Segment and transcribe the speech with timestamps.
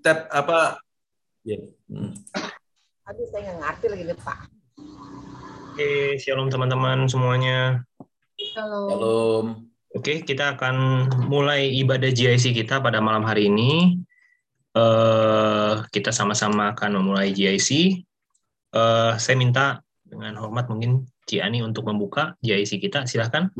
[0.00, 0.80] tab apa?
[1.44, 1.60] Ya.
[1.92, 2.16] Hmm.
[3.04, 4.38] Aduh, saya nggak ngerti lagi nih, Pak.
[5.74, 7.84] Oke, shalom teman-teman semuanya.
[8.56, 8.80] Halo.
[8.88, 9.46] Shalom.
[9.94, 14.00] Oke, kita akan mulai ibadah GIC kita pada malam hari ini.
[14.74, 18.02] Eh, kita sama-sama akan memulai GIC.
[18.74, 23.06] Eh, saya minta dengan hormat mungkin Ciani untuk membuka GIC kita.
[23.06, 23.52] Silahkan.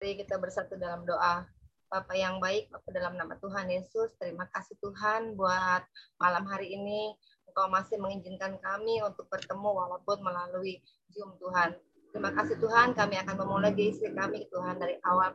[0.00, 1.44] Mari kita bersatu dalam doa.
[1.92, 5.84] Bapak yang baik, Bapak dalam nama Tuhan Yesus, terima kasih Tuhan buat
[6.18, 7.14] malam hari ini.
[7.46, 10.82] Engkau masih mengizinkan kami untuk bertemu walaupun melalui
[11.14, 11.78] Zoom Tuhan.
[12.10, 15.30] Terima kasih Tuhan, kami akan memulai GIC kami Tuhan dari awal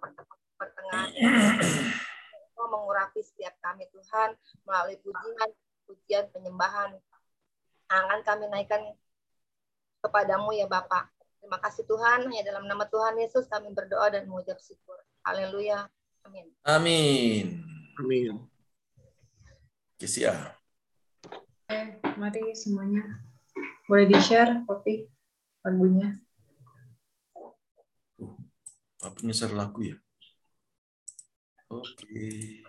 [0.59, 1.07] pertengahan.
[2.51, 4.35] Engkau mengurapi setiap kami Tuhan
[4.67, 5.49] melalui pujian,
[5.87, 6.99] pujian penyembahan.
[7.87, 8.83] Akan kami naikkan
[10.03, 11.07] kepadamu ya Bapak.
[11.39, 14.99] Terima kasih Tuhan, hanya dalam nama Tuhan Yesus kami berdoa dan mengucap syukur.
[15.23, 15.87] Haleluya.
[16.25, 16.45] Amin.
[16.65, 17.45] Amin.
[17.99, 18.33] Amin.
[21.69, 23.19] Eh, mari semuanya.
[23.85, 25.09] Boleh di-share kopi
[25.65, 26.15] lagunya.
[28.99, 29.97] Apa share lagu ya?
[31.69, 32.05] Oke.
[32.05, 32.68] Mari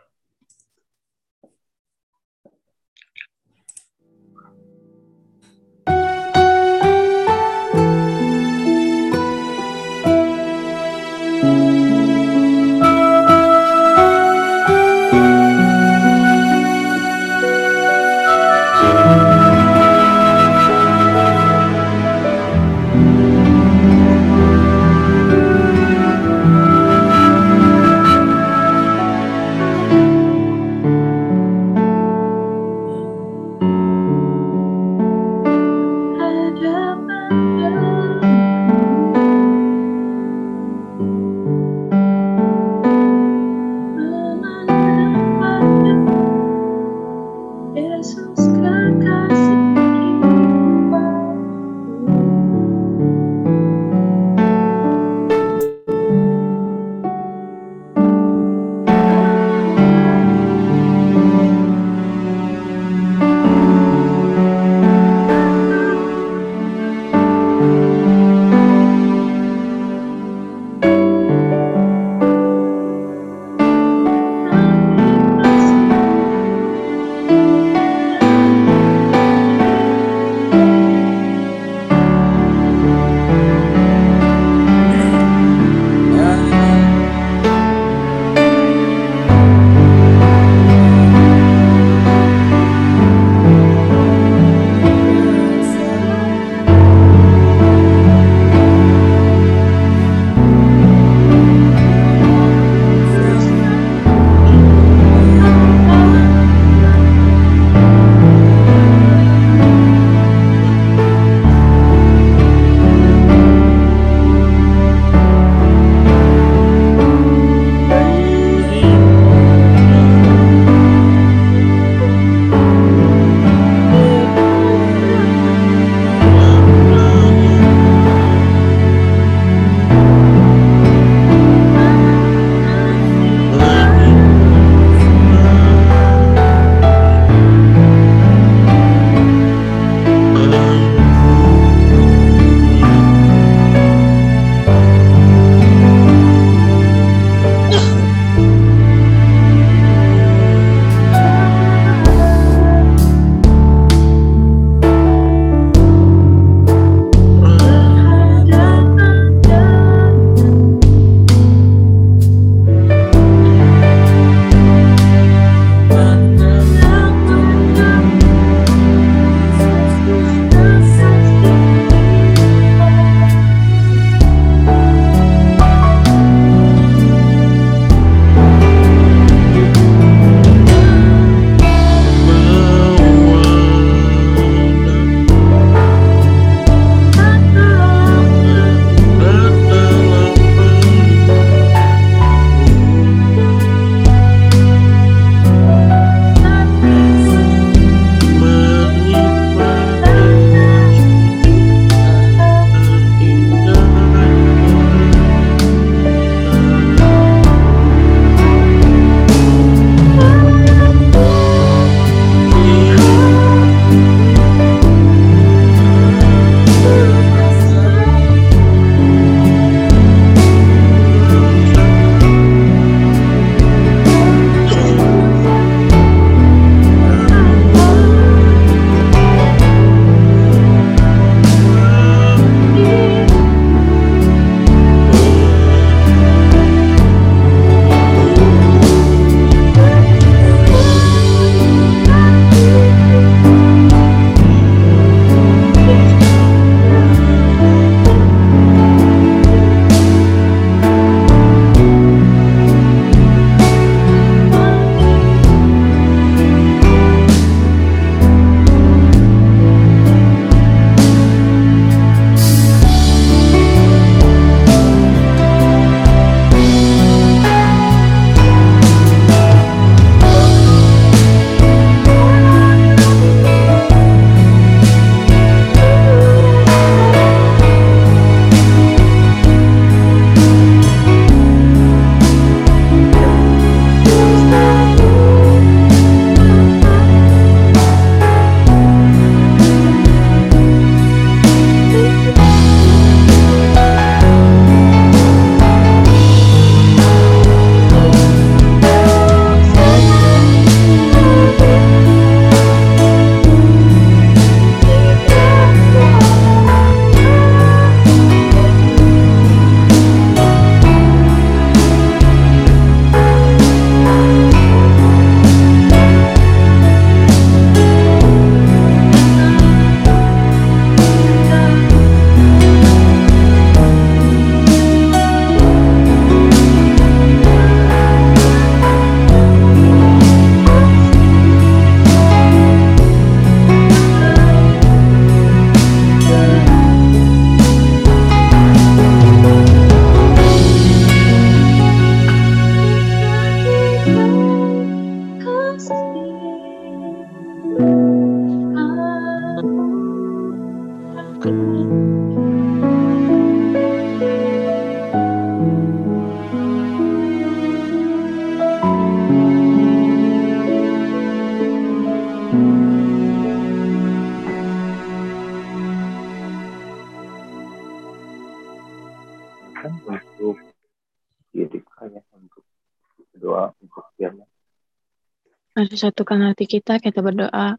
[376.01, 377.77] satukan hati kita, kita berdoa.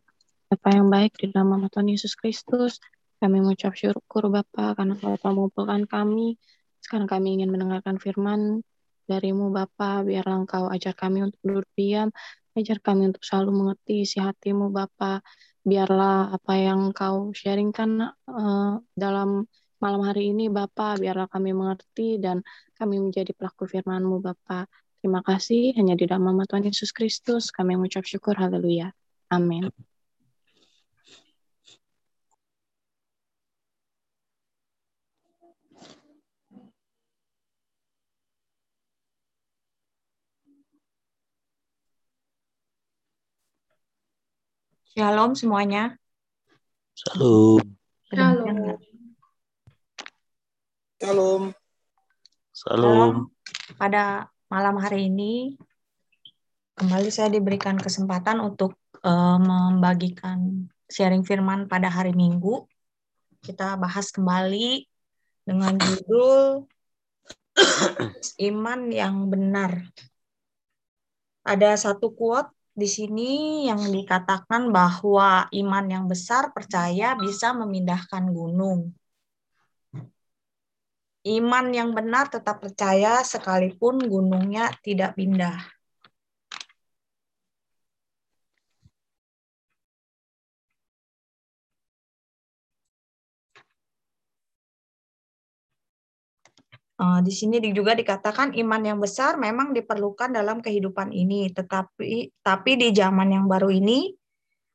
[0.51, 2.77] Bapa yang baik di dalam nama Tuhan Yesus Kristus,
[3.17, 6.37] kami mengucap syukur Bapa karena Kau telah mengumpulkan kami.
[6.77, 8.61] Sekarang kami ingin mendengarkan firman
[9.09, 12.13] darimu Bapa, biarlah Engkau ajar kami untuk duduk diam,
[12.53, 15.25] ajar kami untuk selalu mengerti isi hatimu Bapa.
[15.65, 17.89] Biarlah apa yang Kau sharingkan
[18.29, 19.49] uh, dalam
[19.81, 22.45] malam hari ini Bapa, biarlah kami mengerti dan
[22.77, 24.69] kami menjadi pelaku firman-Mu Bapa.
[25.01, 28.37] Terima kasih hanya di dalam nama Tuhan Yesus Kristus kami mengucap syukur.
[28.37, 28.93] Haleluya.
[29.33, 29.73] Amin.
[44.93, 45.97] Shalom semuanya.
[46.93, 47.65] Shalom.
[48.13, 48.77] Shalom.
[51.01, 51.43] Shalom.
[52.53, 53.15] Shalom.
[53.81, 55.55] Pada malam hari ini
[56.75, 62.67] kembali saya diberikan kesempatan untuk uh, membagikan sharing firman pada hari Minggu.
[63.39, 64.83] Kita bahas kembali
[65.47, 66.67] dengan judul
[68.51, 69.87] iman yang benar.
[71.47, 73.31] Ada satu quote di sini
[73.71, 78.91] yang dikatakan bahwa iman yang besar percaya bisa memindahkan gunung.
[81.21, 85.53] Iman yang benar tetap percaya sekalipun gunungnya tidak pindah.
[97.01, 102.71] Uh, di sini juga dikatakan iman yang besar memang diperlukan dalam kehidupan ini, tetapi tapi
[102.77, 104.13] di zaman yang baru ini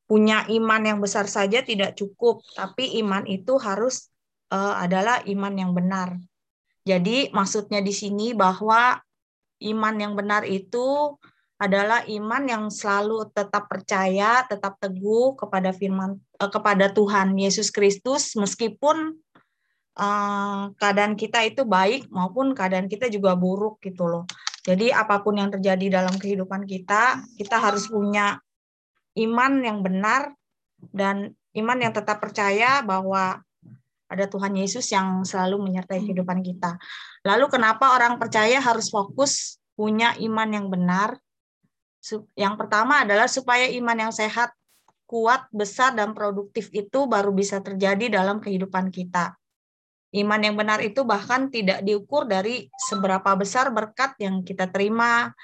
[0.06, 4.10] punya iman yang besar saja tidak cukup, tapi iman itu harus
[4.54, 6.18] uh, adalah iman yang benar.
[6.86, 8.94] Jadi maksudnya di sini bahwa
[9.58, 11.18] iman yang benar itu
[11.56, 18.36] adalah iman yang selalu tetap percaya, tetap teguh kepada firman uh, kepada Tuhan Yesus Kristus
[18.36, 19.16] meskipun
[19.96, 24.24] uh, keadaan kita itu baik maupun keadaan kita juga buruk gitu loh.
[24.62, 28.36] Jadi apa pun yang terjadi dalam kehidupan kita, kita harus punya
[29.16, 30.36] iman yang benar
[30.92, 33.40] dan iman yang tetap percaya bahwa
[34.06, 36.78] ada Tuhan Yesus yang selalu menyertai kehidupan kita.
[37.26, 41.18] Lalu kenapa orang percaya harus fokus punya iman yang benar?
[42.38, 44.54] Yang pertama adalah supaya iman yang sehat,
[45.10, 49.34] kuat, besar, dan produktif itu baru bisa terjadi dalam kehidupan kita.
[50.14, 55.34] Iman yang benar itu bahkan tidak diukur dari seberapa besar berkat yang kita terima,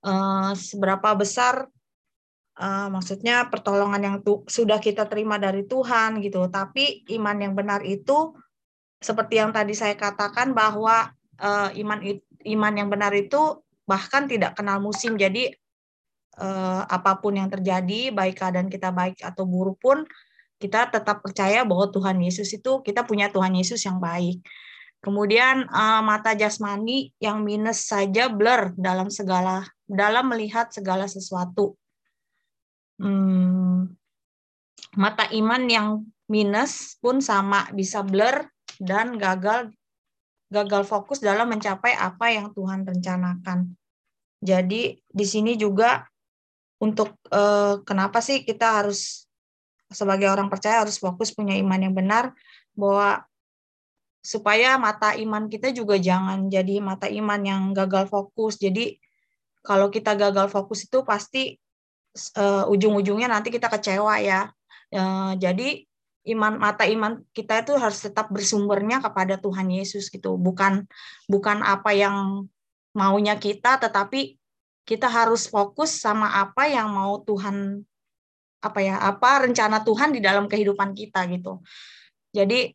[0.00, 1.68] eh, seberapa besar
[2.56, 4.16] eh, maksudnya pertolongan yang
[4.48, 6.48] sudah kita terima dari Tuhan gitu.
[6.48, 8.34] Tapi iman yang benar itu
[9.00, 11.98] seperti yang tadi saya katakan bahwa eh, iman
[12.46, 15.14] iman yang benar itu bahkan tidak kenal musim.
[15.18, 15.52] Jadi
[16.92, 20.04] apa pun yang terjadi, baik keadaan kita baik atau buruk pun
[20.56, 24.40] kita tetap percaya bahwa Tuhan Yesus itu kita punya Tuhan Yesus yang baik.
[25.04, 31.76] Kemudian uh, mata jasmani yang minus saja blur dalam segala dalam melihat segala sesuatu.
[32.96, 33.92] Hmm,
[34.96, 35.88] mata iman yang
[36.26, 38.48] minus pun sama bisa blur
[38.80, 39.70] dan gagal
[40.48, 43.74] gagal fokus dalam mencapai apa yang Tuhan rencanakan.
[44.40, 46.06] Jadi di sini juga
[46.78, 49.26] untuk uh, kenapa sih kita harus
[49.90, 52.34] sebagai orang percaya harus fokus punya iman yang benar
[52.74, 53.22] bahwa
[54.20, 58.58] supaya mata iman kita juga jangan jadi mata iman yang gagal fokus.
[58.58, 58.98] Jadi
[59.62, 61.58] kalau kita gagal fokus itu pasti
[62.36, 64.50] uh, ujung-ujungnya nanti kita kecewa ya.
[64.90, 65.84] Uh, jadi
[66.26, 70.34] iman mata iman kita itu harus tetap bersumbernya kepada Tuhan Yesus gitu.
[70.34, 70.86] Bukan
[71.30, 72.48] bukan apa yang
[72.96, 74.40] maunya kita tetapi
[74.86, 77.82] kita harus fokus sama apa yang mau Tuhan
[78.62, 81.62] apa ya apa rencana Tuhan di dalam kehidupan kita gitu.
[82.34, 82.74] Jadi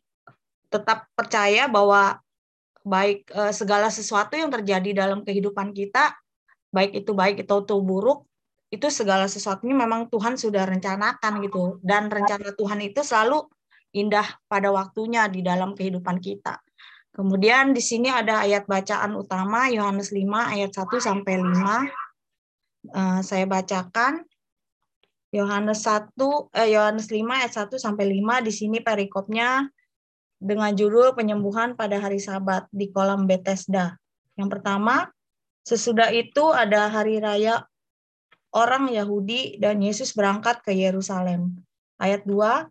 [0.72, 2.16] tetap percaya bahwa
[2.82, 6.16] baik eh, segala sesuatu yang terjadi dalam kehidupan kita,
[6.72, 8.24] baik itu baik itu itu buruk,
[8.72, 11.76] itu segala sesuatunya memang Tuhan sudah rencanakan gitu.
[11.84, 13.44] Dan rencana Tuhan itu selalu
[13.92, 16.56] indah pada waktunya di dalam kehidupan kita.
[17.12, 20.24] Kemudian di sini ada ayat bacaan utama Yohanes 5
[20.56, 22.88] ayat 1 sampai 5.
[22.88, 24.24] Uh, saya bacakan.
[25.32, 26.12] Yohanes 1
[26.56, 29.64] eh, Yohanes 5 ayat 1 sampai 5 di sini perikopnya
[30.36, 33.96] dengan judul penyembuhan pada hari Sabat di kolam Bethesda.
[34.36, 35.08] Yang pertama,
[35.64, 37.64] sesudah itu ada hari raya
[38.52, 41.56] orang Yahudi dan Yesus berangkat ke Yerusalem.
[41.96, 42.68] Ayat 2,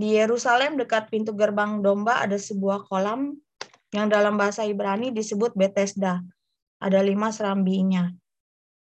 [0.00, 3.36] di Yerusalem dekat pintu gerbang domba ada sebuah kolam
[3.92, 6.24] yang dalam bahasa Ibrani disebut Bethesda.
[6.78, 8.08] Ada lima serambinya.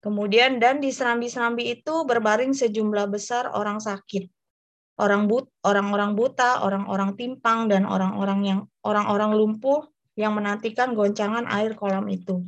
[0.03, 4.27] Kemudian dan di serambi-serambi itu berbaring sejumlah besar orang sakit,
[4.99, 9.87] orang but, orang-orang buta, orang-orang timpang dan orang-orang yang orang-orang lumpuh
[10.19, 12.43] yang menantikan goncangan air kolam itu.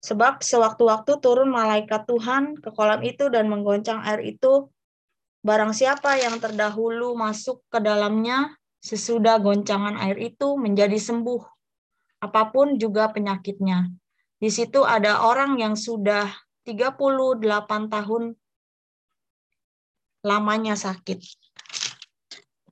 [0.00, 4.72] Sebab sewaktu-waktu turun malaikat Tuhan ke kolam itu dan menggoncang air itu,
[5.44, 11.44] barang siapa yang terdahulu masuk ke dalamnya sesudah goncangan air itu menjadi sembuh,
[12.24, 13.92] apa pun juga penyakitnya.
[14.40, 16.32] Di situ ada orang yang sudah
[16.64, 17.44] 38
[17.92, 18.32] tahun
[20.24, 21.20] lamanya sakit.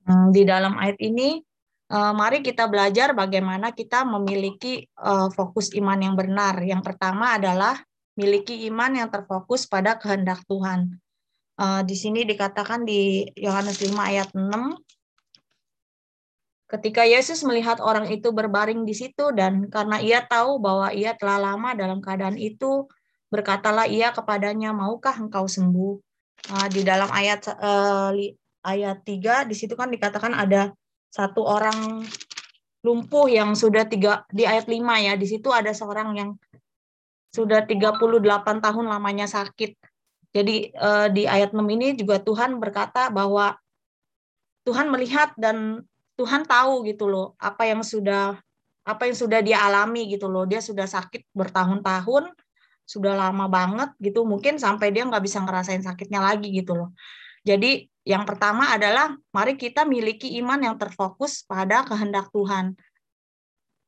[0.09, 1.45] Hmm, Di dalam ayat ini,
[1.89, 6.61] eh, mari kita belajar bagaimana kita memiliki eh, fokus iman yang benar.
[6.65, 7.77] Yang pertama adalah
[8.19, 10.97] miliki iman yang terfokus pada kehendak Tuhan.
[11.59, 14.77] Eh, Di sini dikatakan di Yohanes 5 ayat 6,
[16.69, 21.41] Ketika Yesus melihat orang itu berbaring di situ dan karena ia tahu bahwa ia telah
[21.41, 22.85] lama dalam keadaan itu,
[23.33, 25.97] berkatalah ia kepadanya, "Maukah engkau sembuh?"
[26.53, 28.37] Nah, di dalam ayat eh,
[28.69, 30.77] ayat 3 di situ kan dikatakan ada
[31.09, 32.05] satu orang
[32.85, 35.13] lumpuh yang sudah tiga di ayat 5 ya.
[35.19, 36.31] Di situ ada seorang yang
[37.33, 39.77] sudah 38 tahun lamanya sakit.
[40.33, 43.57] Jadi eh, di ayat 6 ini juga Tuhan berkata bahwa
[44.69, 45.83] Tuhan melihat dan
[46.21, 48.37] Tuhan tahu gitu loh apa yang sudah
[48.85, 50.45] apa yang sudah dia alami gitu loh.
[50.49, 52.33] Dia sudah sakit bertahun-tahun,
[52.89, 54.25] sudah lama banget gitu.
[54.25, 56.91] Mungkin sampai dia nggak bisa ngerasain sakitnya lagi gitu loh.
[57.45, 62.73] Jadi yang pertama adalah mari kita miliki iman yang terfokus pada kehendak Tuhan.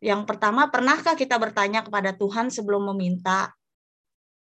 [0.05, 3.49] Yang pertama, pernahkah kita bertanya kepada Tuhan sebelum meminta?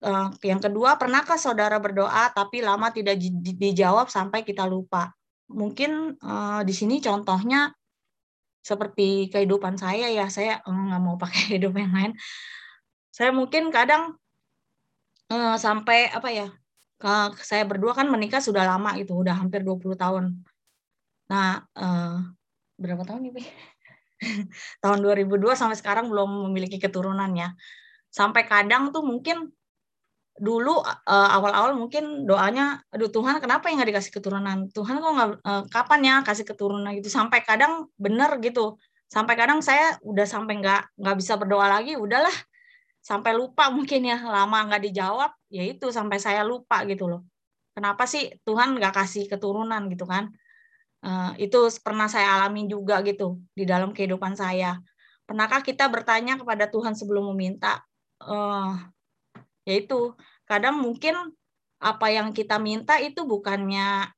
[0.00, 5.12] Eh, Yang kedua, pernahkah saudara berdoa tapi lama tidak di- dijawab sampai kita lupa?
[5.52, 7.68] Mungkin eh, di sini contohnya
[8.64, 12.12] seperti kehidupan saya ya, saya eh, nggak mau pakai hidup yang lain.
[13.12, 14.16] Saya mungkin kadang
[15.58, 16.46] sampai apa ya,
[16.96, 20.32] ke- saya berdua kan menikah sudah lama itu, udah hampir 20 tahun.
[21.30, 22.16] Nah, eh,
[22.80, 23.42] berapa tahun nih, Pi?
[24.82, 27.52] tahun 2002 sampai sekarang belum memiliki keturunan ya.
[28.08, 29.52] Sampai kadang tuh mungkin
[30.36, 34.68] dulu eh, awal-awal mungkin doanya, aduh Tuhan kenapa yang nggak dikasih keturunan?
[34.72, 37.08] Tuhan kok nggak eh, kapan ya kasih keturunan gitu?
[37.12, 38.76] Sampai kadang bener gitu.
[39.06, 42.34] Sampai kadang saya udah sampai nggak nggak bisa berdoa lagi, udahlah
[43.06, 47.22] sampai lupa mungkin ya lama nggak dijawab, ya itu sampai saya lupa gitu loh.
[47.70, 50.34] Kenapa sih Tuhan nggak kasih keturunan gitu kan?
[51.06, 54.82] Eh, itu pernah saya alami juga gitu di dalam kehidupan saya.
[55.22, 57.86] Pernahkah kita bertanya kepada Tuhan sebelum meminta?
[58.18, 58.74] Eh,
[59.70, 61.14] yaitu kadang mungkin
[61.78, 64.10] apa yang kita minta itu bukannya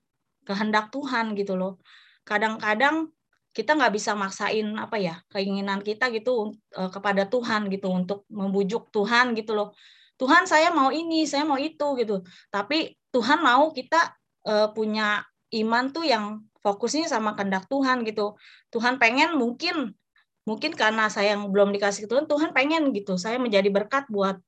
[0.48, 1.76] kehendak Tuhan gitu loh.
[2.24, 3.12] Kadang-kadang
[3.58, 8.94] kita nggak bisa maksain apa ya keinginan kita gitu eh, kepada Tuhan gitu untuk membujuk
[8.94, 9.74] Tuhan gitu loh.
[10.18, 12.22] Tuhan saya mau ini, saya mau itu gitu.
[12.54, 14.14] Tapi Tuhan mau kita
[14.46, 15.26] eh, punya
[15.58, 18.38] iman tuh yang fokusnya sama kehendak Tuhan gitu.
[18.70, 19.98] Tuhan pengen mungkin
[20.46, 24.40] mungkin karena saya yang belum dikasih Tuhan, Tuhan pengen gitu saya menjadi berkat buat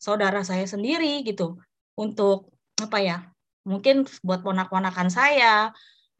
[0.00, 1.60] saudara saya sendiri gitu
[1.98, 2.48] untuk
[2.80, 3.16] apa ya
[3.68, 5.70] mungkin buat ponak-ponakan saya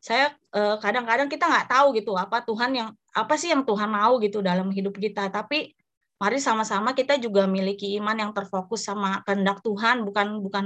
[0.03, 4.19] saya eh, kadang-kadang kita nggak tahu gitu apa Tuhan yang apa sih yang Tuhan mau
[4.19, 5.31] gitu dalam hidup kita.
[5.31, 5.79] Tapi
[6.19, 10.65] mari sama-sama kita juga miliki iman yang terfokus sama kehendak Tuhan bukan bukan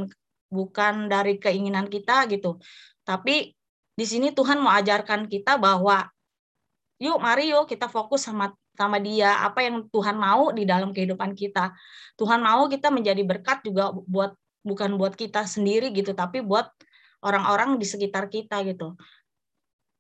[0.48, 2.56] bukan dari keinginan kita gitu.
[3.04, 3.52] Tapi
[3.92, 6.08] di sini Tuhan mau ajarkan kita bahwa
[6.96, 11.36] yuk mari yuk kita fokus sama sama dia apa yang Tuhan mau di dalam kehidupan
[11.36, 11.76] kita.
[12.16, 14.32] Tuhan mau kita menjadi berkat juga buat
[14.64, 16.72] bukan buat kita sendiri gitu tapi buat
[17.22, 18.98] orang-orang di sekitar kita gitu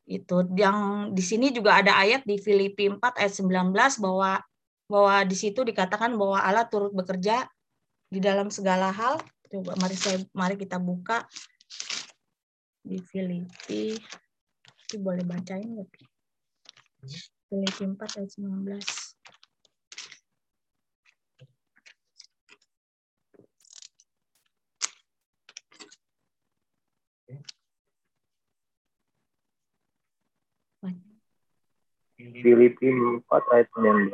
[0.06, 4.38] itu yang di sini juga ada ayat di Filipi 4 ayat 19 bahwa
[4.86, 7.50] bahwa di situ dikatakan bahwa Allah turut bekerja
[8.06, 9.18] di dalam segala hal.
[9.50, 11.26] Coba mari saya mari kita buka
[12.86, 13.98] di Filipi.
[14.86, 16.02] Ini boleh bacain nggak Pi?
[17.50, 19.05] Filipi 4 ayat 19
[32.16, 34.08] Filipi 4 ayat 19.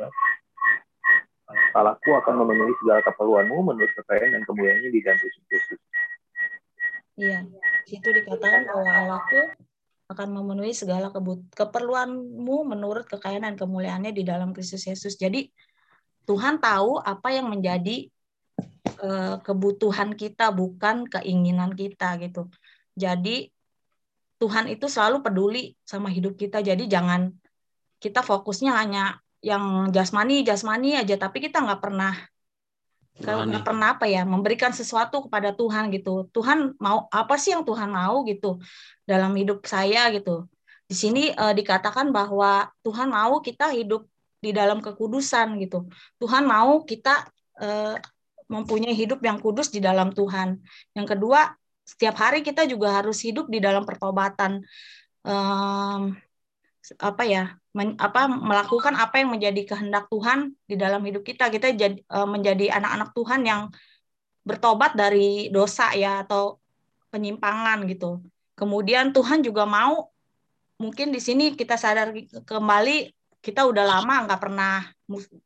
[1.71, 5.79] Salahku akan memenuhi segala keperluanmu menurut kekayaan dan kemuliaannya di dalam Kristus Yesus.
[7.13, 7.39] Iya,
[7.87, 9.39] itu dikatakan bahwa Allahku
[10.09, 15.15] akan memenuhi segala keperluanmu menurut kekayaan dan kemuliaannya di dalam Kristus Yesus.
[15.15, 15.47] Jadi
[16.27, 18.09] Tuhan tahu apa yang menjadi
[18.99, 22.49] eh, kebutuhan kita, bukan keinginan kita gitu.
[22.97, 23.49] Jadi
[24.41, 26.59] Tuhan itu selalu peduli sama hidup kita.
[26.59, 27.31] Jadi jangan
[28.03, 29.03] kita fokusnya hanya
[29.39, 32.13] yang jasmani, jasmani aja, tapi kita nggak pernah
[33.21, 36.25] kalau nggak pernah apa ya memberikan sesuatu kepada Tuhan gitu.
[36.33, 38.57] Tuhan mau apa sih yang Tuhan mau gitu
[39.05, 40.49] dalam hidup saya gitu.
[40.89, 44.09] Di sini eh, dikatakan bahwa Tuhan mau kita hidup
[44.41, 45.85] di dalam kekudusan gitu.
[46.17, 47.29] Tuhan mau kita
[47.61, 48.01] eh,
[48.49, 50.57] mempunyai hidup yang kudus di dalam Tuhan.
[50.97, 51.53] Yang kedua
[51.85, 54.65] setiap hari kita juga harus hidup di dalam pertobatan.
[55.23, 56.17] Em,
[56.99, 61.47] apa ya men- apa melakukan apa yang menjadi kehendak Tuhan di dalam hidup kita.
[61.47, 63.61] Kita jadi eh, menjadi anak-anak Tuhan yang
[64.43, 66.59] bertobat dari dosa ya atau
[67.07, 68.19] penyimpangan gitu.
[68.59, 70.11] Kemudian Tuhan juga mau
[70.75, 72.11] mungkin di sini kita sadar
[72.43, 74.83] kembali kita udah lama nggak pernah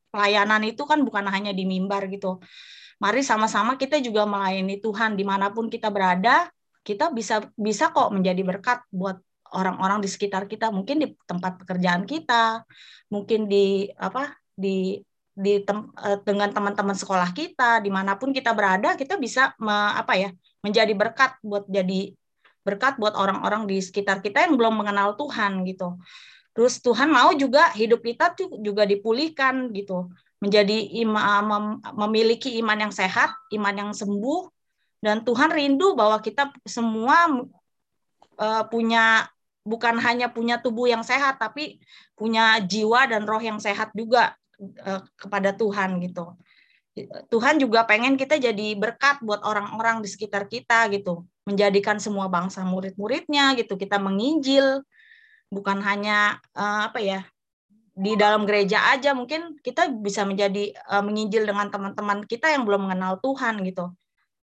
[0.10, 2.42] pelayanan itu kan bukan hanya di mimbar gitu.
[2.98, 5.14] Mari sama-sama kita juga melayani Tuhan.
[5.14, 6.50] Di mana pun kita berada
[6.82, 9.20] kita bisa bisa kok menjadi berkat buat
[9.58, 12.62] orang-orang di sekitar kita mungkin di tempat pekerjaan kita
[13.10, 15.02] mungkin di apa di
[15.38, 19.94] di tem- eh, dengan teman-teman sekolah kita di mana pun kita berada kita bisa me-
[19.98, 20.30] apa ya
[20.66, 22.14] menjadi berkat buat jadi
[22.66, 25.96] berkat buat orang-orang di sekitar kita yang belum mengenal Tuhan gitu.
[26.52, 30.12] Terus Tuhan mau juga hidup kita tuh juga dipulihkan gitu.
[30.44, 34.52] Menjadi ima, mem- memiliki iman yang sehat iman yang sembuh
[35.00, 37.30] dan Tuhan rindu bahwa kita semua
[38.42, 39.30] eh, punya
[39.68, 41.84] bukan hanya punya tubuh yang sehat tapi
[42.16, 46.40] punya jiwa dan roh yang sehat juga eh, kepada Tuhan gitu.
[47.30, 52.66] Tuhan juga pengen kita jadi berkat buat orang-orang di sekitar kita gitu, menjadikan semua bangsa
[52.66, 53.78] murid-muridnya gitu.
[53.78, 54.82] Kita menginjil
[55.54, 57.22] bukan hanya eh, apa ya
[57.98, 62.90] di dalam gereja aja mungkin kita bisa menjadi eh, menginjil dengan teman-teman kita yang belum
[62.90, 63.94] mengenal Tuhan gitu.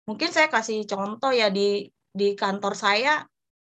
[0.07, 3.27] Mungkin saya kasih contoh ya di di kantor saya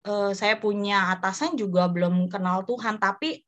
[0.06, 3.42] eh, saya punya atasan juga belum kenal Tuhan tapi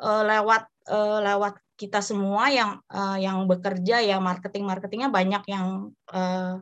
[0.00, 5.92] eh, lewat eh, lewat kita semua yang eh, yang bekerja ya marketing marketingnya banyak yang
[6.10, 6.58] eh,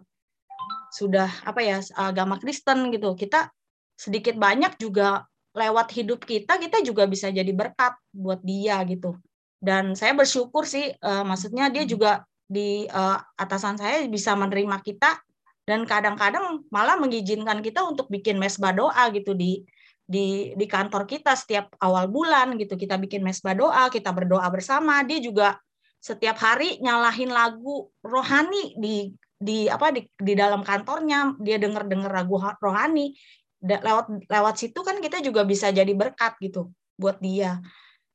[0.93, 3.13] sudah apa ya agama Kristen gitu.
[3.13, 3.51] Kita
[3.97, 5.25] sedikit banyak juga
[5.57, 9.17] lewat hidup kita kita juga bisa jadi berkat buat dia gitu.
[9.57, 15.26] Dan saya bersyukur sih eh, maksudnya dia juga di eh, atasan saya bisa menerima kita
[15.67, 19.67] dan kadang-kadang malah mengizinkan kita untuk bikin mesbah doa gitu di
[20.07, 22.79] di di kantor kita setiap awal bulan gitu.
[22.79, 25.03] Kita bikin mesbah doa kita berdoa bersama.
[25.03, 25.59] Dia juga
[25.99, 31.35] setiap hari nyalahin lagu rohani di di apa di, di dalam kantornya.
[31.43, 33.19] Dia denger denger lagu ha- rohani.
[33.59, 37.59] Lewat lewat situ kan kita juga bisa jadi berkat gitu buat dia.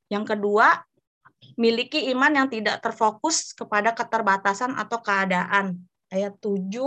[0.08, 0.88] Yang kedua
[1.60, 5.84] miliki iman yang tidak terfokus kepada keterbatasan atau keadaan.
[6.08, 6.80] Ayat 7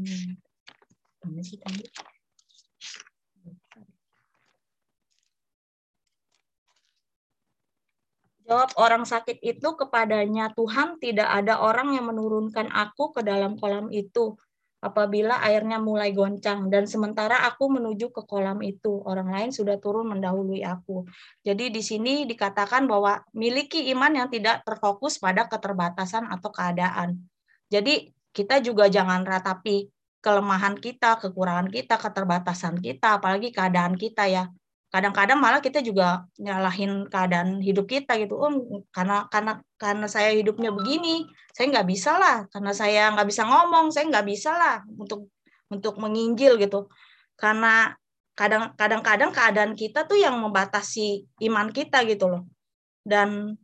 [0.00, 0.40] Hmm.
[8.48, 13.92] Jawab orang sakit itu kepadanya, Tuhan tidak ada orang yang menurunkan aku ke dalam kolam
[13.94, 14.34] itu
[14.80, 20.08] apabila airnya mulai goncang dan sementara aku menuju ke kolam itu orang lain sudah turun
[20.16, 21.04] mendahului aku.
[21.44, 27.20] Jadi di sini dikatakan bahwa miliki iman yang tidak terfokus pada keterbatasan atau keadaan.
[27.68, 29.90] Jadi kita juga jangan ratapi
[30.20, 34.44] kelemahan kita, kekurangan kita, keterbatasan kita, apalagi keadaan kita ya.
[34.90, 38.34] Kadang-kadang malah kita juga nyalahin keadaan hidup kita gitu.
[38.36, 38.50] Oh,
[38.90, 42.36] karena karena karena saya hidupnya begini, saya nggak bisa lah.
[42.50, 45.30] Karena saya nggak bisa ngomong, saya nggak bisa lah untuk
[45.70, 46.90] untuk menginjil gitu.
[47.38, 47.94] Karena
[48.34, 52.42] kadang kadang-kadang keadaan kita tuh yang membatasi iman kita gitu loh.
[53.06, 53.54] Dan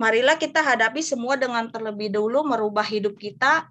[0.00, 3.68] marilah kita hadapi semua dengan terlebih dahulu merubah hidup kita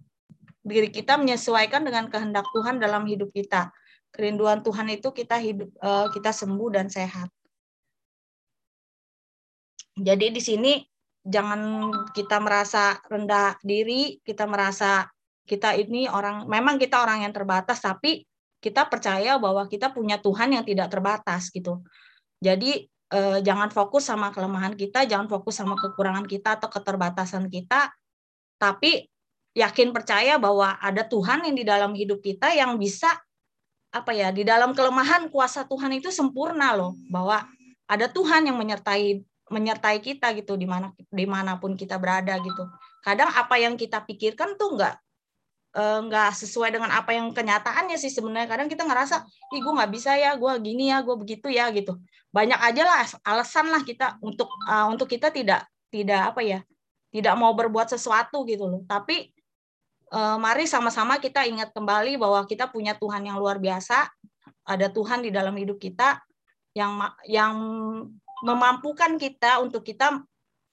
[0.62, 3.74] diri kita menyesuaikan dengan kehendak Tuhan dalam hidup kita.
[4.14, 7.30] Kerinduan Tuhan itu kita hidup eh, kita sembuh dan sehat.
[9.98, 10.74] Jadi di sini
[11.22, 15.06] jangan kita merasa rendah diri, kita merasa
[15.46, 18.24] kita ini orang memang kita orang yang terbatas tapi
[18.62, 21.82] kita percaya bahwa kita punya Tuhan yang tidak terbatas gitu.
[22.38, 27.90] Jadi eh, jangan fokus sama kelemahan kita, jangan fokus sama kekurangan kita atau keterbatasan kita,
[28.62, 29.11] tapi
[29.52, 33.12] yakin percaya bahwa ada Tuhan yang di dalam hidup kita yang bisa
[33.92, 36.96] apa ya di dalam kelemahan kuasa Tuhan itu sempurna loh.
[37.12, 37.44] Bahwa
[37.92, 39.20] ada Tuhan yang menyertai
[39.52, 42.64] menyertai kita gitu di mana di mana pun kita berada gitu.
[43.04, 44.96] Kadang apa yang kita pikirkan tuh nggak
[45.76, 48.48] eh, nggak sesuai dengan apa yang kenyataannya sih sebenarnya.
[48.48, 52.00] Kadang kita ngerasa ih gue nggak bisa ya gue gini ya gue begitu ya gitu.
[52.32, 56.60] Banyak aja lah alasan lah kita untuk eh, untuk kita tidak tidak apa ya
[57.12, 58.88] tidak mau berbuat sesuatu gitu loh.
[58.88, 59.36] Tapi
[60.12, 64.12] mari sama-sama kita ingat kembali bahwa kita punya Tuhan yang luar biasa.
[64.68, 66.20] Ada Tuhan di dalam hidup kita
[66.76, 67.56] yang yang
[68.44, 70.20] memampukan kita untuk kita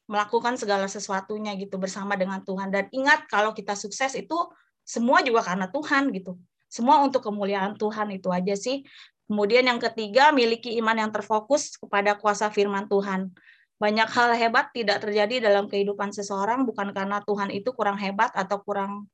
[0.09, 2.73] melakukan segala sesuatunya gitu bersama dengan Tuhan.
[2.73, 4.35] Dan ingat kalau kita sukses itu
[4.83, 6.41] semua juga karena Tuhan gitu.
[6.67, 8.83] Semua untuk kemuliaan Tuhan itu aja sih.
[9.29, 13.29] Kemudian yang ketiga miliki iman yang terfokus kepada kuasa firman Tuhan.
[13.77, 18.59] Banyak hal hebat tidak terjadi dalam kehidupan seseorang bukan karena Tuhan itu kurang hebat atau
[18.65, 19.07] kurang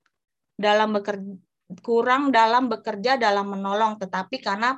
[0.54, 1.34] dalam bekerja
[1.80, 4.76] kurang dalam bekerja dalam menolong tetapi karena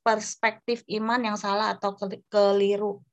[0.00, 1.92] perspektif iman yang salah atau
[2.32, 3.04] keliru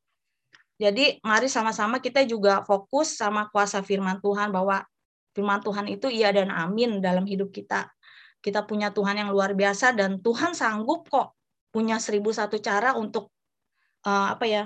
[0.82, 4.82] jadi mari sama-sama kita juga fokus sama kuasa firman Tuhan bahwa
[5.38, 7.86] firman Tuhan itu iya dan amin dalam hidup kita.
[8.42, 11.38] Kita punya Tuhan yang luar biasa dan Tuhan sanggup kok
[11.70, 13.30] punya seribu satu cara untuk
[14.10, 14.64] uh, apa ya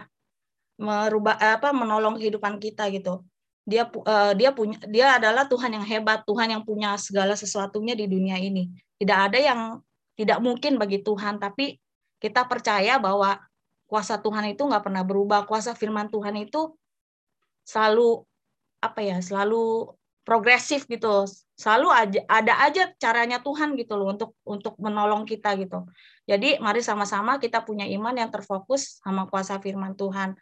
[0.80, 3.28] merubah apa menolong kehidupan kita gitu.
[3.66, 8.06] Dia uh, dia punya dia adalah Tuhan yang hebat, Tuhan yang punya segala sesuatunya di
[8.06, 8.70] dunia ini.
[9.02, 9.82] Tidak ada yang
[10.16, 11.82] tidak mungkin bagi Tuhan, tapi
[12.22, 13.42] kita percaya bahwa
[13.90, 15.50] kuasa Tuhan itu nggak pernah berubah.
[15.50, 16.78] Kuasa firman Tuhan itu
[17.66, 18.22] selalu
[18.86, 21.26] apa ya selalu progresif gitu.
[21.58, 25.90] Selalu aja ada aja caranya Tuhan gitu loh untuk untuk menolong kita gitu.
[26.30, 30.38] Jadi mari sama-sama kita punya iman yang terfokus sama kuasa firman Tuhan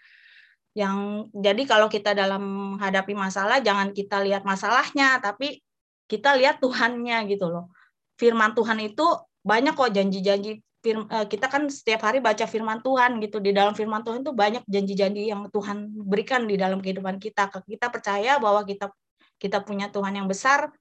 [0.73, 2.41] yang jadi kalau kita dalam
[2.75, 5.61] menghadapi masalah jangan kita lihat masalahnya tapi
[6.09, 7.69] kita lihat Tuhannya gitu loh.
[8.17, 9.05] Firman Tuhan itu
[9.45, 13.37] banyak kok janji-janji eh, kita kan setiap hari baca firman Tuhan gitu.
[13.37, 17.49] Di dalam firman Tuhan itu banyak janji-janji yang Tuhan berikan di dalam kehidupan kita.
[17.49, 18.89] Kita percaya bahwa kita
[19.37, 20.73] kita punya Tuhan yang besar.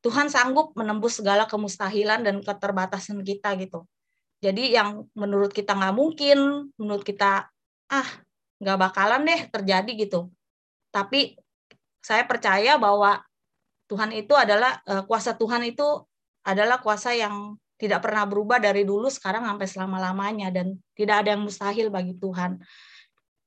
[0.00, 3.84] Tuhan sanggup menembus segala kemustahilan dan keterbatasan kita gitu.
[4.40, 7.52] Jadi yang menurut kita nggak mungkin menurut kita
[7.92, 8.08] ah
[8.60, 10.28] nggak bakalan deh terjadi gitu
[10.92, 11.34] tapi
[12.00, 13.20] saya percaya bahwa
[13.90, 16.06] Tuhan itu adalah eh, kuasa Tuhan itu
[16.46, 21.48] adalah kuasa yang tidak pernah berubah dari dulu sekarang sampai selama-lamanya dan tidak ada yang
[21.48, 22.60] mustahil bagi Tuhan.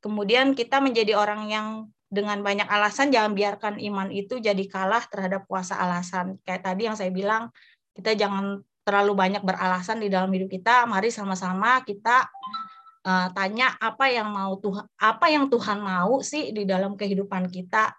[0.01, 1.67] Kemudian kita menjadi orang yang
[2.09, 6.41] dengan banyak alasan jangan biarkan iman itu jadi kalah terhadap kuasa alasan.
[6.41, 7.53] Kayak tadi yang saya bilang,
[7.93, 10.89] kita jangan terlalu banyak beralasan di dalam hidup kita.
[10.89, 12.25] Mari sama-sama kita
[13.03, 17.93] uh, tanya apa yang mau Tuhan apa yang Tuhan mau sih di dalam kehidupan kita.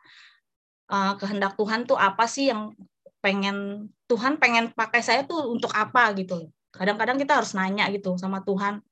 [0.84, 2.76] Uh, kehendak Tuhan tuh apa sih yang
[3.24, 6.52] pengen Tuhan pengen pakai saya tuh untuk apa gitu.
[6.68, 8.84] Kadang-kadang kita harus nanya gitu sama Tuhan.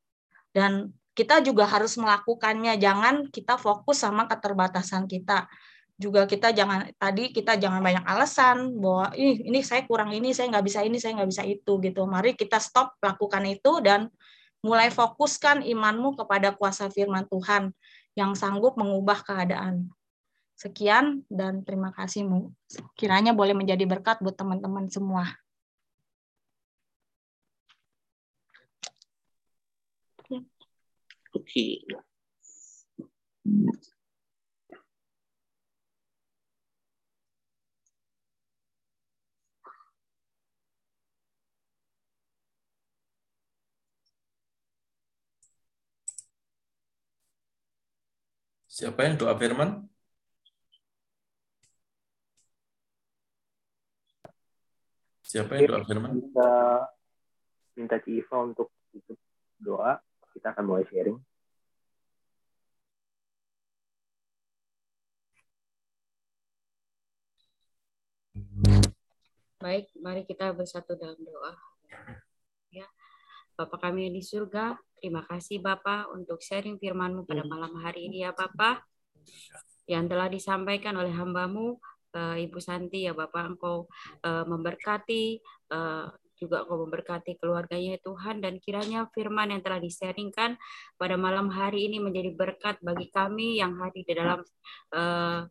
[0.56, 2.80] Dan kita juga harus melakukannya.
[2.80, 5.52] Jangan kita fokus sama keterbatasan kita.
[6.00, 10.48] Juga kita jangan tadi kita jangan banyak alasan bahwa Ih, ini saya kurang ini, saya
[10.48, 12.08] nggak bisa ini, saya nggak bisa itu gitu.
[12.08, 14.08] Mari kita stop lakukan itu dan
[14.62, 17.74] mulai fokuskan imanmu kepada kuasa firman Tuhan
[18.14, 19.90] yang sanggup mengubah keadaan.
[20.54, 22.22] Sekian dan terima kasih.
[22.94, 25.26] Kiranya boleh menjadi berkat buat teman-teman semua.
[31.34, 31.82] Oke.
[48.72, 49.84] Siapa yang doa firman?
[55.20, 56.16] Siapa yang doa firman?
[56.16, 56.52] Kita
[57.76, 59.20] minta Civa untuk tutup
[59.60, 60.00] doa.
[60.32, 61.20] Kita akan mulai sharing.
[69.60, 71.71] Baik, mari kita bersatu dalam doa.
[73.62, 78.26] Bapak kami yang di surga, terima kasih Bapak untuk sharing firman-Mu pada malam hari ini
[78.26, 78.82] ya Bapak.
[79.86, 81.78] Yang telah disampaikan oleh hambamu
[82.18, 83.86] uh, Ibu Santi ya Bapak Engkau
[84.26, 85.38] uh, memberkati
[85.70, 90.58] uh, juga Engkau memberkati keluarganya ya Tuhan dan kiranya firman yang telah disaringkan
[90.98, 94.42] pada malam hari ini menjadi berkat bagi kami yang hadir di dalam
[94.90, 95.46] uh,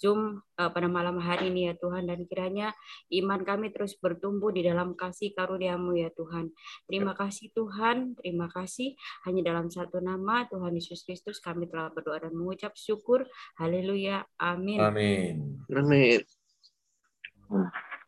[0.00, 2.72] Zoom uh, pada malam hari ini ya Tuhan dan kiranya
[3.12, 6.48] iman kami terus bertumbuh di dalam kasih karuniamu ya Tuhan.
[6.88, 8.96] Terima kasih Tuhan, terima kasih
[9.28, 13.28] hanya dalam satu nama Tuhan Yesus Kristus kami telah berdoa dan mengucap syukur.
[13.60, 14.24] Haleluya.
[14.40, 14.80] Amin.
[14.80, 15.60] Amin.
[15.68, 16.24] Amin.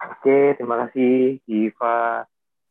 [0.03, 2.25] Oke, terima kasih Diva.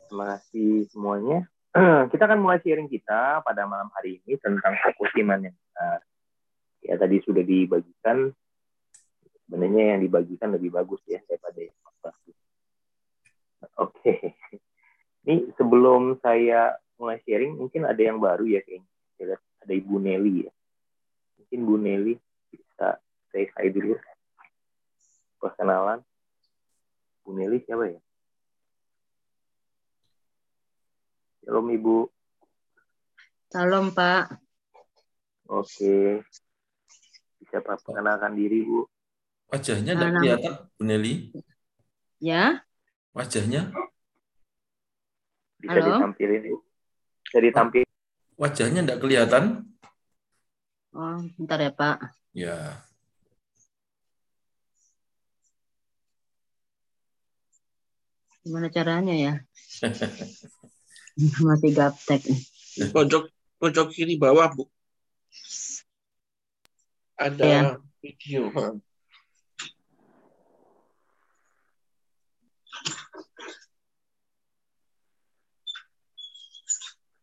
[0.10, 1.46] Terima kasih semuanya.
[2.12, 6.00] kita akan mulai sharing kita pada malam hari ini tentang fokus iman yang benar.
[6.82, 8.34] Ya tadi sudah dibagikan
[9.52, 12.38] sebenarnya yang dibagikan lebih bagus ya daripada yang bagus.
[13.76, 14.40] Oke.
[15.28, 18.88] Ini sebelum saya mulai sharing, mungkin ada yang baru ya kayaknya.
[19.60, 20.52] Ada Ibu Nelly ya.
[21.36, 22.16] Mungkin Bu Nelly
[22.48, 22.96] bisa
[23.28, 24.00] saya saya dulu.
[25.44, 26.00] Perkenalan.
[27.28, 28.00] Bu Nelly siapa ya?
[31.44, 32.08] Shalom Ibu.
[33.52, 34.32] Salam Pak.
[35.52, 36.24] Oke.
[37.44, 38.88] Bisa perkenalkan diri, Bu.
[39.52, 41.14] Wajahnya enggak Nama- kelihatan, Bu Nelly.
[42.22, 42.64] Ya,
[43.12, 43.68] Wajahnya,
[45.60, 46.00] Bisa Halo?
[46.00, 46.56] ditampilin, Bu.
[47.22, 47.90] Bisa ditampilin.
[48.40, 49.44] wajahnya enggak kelihatan.
[50.96, 51.98] oh, bentar ya Pak.
[52.34, 52.82] Ya.
[58.42, 59.34] Gimana caranya ya?
[61.46, 62.22] Masih gaptek.
[62.96, 63.28] pojok
[63.60, 64.64] pojok kiri bawah bu
[67.20, 67.62] ada Iya.
[68.00, 68.48] video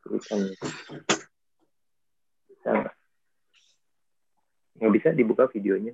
[0.09, 0.41] Tulisan.
[2.49, 2.95] Bisa nggak?
[4.81, 5.93] Nggak bisa dibuka videonya.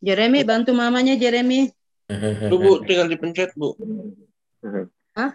[0.00, 1.68] Jeremy, bantu mamanya Jeremy.
[2.48, 3.72] Tuh, bu tinggal dipencet bu
[5.16, 5.32] Hah?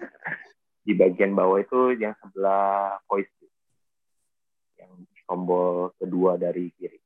[0.85, 3.29] Di bagian bawah itu yang sebelah voice.
[4.77, 6.97] Yang tombol kedua dari kiri.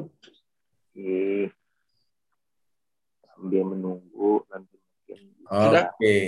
[0.00, 1.61] Oke.
[3.42, 5.18] Sambil menunggu nanti mungkin.
[5.50, 6.18] Oke.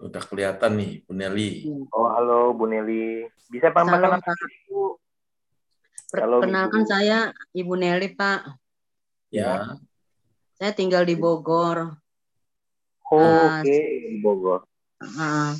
[0.00, 1.68] Udah kelihatan nih, Bu Nelly.
[1.92, 3.28] Oh, halo Bu Nelly.
[3.52, 4.40] Bisa Pak perkenalkan Pak.
[4.40, 4.96] diri, Bu?
[6.16, 8.56] Halo, Perkenalkan saya Ibu Nelly, Pak.
[9.28, 9.76] Ya.
[10.56, 11.92] Saya tinggal di Bogor.
[13.04, 13.76] Oh, Ah, Oke,
[14.08, 14.64] di Bogor.
[14.96, 15.52] Ah,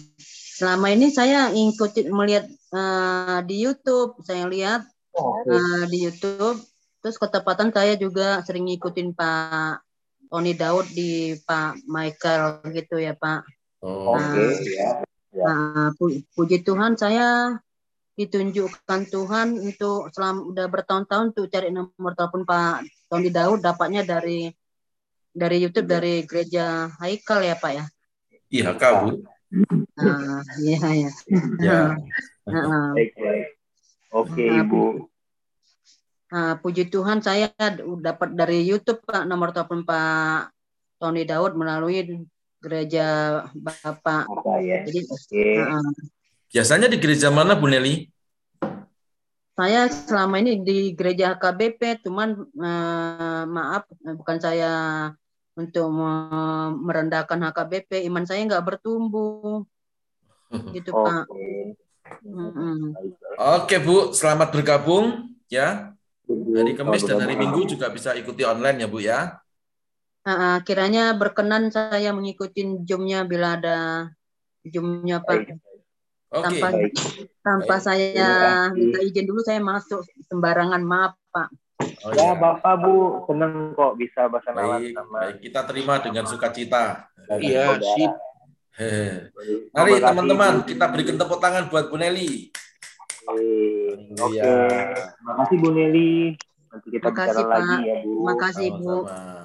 [0.57, 4.81] selama ini saya ngikutin melihat eh, di YouTube, saya lihat
[5.13, 5.53] Oh, oke.
[5.53, 6.57] eh, di YouTube.
[7.05, 9.90] Terus ketepatan saya juga sering ngikutin Pak
[10.31, 13.43] Tony Daud di Pak Michael gitu ya Pak.
[13.83, 15.03] Oh, Oke, ya.
[15.35, 15.47] Ya.
[15.47, 17.59] Nah, pu- puji Tuhan saya
[18.15, 24.51] ditunjukkan Tuhan untuk selama udah bertahun-tahun tuh cari nomor telepon Pak Tony Daud dapatnya dari
[25.31, 27.85] dari YouTube dari gereja Haikal ya Pak ya.
[28.51, 29.09] IHK, Bu.
[29.99, 31.11] Nah, iya ya.
[31.59, 31.81] Ya.
[32.47, 32.95] Nah.
[34.11, 35.10] Oke, Ah, Ibu.
[36.31, 37.51] Nah, puji Tuhan saya
[37.99, 40.55] dapat dari YouTube Pak nomor telepon Pak
[41.03, 42.23] Tony Daud melalui
[42.63, 44.31] gereja Bapak.
[44.31, 44.87] Apa ya?
[44.87, 45.47] Jadi Oke.
[45.59, 45.83] nah,
[46.51, 48.11] Biasanya di gereja mana, Bu Nelly?
[49.61, 53.85] saya selama ini di gereja HKBP, cuman eh, maaf
[54.17, 54.73] bukan saya
[55.53, 59.69] untuk me- merendahkan HKBP, iman saya nggak bertumbuh,
[60.75, 61.29] gitu Pak.
[61.29, 61.77] Oke.
[62.25, 62.97] Mm-mm.
[62.97, 63.37] Baik, baik.
[63.39, 63.97] Oke, Bu.
[64.17, 65.31] Selamat bergabung.
[65.53, 65.95] Ya.
[66.31, 69.21] Hari Kamis dan hari Minggu juga bisa ikuti online ya, Bu ya.
[70.23, 74.07] Ah, kiranya berkenan saya mengikuti Zoom-nya bila ada
[74.63, 75.59] Zoom-nya Pak.
[76.31, 76.47] Oke.
[76.47, 76.93] Tanpa baik.
[77.43, 77.83] tanpa Baik.
[77.83, 78.31] saya
[78.71, 81.49] minta izin dulu saya masuk sembarangan maaf Pak.
[82.05, 82.39] Oh, Ya, ya.
[82.39, 85.35] Bapak Bu, senang kok bisa berkenalan Baik, sama baik.
[85.43, 86.85] Kita terima dengan sukacita.
[87.41, 88.13] iya sip
[89.75, 92.53] Mari teman-teman, kita berikan tepuk tangan buat Bu Nelly.
[93.31, 93.47] Oke,
[94.19, 94.43] Oke.
[94.43, 94.55] Haleluya.
[95.15, 96.15] Terima kasih Bu Nelly.
[96.71, 97.81] Nanti kita Makasih, bicara lagi Pak.
[97.87, 98.13] ya Bu.
[98.27, 98.97] Makasih Bu.
[99.07, 99.39] Sama-sama.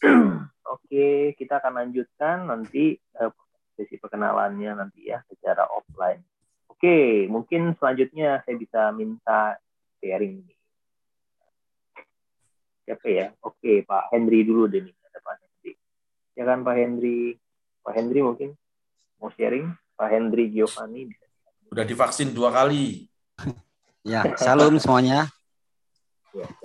[0.78, 3.30] Oke, kita akan lanjutkan nanti eh,
[3.74, 6.22] sesi perkenalannya nanti ya secara offline.
[6.70, 9.58] Oke, mungkin selanjutnya saya bisa minta
[9.98, 10.58] sharing nih.
[12.86, 13.26] Siapa ya?
[13.42, 14.94] Oke, Pak Henry dulu deh nih.
[15.10, 15.72] Ada Pak Henry.
[16.38, 17.20] Ya kan Pak Henry?
[17.82, 18.50] Pak Henry mungkin
[19.18, 19.68] mau sharing?
[19.98, 21.10] Pak Henry Giovanni.
[21.70, 23.06] Udah divaksin dua kali.
[24.02, 25.30] Ya, salam semuanya.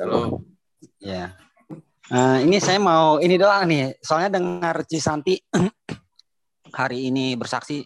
[0.01, 0.41] Halo.
[0.97, 1.37] Ya.
[2.09, 4.01] Eh, ini saya mau ini doang nih.
[4.01, 5.37] Soalnya dengar Cisanti
[6.79, 7.85] hari ini bersaksi,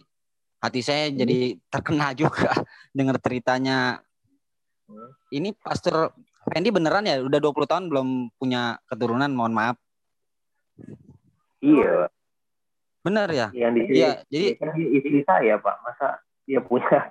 [0.64, 2.56] hati saya jadi terkena juga
[2.96, 4.00] dengar ceritanya.
[5.28, 6.16] Ini Pastor
[6.48, 8.08] Fendi beneran ya udah 20 tahun belum
[8.40, 9.76] punya keturunan, mohon maaf.
[11.60, 12.08] Iya,
[13.04, 13.48] Bener ya?
[13.52, 15.76] yang di Iya, jadi kan istri saya Pak.
[15.84, 16.16] Masa
[16.50, 17.06] dia punya?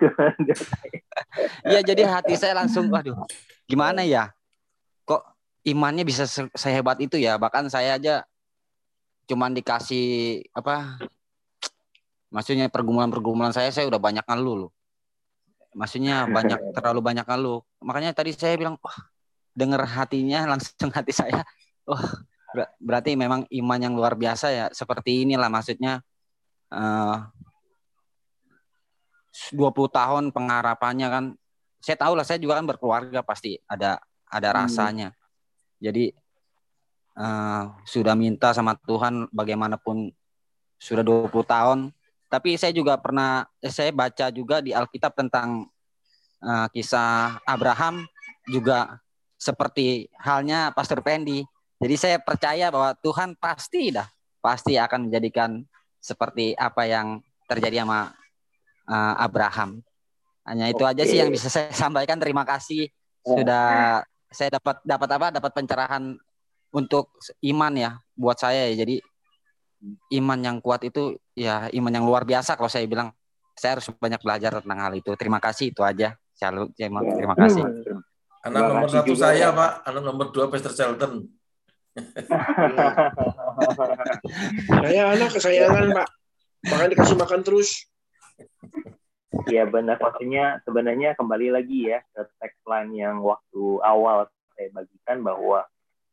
[1.64, 3.16] Iya jadi hati saya langsung waduh
[3.64, 4.32] gimana ya?
[5.08, 5.24] Kok
[5.68, 7.40] imannya bisa se- sehebat itu ya?
[7.40, 8.28] Bahkan saya aja
[9.30, 10.98] cuman dikasih apa
[12.34, 14.72] maksudnya pergumulan-pergumulan saya saya udah banyak ngeluh loh.
[15.76, 17.62] Maksudnya banyak terlalu banyak ngeluh.
[17.84, 18.98] Makanya tadi saya bilang wah
[19.56, 21.46] denger hatinya langsung hati saya.
[21.86, 22.04] Wah
[22.56, 24.66] ber- berarti memang iman yang luar biasa ya.
[24.74, 26.02] Seperti inilah maksudnya
[26.70, 27.18] eh
[29.56, 31.26] 20 tahun pengharapannya kan
[31.80, 34.00] saya tahu lah saya juga kan berkeluarga pasti ada
[34.30, 34.58] ada Hmm.
[34.66, 35.10] rasanya.
[35.80, 36.12] Jadi
[37.20, 40.12] eh, sudah minta sama Tuhan bagaimanapun
[40.80, 41.80] sudah 20 tahun.
[42.30, 45.72] Tapi saya juga pernah eh, saya baca juga di Alkitab tentang
[46.44, 48.04] eh, kisah Abraham
[48.50, 49.00] juga
[49.40, 51.48] seperti halnya Pastor Pendi
[51.80, 54.06] jadi saya percaya bahwa Tuhan pasti dah
[54.44, 55.64] pasti akan menjadikan
[56.04, 58.12] seperti apa yang terjadi sama
[58.90, 59.86] uh, Abraham.
[60.44, 62.18] Hanya itu aja sih yang bisa saya sampaikan.
[62.18, 62.90] Terima kasih
[63.22, 64.02] sudah
[64.34, 65.28] saya dapat dapat apa?
[65.38, 66.04] Dapat pencerahan
[66.74, 67.14] untuk
[67.46, 68.82] iman ya buat saya ya.
[68.82, 68.98] Jadi
[70.18, 73.14] iman yang kuat itu ya iman yang luar biasa kalau saya bilang
[73.56, 75.14] saya harus banyak belajar tentang hal itu.
[75.16, 76.18] Terima kasih itu aja.
[76.40, 76.72] Shalom.
[76.72, 77.68] Terima, terima kasih.
[78.48, 81.28] Anak nomor satu saya Pak, anak nomor dua Pastor Charlton.
[84.72, 86.08] Saya anak kesayangan Pak,
[86.72, 87.89] makanya dikasih makan terus.
[89.30, 94.26] Iya benar maksudnya sebenarnya kembali lagi ya ke tagline yang waktu awal
[94.58, 95.70] saya bagikan bahwa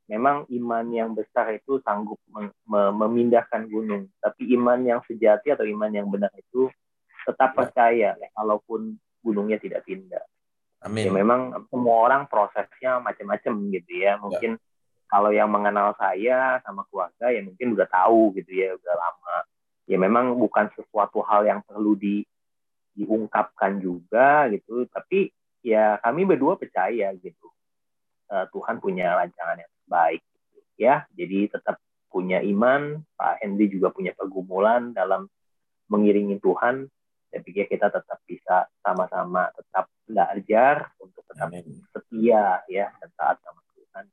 [0.06, 2.20] memang iman yang besar itu sanggup
[2.68, 6.70] memindahkan gunung, tapi iman yang sejati atau iman yang benar itu
[7.26, 10.22] tetap percaya walaupun gunungnya tidak pindah.
[10.86, 11.10] Amin.
[11.10, 14.14] Ya memang semua orang prosesnya macam-macam gitu ya.
[14.22, 14.62] Mungkin ya.
[15.10, 19.36] kalau yang mengenal saya sama keluarga ya mungkin udah tahu gitu ya, udah lama.
[19.90, 22.22] Ya memang bukan sesuatu hal yang perlu di
[22.96, 24.88] diungkapkan juga gitu.
[24.88, 25.30] Tapi
[25.60, 27.52] ya kami berdua percaya gitu.
[28.26, 31.06] Uh, Tuhan punya rancangan yang baik gitu, ya.
[31.14, 31.78] Jadi tetap
[32.10, 33.04] punya iman.
[33.14, 35.28] Pak Hendy juga punya pergumulan dalam
[35.92, 36.88] mengiringi Tuhan.
[37.30, 41.84] Saya pikir kita tetap bisa sama-sama tetap belajar untuk tetap Amin.
[41.90, 44.04] setia ya dan taat sama Tuhan.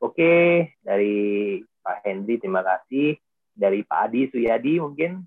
[0.00, 0.34] Oke
[0.80, 3.18] dari Pak Hendy terima kasih.
[3.58, 5.26] Dari Pak Adi Suyadi mungkin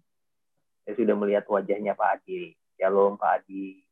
[0.82, 2.58] saya sudah melihat wajahnya Pak Adi.
[2.78, 3.86] Shalom Pak Adi.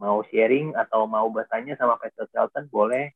[0.00, 3.12] Mau sharing atau mau bertanya sama Pastor Charlton boleh.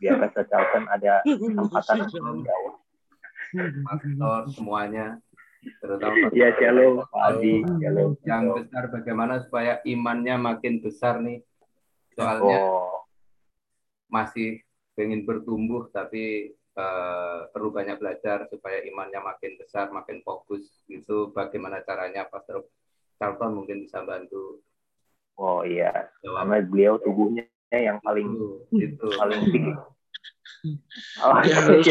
[0.00, 2.74] Biar Pastor Charlton ada kesempatan untuk menjawab.
[3.84, 5.20] Pastor semuanya,
[5.84, 7.54] terutama ya shalom Pak Adi.
[7.78, 8.10] Shalom.
[8.24, 11.44] Yang besar bagaimana supaya imannya makin besar nih.
[12.16, 13.04] Soalnya oh.
[14.08, 14.64] masih
[14.96, 21.32] ingin bertumbuh tapi uh, perlu banyak belajar supaya imannya makin besar, makin fokus gitu.
[21.32, 22.64] Bagaimana caranya Pastor
[23.20, 24.60] Charlton mungkin bisa bantu.
[25.36, 29.06] Oh iya, karena beliau tubuhnya yang paling itu, itu.
[29.16, 29.72] paling tinggi.
[31.18, 31.82] Oh, ya, harus,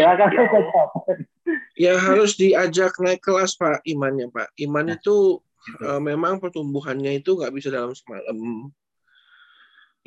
[1.75, 4.55] ya harus diajak naik kelas Pak imannya Pak.
[4.63, 5.43] Iman itu
[5.83, 8.71] uh, memang pertumbuhannya itu nggak bisa dalam semalam.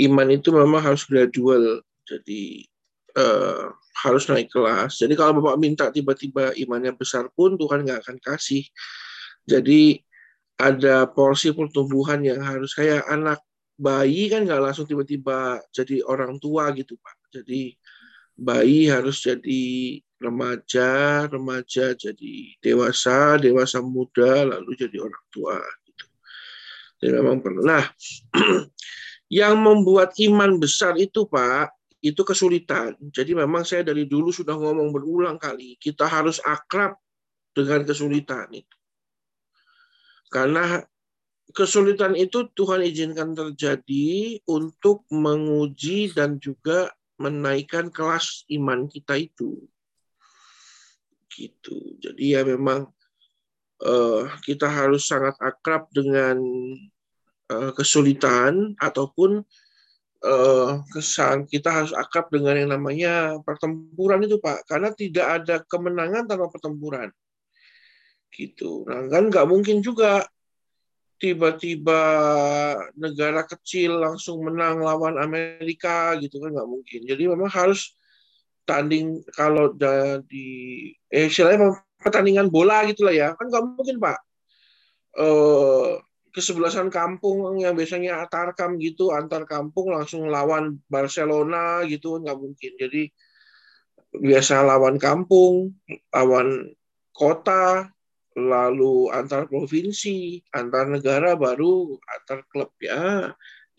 [0.00, 1.84] Iman itu memang harus gradual.
[2.08, 2.64] Jadi
[3.18, 3.70] uh,
[4.04, 4.98] harus naik kelas.
[4.98, 8.66] Jadi kalau Bapak minta tiba-tiba imannya besar pun Tuhan nggak akan kasih.
[9.46, 10.02] Jadi
[10.58, 13.42] ada porsi pertumbuhan yang harus kayak anak
[13.74, 17.16] bayi kan nggak langsung tiba-tiba jadi orang tua gitu Pak.
[17.40, 17.74] Jadi
[18.34, 19.62] bayi harus jadi
[20.18, 26.06] remaja, remaja jadi dewasa, dewasa muda, lalu jadi orang tua gitu.
[27.02, 27.60] Jadi memang perlu.
[27.62, 27.84] Nah,
[29.42, 31.70] yang membuat iman besar itu Pak,
[32.04, 32.92] itu kesulitan.
[33.00, 37.00] Jadi memang saya dari dulu sudah ngomong berulang kali, kita harus akrab
[37.56, 38.76] dengan kesulitan itu.
[40.28, 40.84] Karena
[41.56, 49.64] kesulitan itu Tuhan izinkan terjadi untuk menguji dan juga menaikkan kelas iman kita itu.
[51.32, 51.96] Gitu.
[52.04, 52.84] Jadi ya memang
[53.80, 56.36] uh, kita harus sangat akrab dengan
[57.48, 59.40] uh, kesulitan ataupun
[60.24, 64.64] uh, kesan kita harus akrab dengan yang namanya pertempuran itu Pak.
[64.66, 67.12] Karena tidak ada kemenangan tanpa pertempuran.
[68.32, 68.88] Gitu.
[68.88, 70.26] Nah kan nggak mungkin juga
[71.22, 72.02] tiba-tiba
[72.98, 77.00] negara kecil langsung menang lawan Amerika gitu kan nggak mungkin.
[77.06, 77.94] Jadi memang harus
[78.64, 79.76] tanding kalau
[80.24, 83.36] di eh istilahnya pertandingan bola gitulah ya.
[83.38, 84.18] Kan nggak mungkin Pak.
[85.14, 86.02] Uh,
[86.34, 92.72] kesebelasan kampung yang biasanya antar-kam gitu antar kampung langsung lawan Barcelona gitu nggak mungkin.
[92.74, 93.06] Jadi
[94.14, 95.78] biasa lawan kampung
[96.10, 96.74] lawan
[97.14, 97.86] kota
[98.34, 102.74] lalu antar provinsi antar negara baru antar klub.
[102.82, 103.30] Ya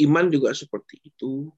[0.07, 1.51] iman juga seperti itu.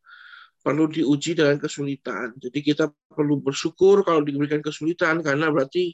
[0.66, 2.34] Perlu diuji dengan kesulitan.
[2.42, 5.94] Jadi kita perlu bersyukur kalau diberikan kesulitan karena berarti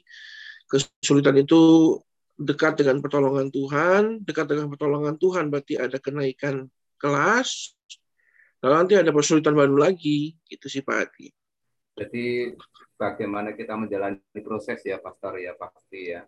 [0.66, 1.94] kesulitan itu
[2.34, 6.66] dekat dengan pertolongan Tuhan, dekat dengan pertolongan Tuhan berarti ada kenaikan
[6.98, 7.74] kelas,
[8.62, 11.30] lalu nanti ada kesulitan baru lagi, itu sih Pak Adi.
[11.94, 12.50] Jadi
[12.98, 16.26] bagaimana kita menjalani proses ya Pastor ya pasti ya.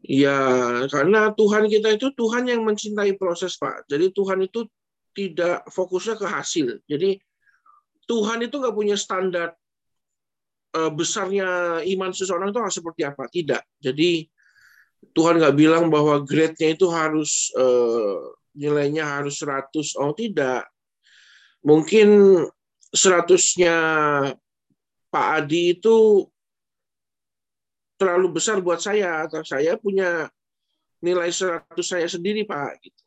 [0.00, 0.40] Iya,
[0.88, 3.84] karena Tuhan kita itu Tuhan yang mencintai proses Pak.
[3.84, 4.64] Jadi Tuhan itu
[5.12, 6.80] tidak fokusnya ke hasil.
[6.88, 7.20] Jadi
[8.08, 9.52] Tuhan itu nggak punya standar
[10.72, 13.28] uh, besarnya iman seseorang itu harus seperti apa.
[13.28, 13.62] Tidak.
[13.76, 14.24] Jadi
[15.10, 19.98] Tuhan nggak bilang bahwa grade-nya itu harus uh, nilainya harus 100.
[19.98, 20.68] Oh, tidak.
[21.66, 22.40] Mungkin
[22.94, 23.76] 100-nya
[25.10, 26.24] Pak Adi itu
[28.00, 30.30] terlalu besar buat saya atau saya punya
[31.04, 33.04] nilai 100 saya sendiri Pak gitu.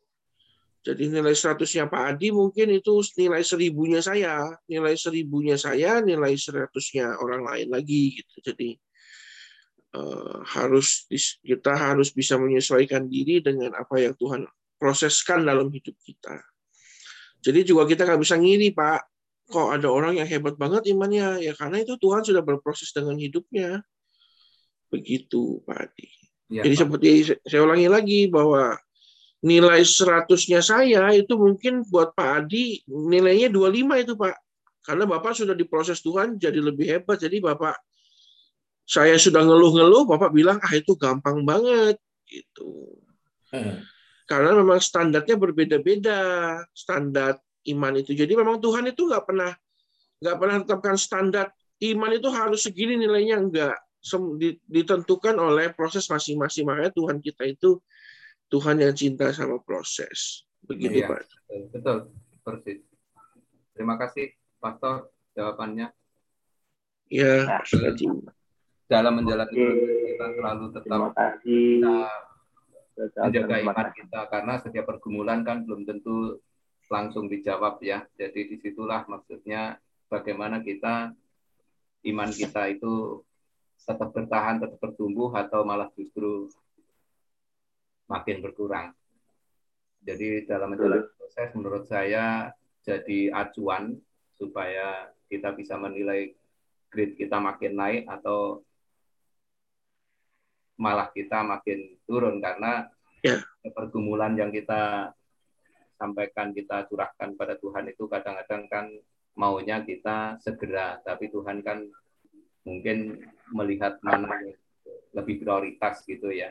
[0.84, 7.16] Jadi nilai 100-nya Pak Adi mungkin itu nilai seribunya saya, nilai seribunya saya, nilai seratusnya
[7.24, 8.52] orang lain lagi gitu.
[8.52, 8.76] Jadi
[9.94, 11.06] uh, harus
[11.40, 14.44] kita harus bisa menyesuaikan diri dengan apa yang Tuhan
[14.76, 16.42] proseskan dalam hidup kita.
[17.44, 19.00] Jadi juga kita nggak bisa ngiri Pak,
[19.48, 23.84] kok ada orang yang hebat banget imannya ya karena itu Tuhan sudah berproses dengan hidupnya.
[24.88, 26.08] Begitu Pak Adi.
[26.52, 26.82] Ya, Jadi Pak.
[26.86, 27.08] seperti
[27.44, 28.76] saya ulangi lagi bahwa
[29.44, 34.36] nilai seratusnya saya itu mungkin buat Pak Adi nilainya 25 itu Pak.
[34.84, 37.20] Karena Bapak sudah diproses Tuhan jadi lebih hebat.
[37.20, 37.76] Jadi Bapak
[38.84, 41.96] saya sudah ngeluh-ngeluh, Bapak bilang ah itu gampang banget
[42.28, 43.00] gitu.
[43.48, 43.80] Hmm.
[44.28, 46.20] Karena memang standarnya berbeda-beda
[46.72, 48.12] standar iman itu.
[48.12, 49.52] Jadi memang Tuhan itu nggak pernah
[50.20, 53.76] nggak pernah tetapkan standar iman itu harus segini nilainya enggak
[54.68, 57.80] ditentukan oleh proses masing-masing makanya Tuhan kita itu
[58.52, 60.44] Tuhan yang cinta sama proses.
[60.64, 61.24] Begitu, ya, Pak.
[61.72, 62.12] Betul,
[62.44, 62.80] persis.
[63.72, 65.90] Terima kasih, Pastor, jawabannya.
[67.08, 67.60] Ya,
[68.84, 69.56] dalam menjalani
[70.12, 71.00] kita selalu tetap
[71.40, 71.96] kita
[72.94, 76.38] menjaga iman kita karena setiap pergumulan kan belum tentu
[76.92, 78.04] langsung dijawab ya.
[78.14, 79.80] Jadi di situlah maksudnya
[80.12, 81.16] bagaimana kita
[82.04, 83.24] iman kita itu
[83.80, 86.48] tetap bertahan, tetap bertumbuh atau malah justru
[88.06, 88.92] makin berkurang.
[90.04, 92.52] Jadi dalam menjalani proses menurut saya
[92.84, 93.96] jadi acuan
[94.36, 96.36] supaya kita bisa menilai
[96.92, 98.60] grade kita makin naik atau
[100.80, 102.90] malah kita makin turun karena
[103.22, 103.40] yeah.
[103.74, 105.14] pergumulan yang kita
[105.94, 108.86] sampaikan kita curahkan pada Tuhan itu kadang-kadang kan
[109.38, 111.86] maunya kita segera tapi Tuhan kan
[112.66, 113.22] mungkin
[113.54, 114.30] melihat mana
[115.14, 116.50] lebih prioritas gitu ya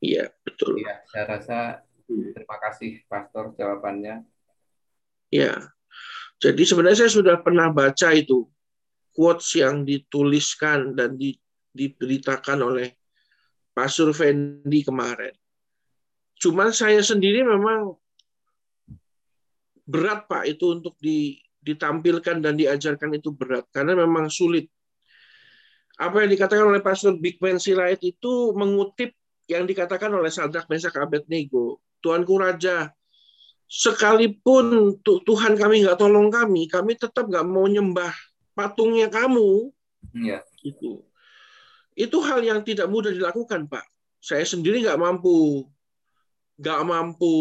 [0.00, 0.84] Iya, betul.
[0.84, 1.58] Iya, saya rasa
[2.06, 4.22] terima kasih Pastor jawabannya.
[5.32, 5.72] Iya.
[6.36, 8.44] Jadi sebenarnya saya sudah pernah baca itu
[9.16, 11.32] quotes yang dituliskan dan di,
[11.72, 12.92] diberitakan oleh
[13.76, 15.36] Pastor Fendi kemarin.
[16.40, 17.92] Cuman saya sendiri memang
[19.84, 24.72] berat Pak itu untuk di, ditampilkan dan diajarkan itu berat karena memang sulit.
[26.00, 29.12] Apa yang dikatakan oleh Pastor Big Man Sirait itu mengutip
[29.48, 32.92] yang dikatakan oleh Sadrak Mesak Abednego, Tuanku Raja,
[33.68, 38.12] sekalipun Tuhan kami nggak tolong kami, kami tetap nggak mau nyembah
[38.56, 39.72] patungnya kamu.
[40.16, 40.40] Ya.
[40.64, 41.04] Itu.
[41.96, 43.88] Itu hal yang tidak mudah dilakukan, Pak.
[44.20, 45.64] Saya sendiri nggak mampu,
[46.60, 47.36] nggak mampu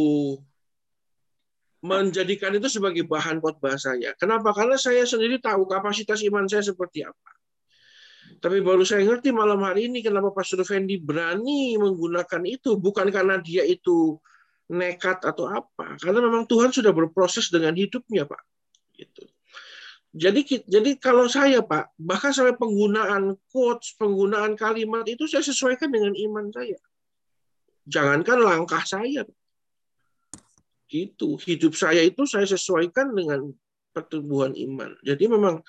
[1.86, 4.18] menjadikan itu sebagai bahan khotbah saya.
[4.18, 4.50] Kenapa?
[4.56, 7.32] Karena saya sendiri tahu kapasitas iman saya seperti apa.
[8.42, 12.82] Tapi baru saya ngerti malam hari ini kenapa Pastor Fendi berani menggunakan itu.
[12.82, 14.18] Bukan karena dia itu
[14.74, 15.94] nekat atau apa.
[16.02, 18.42] Karena memang Tuhan sudah berproses dengan hidupnya, Pak.
[18.98, 19.35] Gitu.
[20.16, 26.16] Jadi jadi kalau saya Pak, bahkan sampai penggunaan quotes, penggunaan kalimat itu saya sesuaikan dengan
[26.16, 26.80] iman saya.
[27.84, 29.28] Jangankan langkah saya.
[30.88, 31.36] Gitu.
[31.36, 33.52] Hidup saya itu saya sesuaikan dengan
[33.92, 34.96] pertumbuhan iman.
[35.04, 35.60] Jadi memang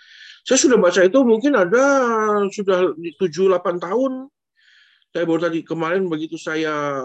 [0.47, 1.83] saya sudah baca itu mungkin ada
[2.55, 4.31] sudah 7-8 tahun.
[5.11, 7.03] Saya baru tadi kemarin begitu saya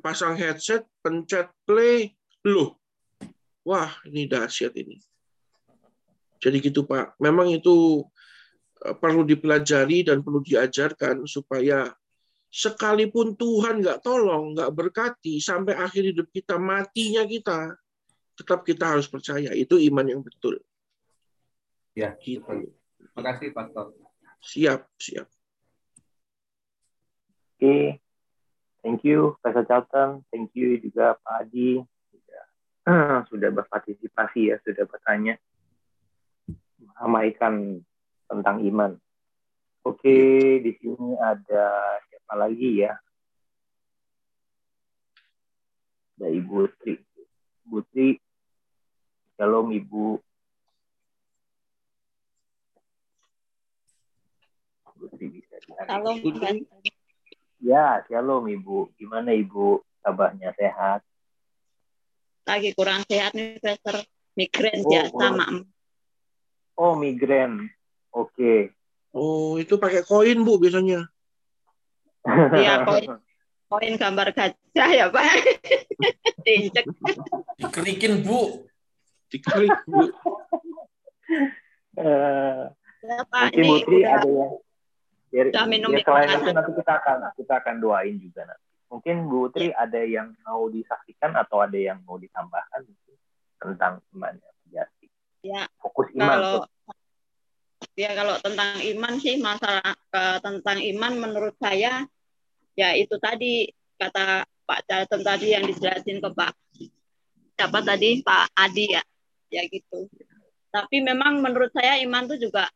[0.00, 2.80] pasang headset, pencet play, loh,
[3.64, 5.00] wah ini dahsyat ini.
[6.44, 8.04] Jadi gitu Pak, memang itu
[8.84, 11.88] eh, perlu dipelajari dan perlu diajarkan supaya
[12.52, 17.72] sekalipun Tuhan nggak tolong, nggak berkati sampai akhir hidup kita matinya kita,
[18.36, 20.60] tetap kita harus percaya itu iman yang betul.
[21.96, 22.70] Ya, gitu.
[23.00, 23.94] Terima kasih, Pastor.
[24.44, 25.26] Siap, siap.
[27.54, 27.84] Oke, okay.
[28.84, 30.20] thank you, Pastor Charlton.
[30.28, 31.80] Thank you juga Pak Adi.
[32.12, 32.44] Sudah,
[33.30, 35.40] sudah berpartisipasi ya, sudah bertanya.
[36.94, 37.82] Meramaikan
[38.30, 38.94] tentang iman.
[39.84, 42.94] Oke, okay, di sini ada siapa lagi ya?
[46.16, 46.94] Ada Ibu Tri.
[47.66, 48.16] Ibu Tri,
[49.34, 50.22] Shalom Ibu.
[54.94, 56.16] Putri bisa Shalom.
[57.58, 58.94] Ya, shalom Ibu.
[58.96, 59.82] Gimana Ibu?
[60.00, 61.02] Kabarnya sehat?
[62.46, 64.06] Lagi kurang sehat nih, Profesor.
[64.38, 65.73] Migrain oh, biasa, oh.
[66.74, 67.70] Oh, migrain.
[68.10, 68.34] Oke.
[68.34, 68.60] Okay.
[69.14, 71.06] Oh, itu pakai koin, Bu, biasanya.
[72.60, 73.20] Iya, koin.
[73.68, 75.24] Koin gambar gajah ya, Pak.
[76.44, 76.84] Diinjek.
[77.60, 78.66] Dikerikin, Bu.
[79.30, 80.10] Dikerik, Bu.
[81.94, 82.70] Uh,
[83.02, 83.54] ya, Pak.
[83.54, 84.12] Ini udah...
[84.18, 84.52] ada yang
[85.34, 88.70] Ya, Udah minum ya, selain itu nanti kita akan kita akan doain juga nanti.
[88.86, 89.82] Mungkin Bu Tri Ya.
[89.82, 93.18] ada yang mau disaksikan atau ada yang mau ditambahkan mungkin
[93.58, 95.03] tentang imannya Jati.
[95.44, 96.24] Ya, Fokus iman.
[96.40, 96.64] kalau tuh.
[98.00, 102.08] ya kalau tentang iman sih masalah ke- tentang iman menurut saya
[102.74, 103.68] ya itu tadi
[104.00, 106.52] kata Pak Charlton tadi yang dijelasin ke Pak
[107.54, 109.02] siapa tadi Pak Adi ya
[109.52, 110.10] ya gitu.
[110.74, 112.66] Tapi memang menurut saya iman itu juga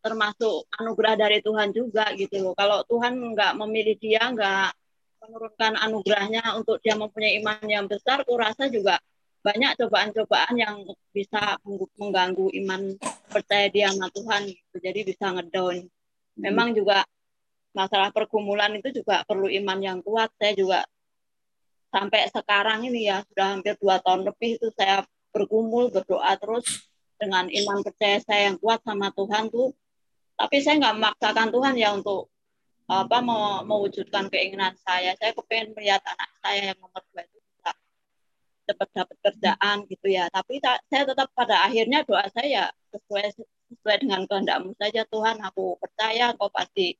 [0.00, 2.54] termasuk anugerah dari Tuhan juga gitu loh.
[2.56, 4.72] Kalau Tuhan nggak memilih dia, nggak
[5.24, 9.00] menurunkan anugerahnya untuk dia mempunyai iman yang besar, kurasa juga
[9.44, 10.76] banyak cobaan-cobaan yang
[11.12, 11.60] bisa
[12.00, 12.96] mengganggu iman
[13.28, 14.76] percaya dia sama Tuhan gitu.
[14.80, 15.84] Jadi bisa ngedown.
[16.40, 17.04] Memang juga
[17.76, 20.32] masalah pergumulan itu juga perlu iman yang kuat.
[20.40, 20.80] Saya juga
[21.92, 26.88] sampai sekarang ini ya sudah hampir dua tahun lebih itu saya bergumul berdoa terus
[27.20, 29.76] dengan iman percaya saya yang kuat sama Tuhan tuh.
[30.40, 32.32] Tapi saya nggak memaksakan Tuhan ya untuk
[32.88, 35.12] apa mau mewujudkan keinginan saya.
[35.20, 37.43] Saya kepengen melihat anak saya yang nomor dua itu
[38.64, 40.28] cepat dapat kerjaan gitu ya.
[40.32, 43.36] Tapi ta- saya tetap pada akhirnya doa saya sesuai
[43.74, 45.40] sesuai dengan kehendakmu saja Tuhan.
[45.52, 46.96] Aku percaya Kau pasti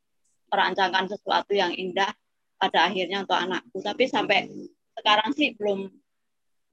[0.52, 2.12] merancangkan sesuatu yang indah
[2.60, 3.78] pada akhirnya untuk anakku.
[3.80, 4.46] Tapi sampai
[4.94, 5.90] sekarang sih belum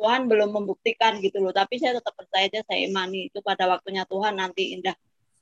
[0.02, 1.54] Tuhan belum membuktikan gitu loh.
[1.54, 4.96] Tapi saya tetap percaya aja saya imani itu pada waktunya Tuhan nanti indah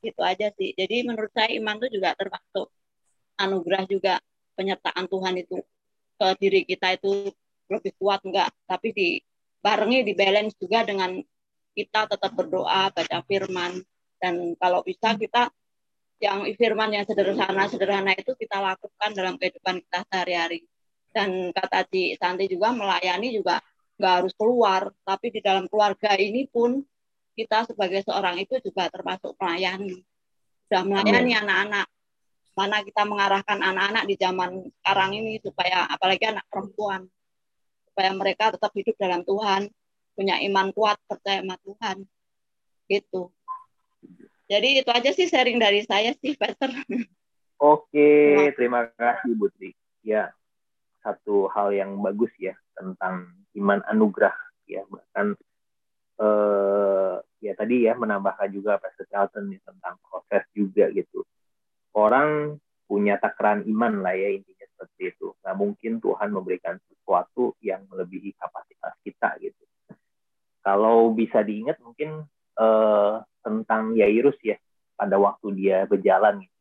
[0.04, 0.76] gitu aja sih.
[0.76, 2.68] Jadi menurut saya iman itu juga termasuk
[3.40, 4.14] anugerah juga
[4.60, 5.64] penyertaan Tuhan itu
[6.20, 7.32] ke diri kita itu
[7.72, 8.92] lebih kuat enggak tapi
[9.60, 11.20] dibarengi di balance juga dengan
[11.76, 13.84] kita tetap berdoa baca firman.
[14.20, 15.52] Dan kalau bisa kita
[16.20, 20.64] yang firman yang sederhana sederhana itu kita lakukan dalam kehidupan kita sehari-hari.
[21.12, 23.60] Dan kata Ci Santi juga melayani juga
[24.00, 24.96] nggak harus keluar.
[25.04, 26.80] Tapi di dalam keluarga ini pun
[27.36, 30.04] kita sebagai seorang itu juga termasuk melayani
[30.68, 31.88] sudah melayani anak-anak.
[32.54, 37.08] Mana kita mengarahkan anak-anak di zaman sekarang ini supaya apalagi anak perempuan
[38.00, 39.68] supaya mereka tetap hidup dalam Tuhan
[40.16, 42.08] punya iman kuat percaya sama Tuhan.
[42.88, 43.28] Gitu.
[44.48, 46.72] Jadi itu aja sih sharing dari saya sih Pastor.
[47.60, 49.36] Oke, terima kasih.
[49.36, 49.76] Bu Tri.
[50.00, 50.32] Ya,
[51.04, 54.32] satu hal yang bagus ya tentang iman anugerah
[54.64, 54.88] ya.
[54.88, 55.36] Bahkan
[56.24, 61.28] eh, ya tadi ya menambahkan juga Pastor Charlton nih tentang proses juga gitu.
[61.92, 65.38] Orang punya takaran iman lah ya intinya seperti itu.
[65.46, 69.62] Nggak mungkin Tuhan memberikan sesuatu yang melebihi kapasitas kita gitu.
[70.66, 72.26] Kalau bisa diingat mungkin
[72.58, 73.16] eh,
[73.46, 74.58] tentang Yairus ya
[74.98, 76.58] pada waktu dia berjalan gitu.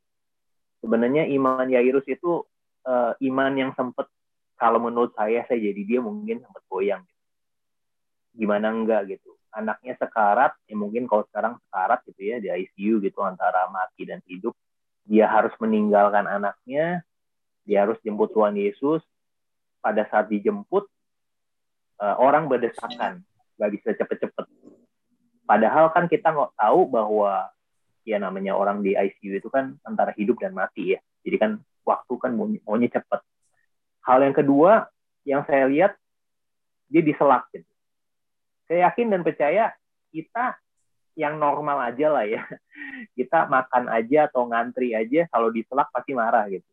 [0.85, 2.45] Sebenarnya iman Yairus itu
[2.85, 4.13] eh, iman yang sempat
[4.59, 7.25] kalau menurut saya saya jadi dia mungkin sempat goyang gitu.
[8.45, 9.33] Gimana enggak gitu.
[9.49, 14.21] Anaknya sekarat, ya mungkin kalau sekarang sekarat gitu ya di ICU gitu antara mati dan
[14.29, 14.53] hidup.
[15.05, 17.07] Dia harus meninggalkan anaknya,
[17.69, 19.05] dia harus jemput Tuhan Yesus.
[19.79, 20.89] Pada saat dijemput,
[22.03, 23.23] eh, orang berdesakan,
[23.59, 24.47] nggak bisa cepet-cepet.
[25.49, 27.49] Padahal kan kita nggak tahu bahwa
[28.09, 31.01] ya namanya orang di ICU itu kan antara hidup dan mati ya.
[31.25, 31.51] Jadi kan
[31.85, 33.21] waktu kan maunya, cepet.
[34.05, 34.89] Hal yang kedua
[35.29, 35.93] yang saya lihat
[36.89, 37.69] dia diselak gitu.
[38.69, 39.73] Saya yakin dan percaya
[40.13, 40.57] kita
[41.19, 42.47] yang normal aja lah ya.
[43.19, 46.71] Kita makan aja atau ngantri aja kalau diselak pasti marah gitu.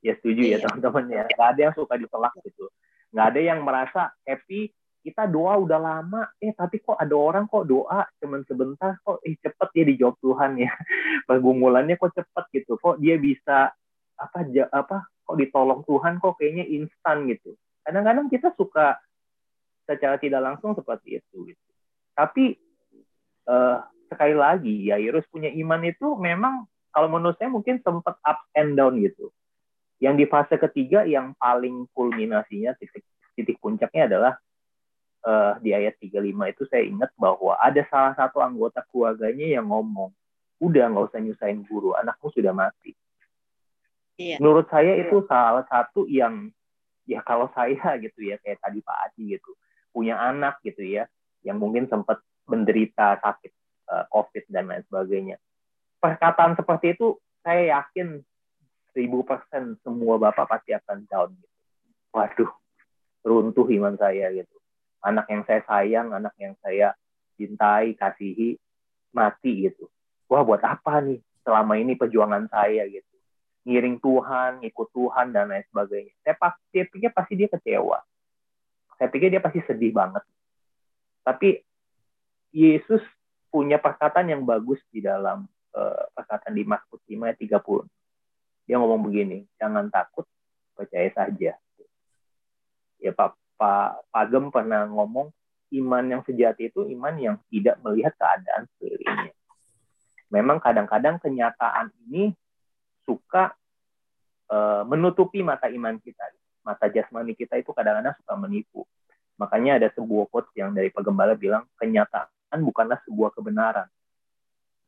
[0.00, 0.58] Ya setuju ya Iya.
[0.70, 1.22] teman-teman ya.
[1.34, 2.70] Gak ada yang suka diselak gitu.
[3.10, 4.70] Gak ada yang merasa happy
[5.00, 9.32] kita doa udah lama, eh tapi kok ada orang kok doa cuman sebentar kok eh
[9.40, 10.70] cepet ya dijawab Tuhan ya.
[11.28, 12.78] Pergumulannya kok cepet gitu.
[12.78, 13.74] Kok dia bisa
[14.14, 17.58] apa ja- apa kok ditolong Tuhan kok kayaknya instan gitu.
[17.82, 19.00] Kadang-kadang kita suka
[19.88, 21.64] secara tidak langsung seperti itu gitu.
[22.14, 22.69] Tapi
[23.48, 23.78] eh,
[24.10, 28.98] sekali lagi Yairus punya iman itu memang kalau menurut saya mungkin sempat up and down
[28.98, 29.30] gitu.
[30.02, 33.06] Yang di fase ketiga yang paling kulminasinya titik
[33.38, 34.32] titik puncaknya adalah
[35.24, 40.10] eh, di ayat 35 itu saya ingat bahwa ada salah satu anggota keluarganya yang ngomong,
[40.58, 42.92] udah nggak usah nyusahin guru, anakmu sudah mati.
[44.20, 44.36] Iya.
[44.36, 46.52] Menurut saya itu salah satu yang
[47.08, 49.50] ya kalau saya gitu ya kayak tadi Pak Adi gitu
[49.90, 51.10] punya anak gitu ya
[51.42, 53.52] yang mungkin sempat menderita sakit
[53.88, 55.36] eh, COVID dan lain sebagainya.
[56.02, 58.20] Perkataan seperti itu saya yakin
[58.90, 61.56] seribu persen semua bapak pasti akan down gitu.
[62.10, 62.50] Waduh,
[63.22, 64.56] runtuh iman saya gitu.
[65.00, 66.92] Anak yang saya sayang, anak yang saya
[67.38, 68.58] cintai, kasihi,
[69.14, 69.88] mati gitu.
[70.26, 73.06] Wah buat apa nih selama ini perjuangan saya gitu.
[73.64, 76.16] Ngiring Tuhan, ikut Tuhan, dan lain sebagainya.
[76.24, 77.98] Saya, pasti, saya pikir pasti dia kecewa.
[78.96, 80.24] Saya pikir dia pasti sedih banget.
[81.20, 81.60] Tapi
[82.50, 83.02] Yesus
[83.50, 87.86] punya perkataan yang bagus di dalam uh, perkataan di Mazmur 5 ayat 30.
[88.70, 90.26] Dia ngomong begini, jangan takut,
[90.78, 91.58] percaya saja.
[93.02, 95.34] Ya Pak Pak Pagem pernah ngomong
[95.70, 99.34] iman yang sejati itu iman yang tidak melihat keadaan sekelilingnya.
[100.30, 102.30] Memang kadang-kadang kenyataan ini
[103.02, 103.50] suka
[104.50, 106.22] uh, menutupi mata iman kita.
[106.62, 108.86] Mata jasmani kita itu kadang-kadang suka menipu.
[109.40, 112.28] Makanya ada sebuah quote yang dari Pagembala bilang, kenyataan
[112.58, 113.86] bukanlah sebuah kebenaran.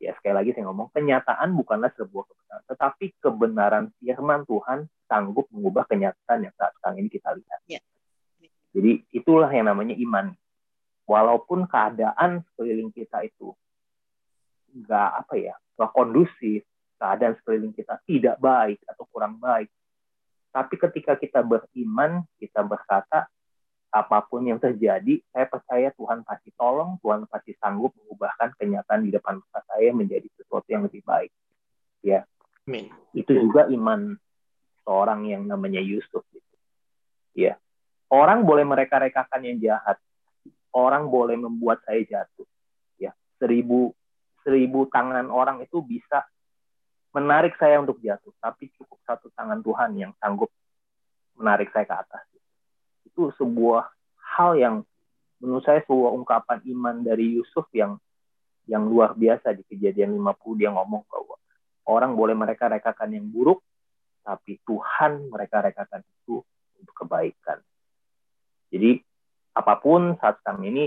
[0.02, 2.64] Ya, sekali lagi saya ngomong, kenyataan bukanlah sebuah kebenaran.
[2.66, 7.60] Tetapi kebenaran firman Tuhan sanggup mengubah kenyataan yang saat sekarang ini kita lihat.
[7.70, 7.78] Ya.
[8.74, 10.34] Jadi itulah yang namanya iman
[11.06, 13.52] walaupun keadaan sekeliling kita itu
[14.72, 16.64] nggak apa ya nggak kondusif
[16.96, 19.68] keadaan sekeliling kita tidak baik atau kurang baik
[20.48, 23.28] tapi ketika kita beriman kita berkata
[23.92, 29.10] apa pun yang terjadi saya percaya Tuhan pasti tolong Tuhan pasti sanggup mengubahkan kenyataan di
[29.12, 31.28] depan mata saya menjadi sesuatu yang lebih baik
[32.00, 32.24] ya
[32.64, 32.88] Amin.
[33.12, 34.16] itu juga iman
[34.82, 36.56] seorang yang namanya Yusuf gitu.
[37.36, 37.60] ya
[38.08, 40.00] orang boleh mereka-rekakan yang jahat
[40.72, 42.48] orang boleh membuat saya jatuh.
[42.96, 43.92] Ya, seribu
[44.42, 46.26] seribu tangan orang itu bisa
[47.12, 50.48] menarik saya untuk jatuh, tapi cukup satu tangan Tuhan yang sanggup
[51.36, 52.24] menarik saya ke atas.
[53.12, 54.76] Itu sebuah hal yang
[55.38, 58.00] menurut saya sebuah ungkapan iman dari Yusuf yang
[58.70, 61.36] yang luar biasa di kejadian 50 dia ngomong bahwa
[61.90, 63.60] orang boleh mereka rekakan yang buruk
[64.22, 66.40] tapi Tuhan mereka rekakan itu
[66.78, 67.58] untuk kebaikan.
[68.70, 69.02] Jadi
[69.52, 70.84] apa pun saat sekarang ini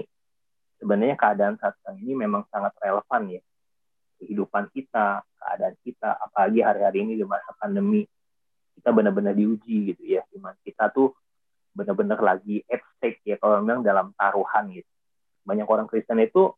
[0.80, 3.41] sebenarnya keadaan saat sekarang ini memang sangat relevan ya
[4.17, 8.07] kehidupan kita keadaan kita apalagi hari-hari ini di masa pandemi
[8.80, 11.13] kita benar-benar diuji gitu ya gimana kita tuh
[11.76, 14.89] benar-benar lagi at stake ya kalau memang dalam taruhan gitu
[15.45, 16.49] banyak orang Kristen itu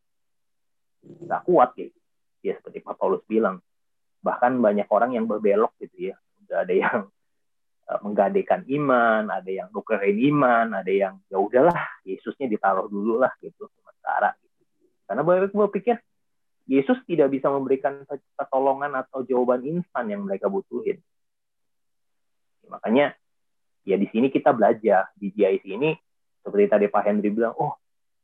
[1.04, 1.98] nggak kuat gitu
[2.46, 3.58] ya seperti Pak Paulus bilang
[4.22, 6.14] bahkan banyak orang yang berbelok gitu ya
[6.46, 6.98] udah ada yang
[7.88, 13.32] Eh, menggadekan iman, ada yang nukerin iman, ada yang ya udahlah Yesusnya ditaruh dulu lah
[13.40, 14.36] gitu sementara.
[14.44, 14.92] Gitu.
[15.08, 15.96] Karena banyak berpikir
[16.68, 18.04] Yesus tidak bisa memberikan
[18.36, 21.00] pertolongan atau jawaban instan yang mereka butuhin.
[22.68, 23.16] Makanya
[23.88, 25.96] ya di sini kita belajar di GIC ini
[26.44, 27.76] seperti tadi Pak Henry bilang, oh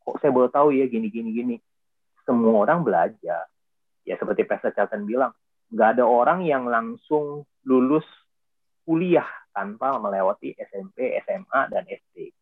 [0.04, 1.56] kok saya baru tahu ya gini gini gini.
[2.24, 3.48] Semua orang belajar.
[4.04, 5.32] Ya seperti Pastor Charlton bilang,
[5.72, 8.04] nggak ada orang yang langsung lulus
[8.84, 12.32] kuliah tanpa melewati SMP, SMA, dan SD.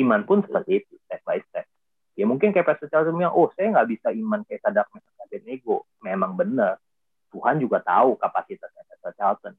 [0.00, 1.66] Iman pun seperti itu, step by step.
[2.14, 4.88] Ya mungkin kayak Pastor Charles bilang, oh saya nggak bisa iman kayak Sadak
[5.32, 5.84] dan ego.
[6.00, 6.78] Memang benar.
[7.34, 9.54] Tuhan juga tahu kapasitasnya Pastor Charlton.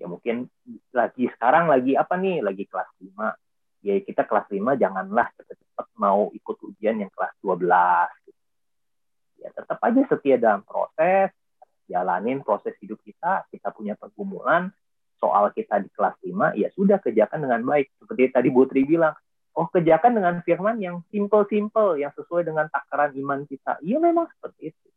[0.00, 0.48] Ya mungkin
[0.96, 2.40] lagi sekarang lagi apa nih?
[2.40, 3.36] Lagi kelas 5.
[3.84, 8.08] Ya kita kelas 5 janganlah cepat-cepat mau ikut ujian yang kelas 12.
[9.44, 11.32] Ya tetap aja setia dalam proses,
[11.84, 14.72] jalanin proses hidup kita, kita punya pergumulan,
[15.20, 17.92] soal kita di kelas 5, ya sudah kerjakan dengan baik.
[18.00, 19.12] Seperti tadi Bu Tri bilang,
[19.56, 23.76] oh kerjakan dengan firman yang simple-simple, yang sesuai dengan takaran iman kita.
[23.84, 24.88] Iya memang seperti itu.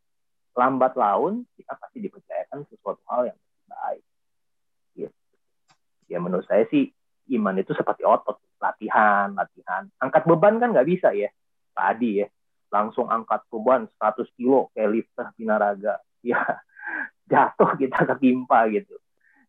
[0.54, 3.38] Lambat laun, kita pasti dipercayakan sesuatu hal yang
[3.68, 4.04] baik.
[6.08, 6.90] Ya, ya menurut saya sih,
[7.36, 8.40] iman itu seperti otot.
[8.60, 9.88] Latihan, latihan.
[10.00, 11.28] Angkat beban kan nggak bisa ya,
[11.76, 12.26] Pak Adi ya.
[12.72, 16.00] Langsung angkat beban 100 kilo kayak lifter binaraga.
[16.24, 16.40] Ya,
[17.28, 18.96] jatuh kita ketimpa gitu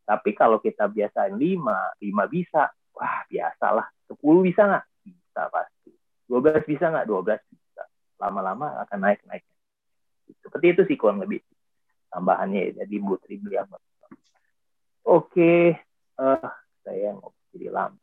[0.05, 3.89] tapi kalau kita biasain 5, 5 bisa, wah biasalah.
[4.05, 4.85] 10 bisa nggak?
[5.01, 5.91] Bisa pasti.
[6.29, 7.05] 12 bisa nggak?
[7.09, 7.83] 12 bisa.
[8.21, 9.41] Lama-lama akan naik-naik.
[10.45, 11.41] Seperti itu sih kurang lebih
[12.13, 12.77] tambahannya.
[12.77, 13.17] Jadi Bu.
[15.05, 15.73] Oke,
[16.19, 16.51] uh,
[16.83, 17.99] saya ngobrol jadi lama.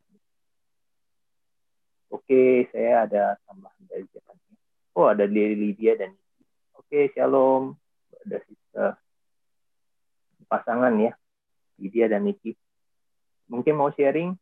[2.13, 4.37] Oke, saya ada tambahan dari Jepang.
[4.93, 6.13] Oh, ada dari Lydia dan
[6.77, 7.73] Oke, shalom.
[8.21, 8.93] Ada sister
[10.45, 11.17] pasangan ya.
[11.81, 12.53] Lydia dan Niki.
[13.49, 14.37] Mungkin mau sharing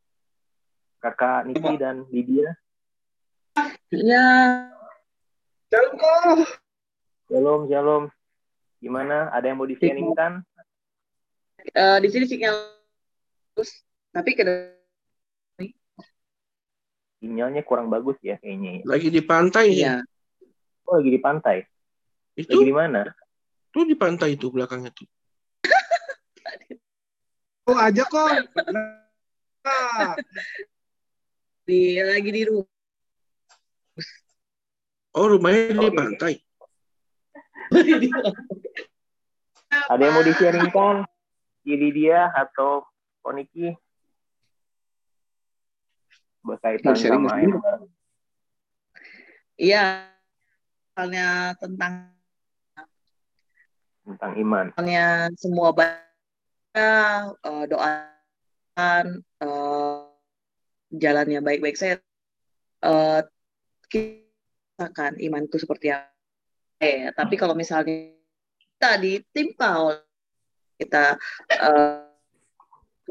[0.99, 2.51] kakak Niki dan Lydia?
[3.87, 4.27] Iya.
[5.71, 6.39] Shalom kok.
[7.31, 8.03] Shalom, shalom.
[8.83, 9.31] Gimana?
[9.31, 10.43] Ada yang mau di-sharingkan?
[11.71, 12.80] Uh, di sini sinyal
[13.61, 14.41] terus, tapi ke
[17.21, 18.81] sinyalnya kurang bagus ya kayaknya.
[18.89, 20.01] Lagi di pantai ya?
[20.89, 21.61] Oh, lagi di pantai.
[22.33, 23.05] Itu lagi di mana?
[23.69, 25.05] Tuh di pantai itu belakangnya tuh.
[27.69, 28.25] Oh aja kok.
[29.61, 30.17] Nah.
[31.61, 32.65] Di lagi di rumah.
[35.13, 36.33] Oh rumahnya di pantai.
[39.69, 41.05] Ada yang mau di-sharingkan?
[41.61, 42.90] Jadi dia atau
[43.21, 43.73] Koniki?
[46.41, 47.37] Berkaitan sama
[49.61, 50.09] Iya,
[50.97, 52.09] soalnya tentang
[54.01, 54.65] tentang iman.
[54.73, 55.69] Soalnya semua
[56.73, 57.91] uh, doa
[59.41, 60.07] uh,
[60.91, 61.99] jalannya baik-baik saya
[62.83, 63.23] uh,
[63.87, 66.09] kita akan iman itu seperti apa
[66.81, 68.11] ya tapi kalau misalnya
[68.57, 70.01] kita ditimpa oleh
[70.81, 71.15] kita
[71.61, 72.10] uh,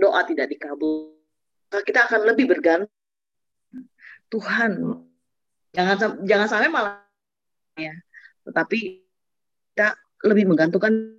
[0.00, 1.20] doa tidak dikabul
[1.70, 2.90] kita akan lebih bergantung.
[4.30, 4.72] Tuhan
[5.70, 7.06] jangan jangan sampai malah
[7.78, 7.94] ya.
[8.42, 8.78] Tetapi
[9.70, 9.94] kita
[10.26, 11.14] lebih menggantungkan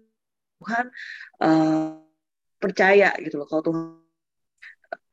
[0.60, 0.86] Tuhan
[1.40, 2.04] uh,
[2.60, 3.84] percaya gitu loh kalau Tuhan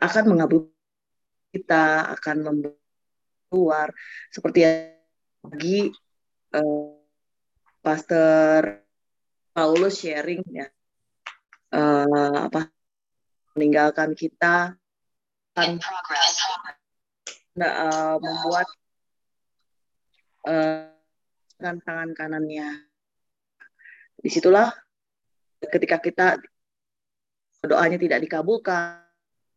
[0.02, 0.74] akan mengabulkan
[1.54, 2.36] kita akan
[3.48, 3.94] keluar.
[4.34, 4.66] Seperti
[5.46, 5.88] lagi
[6.54, 6.98] uh,
[7.78, 8.82] Pastor
[9.54, 10.66] Paulus sharing ya
[11.74, 12.77] uh, apa
[13.59, 14.78] meninggalkan kita
[15.59, 15.82] akan
[17.59, 18.66] uh, membuat
[20.46, 20.94] uh,
[21.59, 22.86] tangan kanannya.
[24.22, 24.70] Di situlah
[25.59, 26.26] ketika kita
[27.66, 29.02] doanya tidak dikabulkan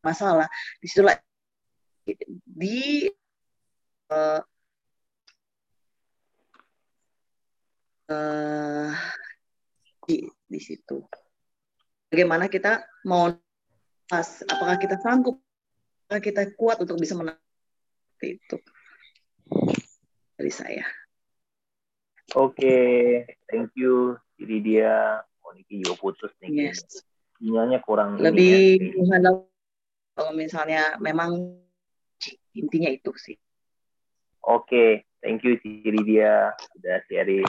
[0.02, 0.50] masalah.
[0.82, 1.14] Di situlah
[2.50, 3.06] di
[4.10, 4.42] uh,
[8.10, 8.90] uh,
[10.10, 11.06] di di situ.
[12.10, 13.30] Bagaimana kita mau
[14.12, 15.40] pas apakah kita sanggup
[16.04, 17.40] apakah kita kuat untuk bisa menang
[18.20, 18.60] itu
[20.36, 20.84] dari saya
[22.36, 23.24] oke okay.
[23.48, 24.94] thank you jadi dia
[25.40, 27.08] Moniki juga putus nih yes.
[27.40, 29.32] sinyalnya kurang lebih ya.
[30.12, 31.56] kalau misalnya memang
[32.52, 33.40] intinya itu sih
[34.44, 35.08] oke okay.
[35.24, 37.48] thank you Ciri dia sudah sharing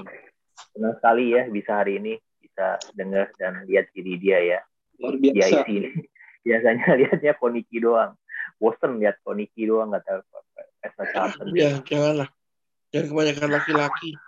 [0.79, 4.61] senang sekali ya bisa hari ini bisa dengar dan lihat Ciri dia ya
[5.03, 5.91] luar biasa ya,
[6.43, 8.15] biasanya lihatnya Koniki doang
[8.59, 10.61] bosen lihat Koniki doang nggak tahu apa
[11.55, 12.29] ya janganlah
[12.91, 14.11] jangan kebanyakan laki-laki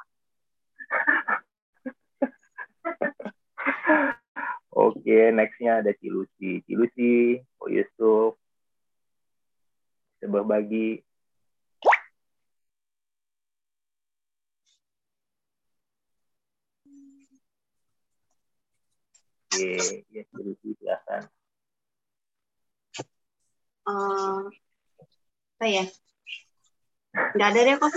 [4.75, 6.59] Oke, okay, nextnya ada Cilusi.
[6.67, 8.35] Cilusi, Oh Yusuf,
[10.19, 10.99] bisa berbagi.
[19.55, 21.23] Oke, ya Cilusi silakan.
[23.85, 24.49] Uh,
[25.57, 25.85] apa ya?
[27.37, 27.91] Nggak ada deh kok,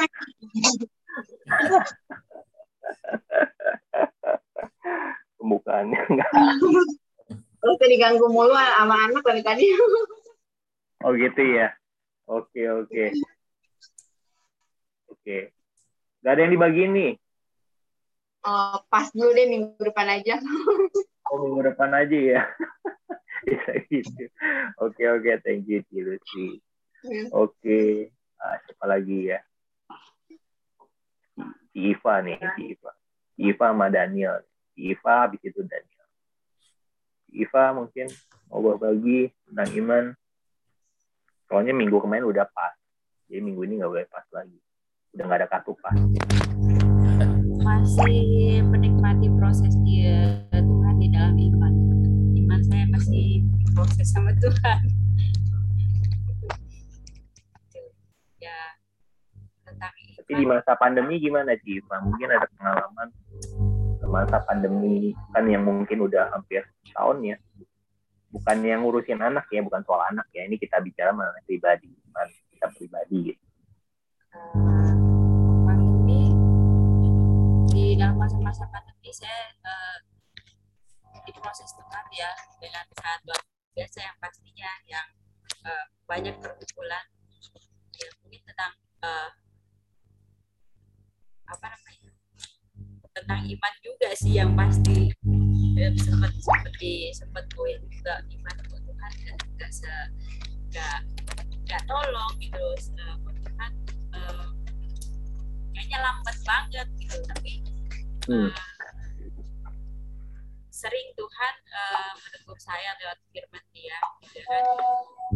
[5.37, 6.31] Pembukaannya enggak.
[7.65, 9.65] Lu tadi ganggu mulu sama anak dari tadi.
[11.03, 11.73] oh gitu ya.
[12.27, 13.03] Oke, oke.
[15.11, 15.37] Oke.
[16.21, 17.13] Gak ada yang dibagiin nih?
[18.43, 20.39] Oh, pas dulu deh minggu depan aja.
[21.31, 22.41] oh, minggu depan aja ya?
[23.45, 24.23] Bisa gitu.
[24.81, 25.31] Oke, oke.
[25.43, 25.83] Thank you.
[27.03, 27.27] Hmm.
[27.35, 28.09] Oke.
[28.37, 29.39] Ah, siapa lagi ya?
[31.73, 32.91] Si Iva nih, si Iva.
[33.37, 34.41] Iva sama Daniel.
[34.73, 36.07] Si Iva, habis itu Daniel.
[37.29, 38.09] Si Iva mungkin
[38.49, 40.03] mau berbagi tentang iman
[41.47, 42.75] Soalnya minggu kemarin udah pas.
[43.31, 44.59] Jadi minggu ini nggak boleh pas lagi.
[45.15, 45.95] Udah nggak ada kartu pas.
[47.63, 51.73] Masih menikmati proses dia Tuhan di dalam iman.
[52.47, 53.43] Iman saya masih
[53.75, 54.79] proses sama Tuhan.
[58.39, 58.59] ya
[59.67, 59.91] tentang.
[59.91, 63.11] Tapi di masa pandemi gimana sih, Mungkin ada pengalaman
[64.07, 66.63] masa pandemi kan yang mungkin udah hampir
[66.95, 67.37] tahun ya
[68.31, 71.91] bukan yang ngurusin anak ya bukan soal anak ya ini kita bicara mengenai pribadi
[72.55, 73.45] kita pribadi gitu
[75.67, 76.31] pandemi
[77.67, 80.06] di dalam masa-masa pandemi saya uh,
[81.27, 82.31] di proses Tuhan ya
[82.63, 83.41] dengan saat luar
[83.75, 85.07] biasa yang pastinya yang
[85.67, 87.03] uh, banyak perkumpulan.
[87.99, 88.73] Ya mungkin tentang
[89.03, 89.29] uh,
[91.51, 92.11] apa namanya
[93.11, 95.11] tentang iman juga sih yang pasti.
[95.77, 99.93] Ya, sempat seperti sempat poin juga iman buat Tuhan kan nggak se
[100.73, 100.97] nggak
[101.69, 102.65] nggak tolong gitu
[103.45, 103.71] Tuhan
[104.17, 104.49] uh,
[105.75, 107.61] kayaknya lambat banget gitu tapi
[108.33, 108.49] uh,
[110.77, 114.63] sering Tuhan uh, menegur saya lewat firman Dia gitu kan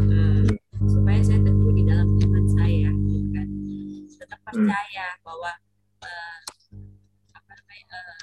[0.06, 0.46] uh,
[0.86, 3.48] supaya saya teguh di dalam iman saya gitu kan
[4.22, 4.46] tetap hmm.
[4.46, 5.52] percaya bahwa
[6.06, 6.40] uh,
[7.34, 8.22] apa namanya uh,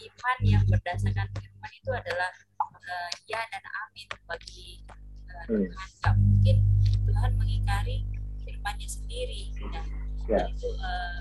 [0.00, 2.32] iman yang berdasarkan firman itu adalah
[2.64, 4.80] uh, ya dan amin bagi
[5.28, 5.88] uh, Tuhan.
[6.00, 6.56] Gak mungkin
[7.04, 8.08] Tuhan mengingkari
[8.40, 9.84] firmannya sendiri dan
[10.32, 10.48] ya.
[10.48, 11.20] itu uh,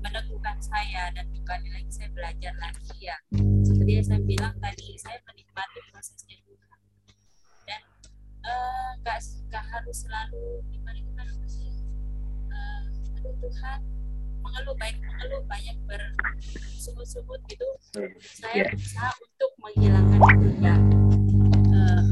[0.00, 3.16] meneguhkan saya dan bukan lagi saya belajar lagi ya.
[3.64, 6.78] Seperti yang saya bilang tadi, saya menikmati prosesnya Tuhan
[7.68, 7.82] dan
[8.44, 9.20] uh, gak,
[9.52, 11.72] gak harus selalu gimana gimana sih.
[12.48, 12.82] Uh,
[13.20, 13.80] aduh Tuhan
[14.40, 17.68] mengeluh baik mengeluh banyak bersungut-sungut gitu
[18.18, 18.70] saya yeah.
[18.72, 20.74] berusaha untuk menghilangkan itu ya
[21.70, 22.04] uh,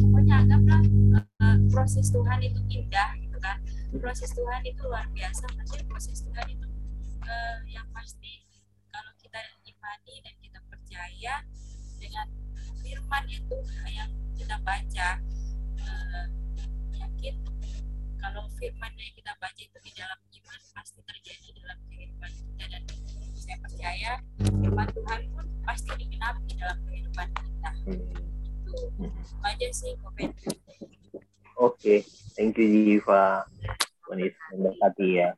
[0.00, 0.82] pokoknya anggaplah
[1.18, 3.58] uh, proses Tuhan itu indah gitu kan
[4.00, 6.66] proses Tuhan itu luar biasa maksudnya proses Tuhan itu
[7.26, 8.42] uh, yang pasti
[8.92, 11.34] kalau kita imani dan kita percaya
[11.98, 12.26] dengan
[12.82, 13.58] firman itu
[13.88, 15.08] yang kita baca
[15.82, 16.26] uh,
[16.98, 17.34] yakin
[18.18, 22.82] kalau firman yang kita baca itu di dalam iman pasti terjadi dalam kehidupan kita dan
[23.34, 28.74] saya percaya firman Tuhan pun pasti digenapi dalam kehidupan kita itu
[29.42, 30.30] aja sih komen
[31.62, 31.98] Oke, okay.
[32.34, 33.46] thank you Jiva.
[34.02, 35.30] Ponis memberkati ya.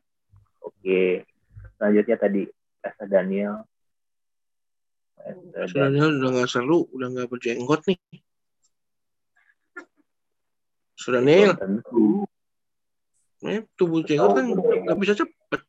[0.65, 1.11] Oke, okay.
[1.85, 2.43] Selanjutnya tadi
[2.81, 3.61] Pastor Daniel.
[5.53, 8.01] Pastor Daniel udah nggak seru, udah nggak berjenggot nih.
[10.97, 11.53] Pastor Daniel.
[11.61, 12.25] Tentu.
[13.45, 15.61] Eh, tubuh jenggot kan nggak bisa cepet.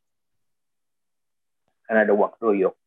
[1.83, 2.79] Kan ada waktu, yuk.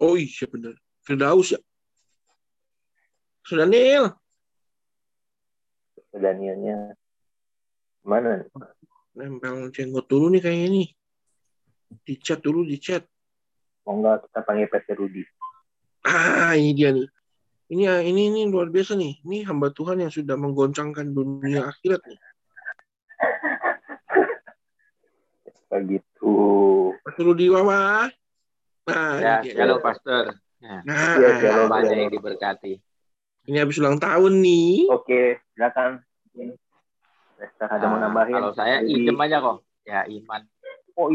[0.00, 0.72] Oh iya benar.
[1.04, 1.60] Firdaus ya.
[3.44, 4.16] Pastor Daniel.
[6.16, 6.96] Danielnya
[8.00, 8.48] mana?
[9.12, 10.88] Nempel jenggot dulu nih kayaknya nih.
[11.90, 13.02] Di chat dulu, di chat.
[13.82, 15.22] Mau nggak kita panggil PT Rudi?
[16.02, 17.08] Ah, ini dia nih.
[17.70, 19.22] Ini ini ini luar biasa nih.
[19.22, 22.18] Ini hamba Tuhan yang sudah menggoncangkan dunia akhirat nih.
[25.70, 26.34] Begitu.
[27.02, 28.10] Pastor Rudi Wawa.
[28.86, 29.62] Nah, ya, ini dia.
[29.62, 30.34] halo Pastor.
[30.60, 32.00] Ya, Nah, Ya, halo, banyak halo.
[32.00, 32.72] yang diberkati.
[33.48, 34.90] ini habis ulang tahun nih.
[34.90, 36.02] Oke, silakan.
[37.40, 38.34] Lester ada mau Nah, nambahin?
[38.36, 39.64] Kalau saya idem aja kok.
[39.82, 40.42] Ya iman.
[41.00, 41.08] Oh.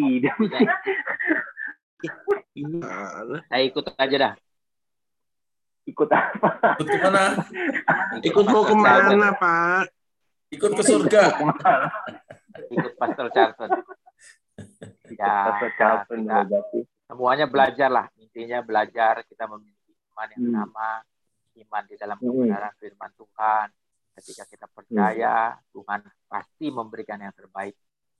[2.56, 3.38] Gimana?
[3.50, 4.34] Saya ikut aja dah.
[5.86, 6.50] Ikut apa?
[6.82, 7.24] Ikut ke mana?
[8.26, 9.30] Ikut mau ke mana.
[9.38, 9.86] Pak?
[10.50, 11.24] Ikut ke surga.
[12.74, 13.70] Ikut Pastor Charlton.
[15.14, 16.80] Ya, Pastor Charlton berarti.
[17.06, 18.10] semuanya belajar lah.
[18.18, 20.56] Intinya belajar kita memiliki iman yang Hmm.
[20.58, 20.90] sama,
[21.62, 22.26] iman di dalam Hmm.
[22.34, 23.68] kebenaran firman Tuhan.
[24.16, 25.36] Ketika kita percaya,
[25.70, 27.76] Tuhan pasti memberikan yang terbaik.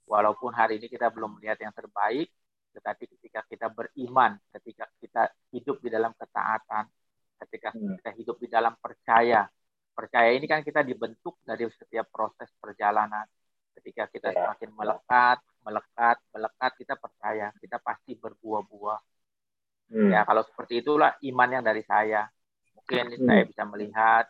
[0.06, 2.30] Walaupun hari ini kita belum melihat yang terbaik,
[2.78, 6.86] tetapi ketika kita beriman, ketika kita hidup di dalam ketaatan,
[7.45, 7.97] ketika Hmm.
[7.97, 9.49] kita hidup di dalam percaya,
[9.97, 13.26] percaya ini kan kita dibentuk dari setiap proses perjalanan.
[13.76, 14.45] Ketika kita Ya.
[14.45, 18.99] semakin melekat, melekat, melekat, kita percaya, kita pasti berbuah-buah.
[19.91, 20.12] Hmm.
[20.14, 22.30] Ya, kalau seperti itulah iman yang dari saya.
[22.78, 23.26] Mungkin Hmm.
[23.26, 24.26] saya bisa melihat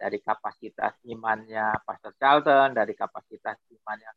[0.00, 4.08] dari kapasitas imannya Pastor Charlton, dari kapasitas imannya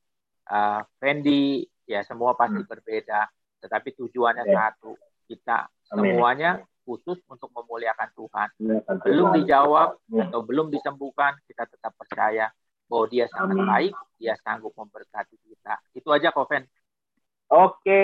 [0.48, 3.28] uh, Fendi, ya semua pasti berbeda.
[3.60, 4.72] Tetapi tujuannya Ya.
[4.72, 4.96] satu,
[5.28, 6.16] kita Amin.
[6.18, 6.52] semuanya
[6.84, 8.48] khusus untuk memuliakan Tuhan.
[8.60, 10.28] Muliakan Belum dijawab Ya.
[10.28, 12.52] atau belum disembuhkan, kita tetap percaya
[12.91, 13.68] bahwa Dia sangat Amin.
[13.68, 15.80] baik, Dia sanggup memberkati kita.
[15.96, 16.68] Itu aja, Koven.
[17.48, 18.04] Oke.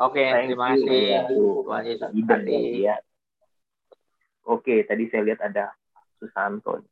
[0.00, 1.28] Oke, terima kasih.
[1.28, 2.58] Aduh, Tuhan Yesus berkati.
[2.82, 2.96] ya.
[4.46, 5.74] Oke, tadi saya lihat ada
[6.18, 6.82] Susanto.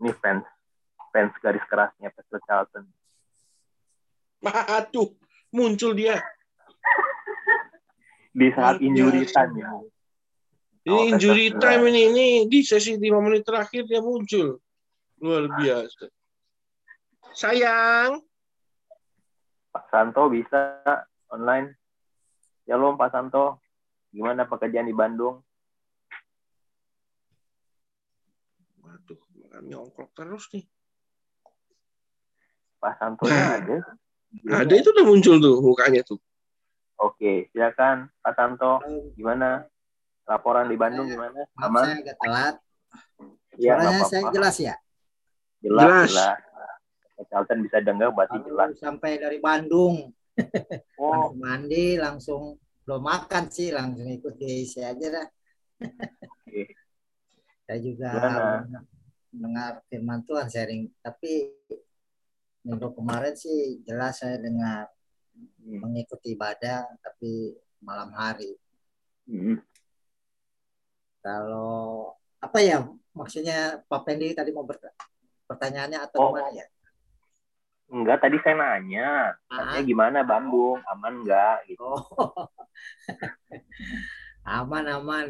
[0.00, 0.44] Ini fans
[1.12, 2.84] fans garis kerasnya Pastor Charlton.
[4.40, 5.12] Aduh,
[5.52, 6.16] muncul dia.
[8.32, 9.68] Di saat injury time ya.
[10.80, 14.56] Ini Oh, injury time ini, ini di sesi 5 menit terakhir dia muncul.
[15.20, 16.08] Luar biasa.
[17.36, 18.24] Sayang.
[19.70, 20.80] Pak Santo bisa
[21.28, 21.76] online.
[22.64, 23.60] Shalom Pak Santo.
[24.10, 25.44] Gimana pekerjaan di Bandung?
[28.82, 29.20] Waduh,
[29.52, 30.64] kami ongkrok terus nih.
[32.80, 33.84] Pak Santo ada.
[34.46, 36.18] Ada itu udah muncul tuh mukanya tuh.
[36.96, 38.78] Oke, silakan Pak Santo.
[39.14, 39.64] Gimana?
[40.24, 41.42] Laporan di Bandung gimana?
[41.56, 41.82] Maaf Aman?
[41.82, 42.54] saya agak telat.
[43.56, 44.34] Iya, nggak Suaranya saya apa-apa.
[44.36, 44.74] jelas ya?
[45.60, 46.38] Jelas, Jelas.
[47.18, 47.58] jelas.
[47.58, 48.68] Bisa dengar berarti jelas.
[48.70, 50.14] Baru sampai dari Bandung.
[50.96, 52.56] Oh, Mandi langsung
[52.86, 55.26] belum makan sih langsung ikut diisi aja dah.
[55.82, 56.62] oke.
[57.64, 58.82] Saya juga Gimana?
[59.30, 61.54] mendengar firman Tuhan sharing tapi
[62.60, 64.88] minggu kemarin sih jelas saya dengar
[65.60, 65.80] Hmm.
[65.80, 68.56] mengikuti ibadah tapi malam hari.
[69.24, 69.56] Hmm.
[71.20, 74.64] Kalau apa ya maksudnya Pak Pendi tadi mau
[75.48, 76.28] pertanyaannya atau Oh.
[76.32, 76.66] gimana ya?
[77.90, 79.34] Enggak, tadi saya nanya.
[79.50, 80.78] Katanya gimana Bandung?
[80.92, 81.66] Aman enggak?
[81.66, 81.82] Gitu.
[81.82, 82.04] Oh.
[84.60, 85.26] aman aman.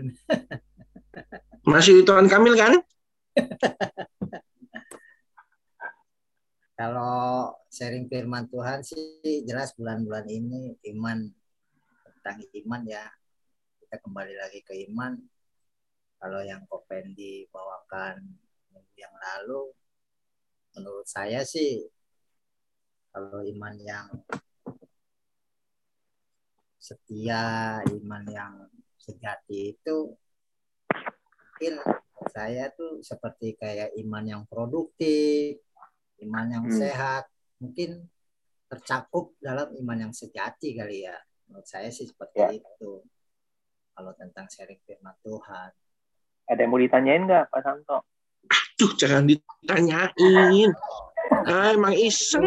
[1.64, 2.74] Masih Tuan Kamil kan?
[6.80, 11.28] Kalau sharing firman Tuhan sih jelas bulan-bulan ini iman
[12.08, 13.04] tentang iman ya
[13.84, 15.12] kita kembali lagi ke iman.
[16.16, 18.24] Kalau yang Kopen dibawakan
[18.72, 19.76] minggu yang lalu,
[20.72, 21.84] menurut saya sih
[23.12, 24.08] kalau iman yang
[26.80, 28.56] setia, iman yang
[28.96, 30.16] sejati itu
[31.44, 31.76] mungkin
[32.32, 35.60] saya tuh seperti kayak iman yang produktif,
[36.24, 36.76] iman yang Hmm.
[36.76, 37.24] sehat,
[37.58, 38.06] mungkin
[38.70, 41.16] tercakup dalam iman yang sejati kali ya.
[41.48, 42.48] Menurut saya sih seperti Ya.
[42.54, 43.02] itu.
[43.90, 45.70] Kalau tentang sharing firman Tuhan.
[46.46, 47.98] Ada yang mau ditanyain nggak Pak Santo?
[48.78, 50.72] Duh, jangan ditanyain.
[51.30, 52.42] Ah, emang iseng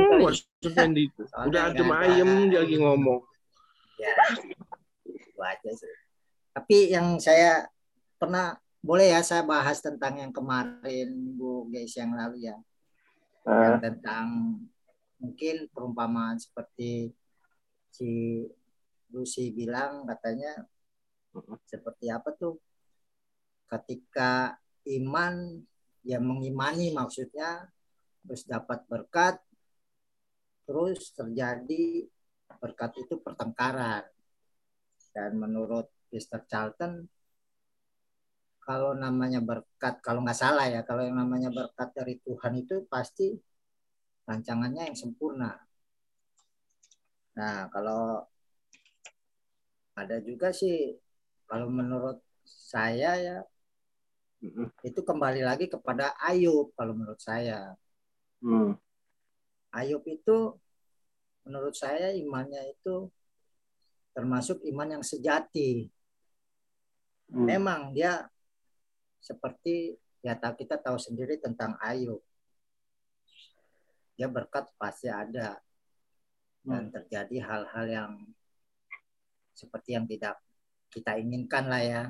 [0.60, 1.24] Fendi itu.
[1.48, 3.24] Udah adem ayem dia lagi ngomong.
[3.96, 4.12] Ya,
[5.08, 5.94] itu aja sih.
[6.52, 7.72] Tapi yang saya
[8.20, 12.60] pernah boleh ya saya bahas tentang yang kemarin Bu guys yang lalu ya.
[13.44, 14.28] Yang tentang
[15.20, 17.12] mungkin perumpamaan seperti
[17.92, 18.44] si
[19.12, 20.64] Lucy bilang katanya
[21.68, 22.56] seperti apa tuh?
[23.68, 24.56] Ketika
[24.88, 25.60] iman
[26.04, 27.68] yang mengimani maksudnya
[28.24, 29.40] terus dapat berkat
[30.64, 32.08] terus terjadi
[32.60, 34.08] berkat itu pertengkaran.
[35.14, 36.42] Dan menurut Mr.
[36.50, 37.06] Charlton
[38.64, 43.36] kalau namanya berkat kalau nggak salah ya kalau yang namanya berkat dari Tuhan itu pasti
[44.28, 45.52] rancangannya yang sempurna
[47.38, 48.24] nah kalau
[49.94, 50.96] ada juga sih
[51.46, 53.38] kalau menurut saya ya
[54.84, 57.78] itu kembali lagi kepada Ayub kalau menurut saya
[58.44, 58.76] Hmm.
[59.72, 60.60] Ayub itu
[61.48, 63.08] menurut saya imannya itu
[64.12, 65.88] termasuk iman yang sejati.
[67.32, 67.48] Hmm.
[67.48, 68.28] Memang dia
[69.24, 72.20] seperti ya ta- kita tahu sendiri tentang Ayub.
[74.20, 75.58] Dia berkat pasti ada
[76.64, 78.12] dan terjadi hal-hal yang
[79.56, 80.38] seperti yang tidak
[80.92, 82.04] kita inginkan lah ya.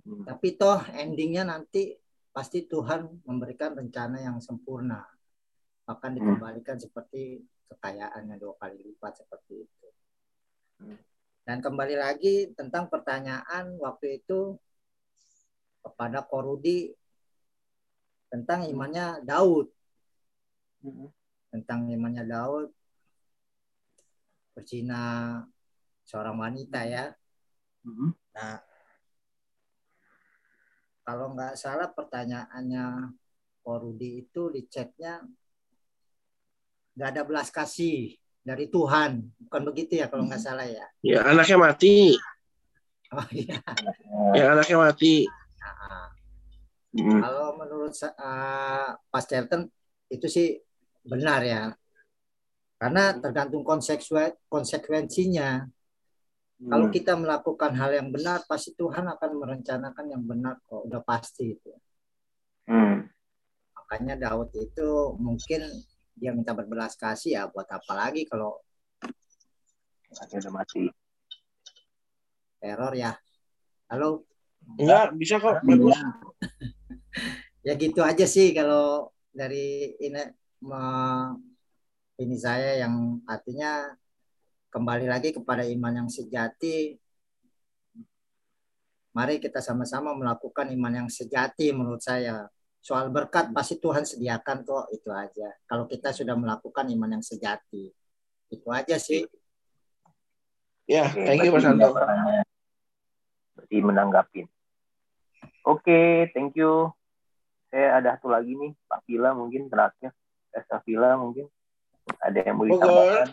[0.00, 1.96] Tapi toh endingnya nanti
[2.30, 5.02] pasti Tuhan memberikan rencana yang sempurna.
[5.88, 9.88] Akan dikembalikan seperti kekayaannya dua kali lipat seperti itu.
[11.44, 14.54] Dan kembali lagi tentang pertanyaan waktu itu
[15.80, 16.92] kepada Korudi
[18.30, 19.68] tentang imannya Daud.
[21.50, 22.70] Tentang imannya Daud
[24.54, 25.40] berzina
[26.04, 27.08] seorang wanita ya.
[28.36, 28.60] Nah,
[31.00, 33.16] kalau nggak salah pertanyaannya
[33.64, 35.24] Korudi itu di chatnya
[36.92, 38.12] nggak ada belas kasih
[38.44, 40.84] dari Tuhan, bukan begitu ya kalau nggak salah ya.
[41.00, 42.16] Ya, anaknya mati.
[43.16, 43.56] Oh iya.
[44.36, 45.24] Ya, anaknya mati.
[46.98, 49.30] Kalau menurut sa- eh, Pak
[50.10, 50.58] itu sih
[51.06, 51.70] benar ya.
[52.80, 55.62] Karena tergantung konsekuen konsekuensinya.
[56.60, 56.94] Kalau Hmm.
[56.94, 61.72] kita melakukan hal yang benar, pasti Tuhan akan merencanakan yang benar kok, udah pasti itu.
[62.68, 63.08] Hmm.
[63.76, 65.64] Makanya Daud itu mungkin
[66.16, 68.60] dia minta berbelas kasih ya buat apa lagi kalau
[70.12, 70.90] udah mati.
[72.60, 73.16] teror ya.
[73.88, 74.28] Halo?
[74.76, 75.64] Enggak, bisa kok.
[75.64, 75.96] Bagus.
[77.60, 80.22] Ya gitu aja sih kalau dari ini
[80.64, 81.36] me-
[82.20, 83.96] ini saya yang artinya
[84.70, 87.00] kembali lagi kepada iman yang sejati.
[89.10, 92.46] Mari kita sama-sama melakukan iman yang sejati menurut saya.
[92.80, 95.48] Soal berkat pasti Tuhan sediakan kok itu aja.
[95.66, 97.90] Kalau kita sudah melakukan iman yang sejati.
[98.52, 99.26] Itu aja sih.
[100.86, 102.42] Ya, thank you Mas jawabannya.
[103.58, 104.46] Berarti menanggapin.
[105.66, 106.94] Oke, thank you.
[107.70, 110.10] Saya ada satu lagi nih, Pak Vila mungkin terakhir.
[110.50, 111.46] Esa Vila mungkin.
[112.18, 112.82] Ada yang mau Bogor.
[112.82, 113.28] ditambahkan?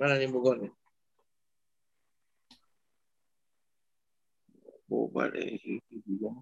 [0.00, 0.72] Mana nih Bogor nih?
[4.88, 5.60] Bogor nih.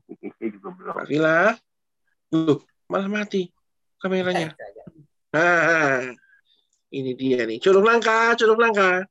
[0.06, 0.94] PKC juga belum.
[0.94, 1.58] Pak Vila.
[2.30, 3.50] Loh, malah mati
[3.98, 4.54] kameranya.
[5.34, 6.14] Nah,
[6.94, 7.58] ini dia nih.
[7.58, 9.10] Curug Nangka, Curug Nangka.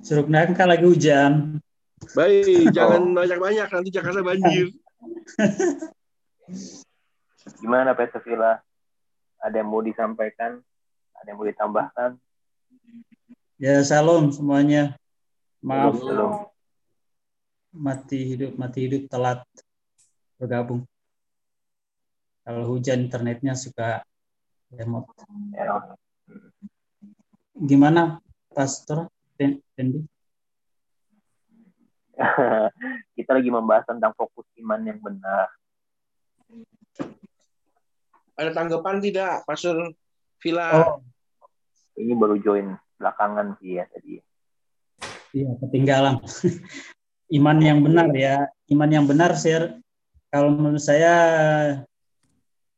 [0.00, 1.60] Curug Nangka lagi hujan.
[2.16, 4.72] Baik, jangan banyak-banyak nanti Jakarta banjir.
[7.60, 8.56] Gimana Pak Esa Vila?
[9.44, 10.64] Ada yang mau disampaikan?
[11.20, 12.10] Ada yang mau ditambahkan?
[13.60, 14.96] Ya salam semuanya.
[15.64, 16.48] Maaf belum.
[17.74, 19.42] mati hidup mati hidup telat
[20.38, 20.86] bergabung.
[22.44, 24.04] Kalau hujan internetnya suka
[24.72, 25.08] remote.
[25.56, 25.96] Error.
[27.56, 28.20] Gimana
[28.52, 30.04] Pastor Fendi?
[33.16, 35.48] Kita lagi membahas tentang fokus iman yang benar.
[38.34, 39.94] Ada tanggapan tidak, Pastor
[40.42, 40.68] Vila?
[40.74, 40.98] Oh,
[41.94, 44.18] Ini baru join belakangan sih ya tadi.
[45.34, 46.18] iya ketinggalan.
[47.38, 48.50] Iman yang benar ya.
[48.66, 49.78] Iman yang benar share
[50.34, 51.14] kalau menurut saya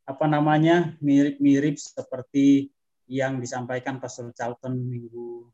[0.06, 2.68] apa namanya mirip-mirip seperti
[3.08, 5.48] yang disampaikan Pastor Charlton minggu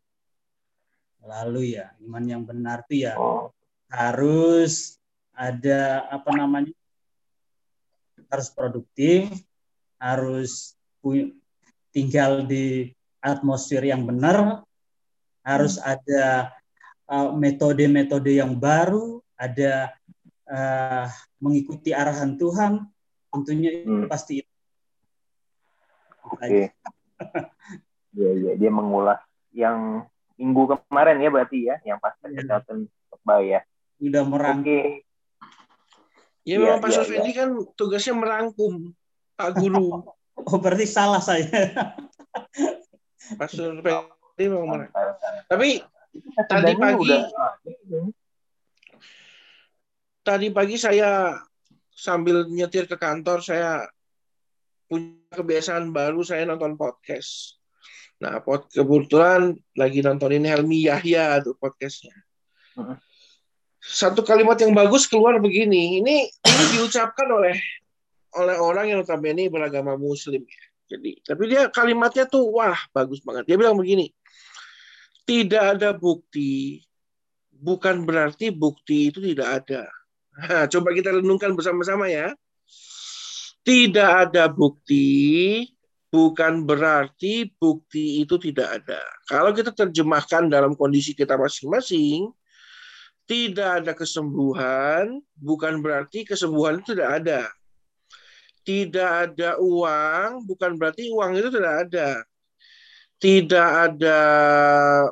[1.22, 1.94] lalu ya.
[2.03, 3.14] Iman yang benar itu ya
[3.86, 4.98] harus
[5.30, 6.74] ada apa namanya
[8.32, 9.28] harus produktif,
[10.03, 10.74] harus
[11.94, 12.90] tinggal di
[13.22, 14.66] atmosfer yang benar,
[15.46, 15.86] harus hmm.
[15.86, 16.26] ada
[17.07, 19.94] uh, metode-metode uh, yang baru, ada
[20.50, 21.07] uh,
[21.38, 22.90] mengikuti arahan Tuhan,
[23.30, 24.11] tentunya hmm.
[24.11, 24.53] pasti itu.
[26.26, 26.38] Oke.
[26.42, 26.66] Okay.
[28.12, 29.24] Iya, iya, dia mengulas
[29.57, 30.05] yang
[30.36, 32.44] minggu kemarin ya berarti ya, yang pas ya.
[32.44, 32.84] kesehatan
[33.40, 33.64] ya.
[34.05, 34.68] Udah merangkum.
[34.68, 35.00] Okay.
[36.44, 37.36] Ya, ya memang Pak ya, Sofendi ya.
[37.40, 38.92] kan tugasnya merangkum
[39.43, 40.07] Pak Guru.
[40.49, 41.51] oh berarti salah saya.
[43.34, 45.03] Pak Sofendi memang merangkum.
[45.51, 45.82] Tapi
[46.47, 47.11] tadi pagi
[50.22, 51.34] tadi pagi saya
[51.90, 53.90] sambil nyetir ke kantor saya
[54.86, 57.59] punya kebiasaan baru saya nonton podcast.
[58.22, 62.14] Nah, pod kebetulan lagi nontonin Helmi Yahya tuh podcastnya.
[63.82, 65.99] Satu kalimat yang bagus keluar begini.
[65.99, 67.58] Ini ini diucapkan oleh
[68.37, 70.45] oleh orang yang notabene beragama Muslim.
[70.88, 73.49] Jadi, tapi dia kalimatnya tuh wah bagus banget.
[73.49, 74.13] Dia bilang begini,
[75.25, 76.84] tidak ada bukti,
[77.49, 79.88] bukan berarti bukti itu tidak ada.
[80.33, 82.33] Nah, coba kita renungkan bersama-sama ya.
[83.63, 85.63] Tidak ada bukti,
[86.11, 89.00] bukan berarti bukti itu tidak ada.
[89.30, 92.26] Kalau kita terjemahkan dalam kondisi kita masing-masing,
[93.25, 97.41] tidak ada kesembuhan bukan berarti kesembuhan itu tidak ada.
[98.63, 102.09] Tidak ada uang bukan berarti uang itu tidak ada.
[103.22, 104.21] Tidak ada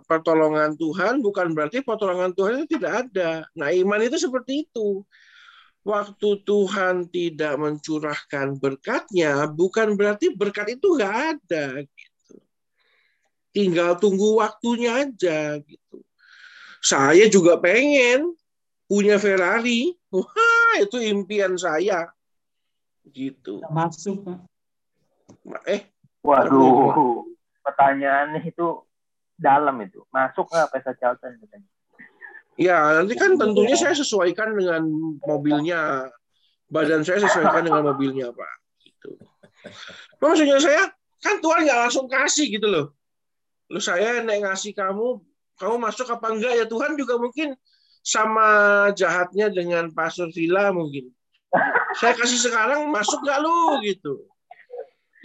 [0.02, 3.46] pertolongan Tuhan bukan berarti pertolongan Tuhan itu tidak ada.
[3.54, 5.06] Nah, iman itu seperti itu.
[5.80, 11.86] Waktu Tuhan tidak mencurahkan berkatnya, bukan berarti berkat itu nggak ada.
[11.86, 12.34] Gitu.
[13.54, 15.62] Tinggal tunggu waktunya aja.
[15.62, 16.02] Gitu
[16.80, 18.32] saya juga pengen
[18.88, 19.94] punya Ferrari.
[20.10, 22.08] Wah, itu impian saya.
[23.10, 23.60] Gitu.
[23.70, 24.38] Masuk, Pak.
[25.66, 25.86] Eh,
[26.22, 27.26] waduh.
[27.62, 28.82] Pertanyaannya itu
[29.38, 30.02] dalam itu.
[30.10, 31.36] Masuk nggak pesa Charlton
[32.60, 34.84] Ya, nanti kan tentunya saya sesuaikan dengan
[35.24, 36.12] mobilnya.
[36.70, 38.54] Badan saya sesuaikan dengan mobilnya, Pak.
[38.84, 39.10] Gitu.
[40.20, 40.92] Maksudnya saya,
[41.24, 42.86] kan Tuhan nggak langsung kasih gitu loh.
[43.70, 45.22] Lu saya naik ngasih kamu
[45.60, 47.52] kamu masuk apa enggak ya Tuhan juga mungkin
[48.00, 48.48] sama
[48.96, 51.12] jahatnya dengan Pastor Villa mungkin.
[51.98, 54.14] Saya kasih sekarang masuk nggak lu gitu.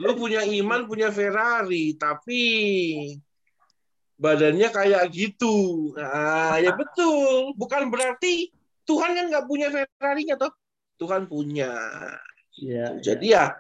[0.02, 2.42] Lu punya iman, punya Ferrari, tapi
[4.20, 5.92] badannya kayak gitu.
[5.96, 7.56] Nah, ya betul.
[7.56, 8.52] Bukan berarti
[8.84, 10.52] Tuhan kan nggak punya Ferrari-nya toh.
[11.00, 11.72] Tuhan punya.
[12.56, 13.56] Ya, Jadi ya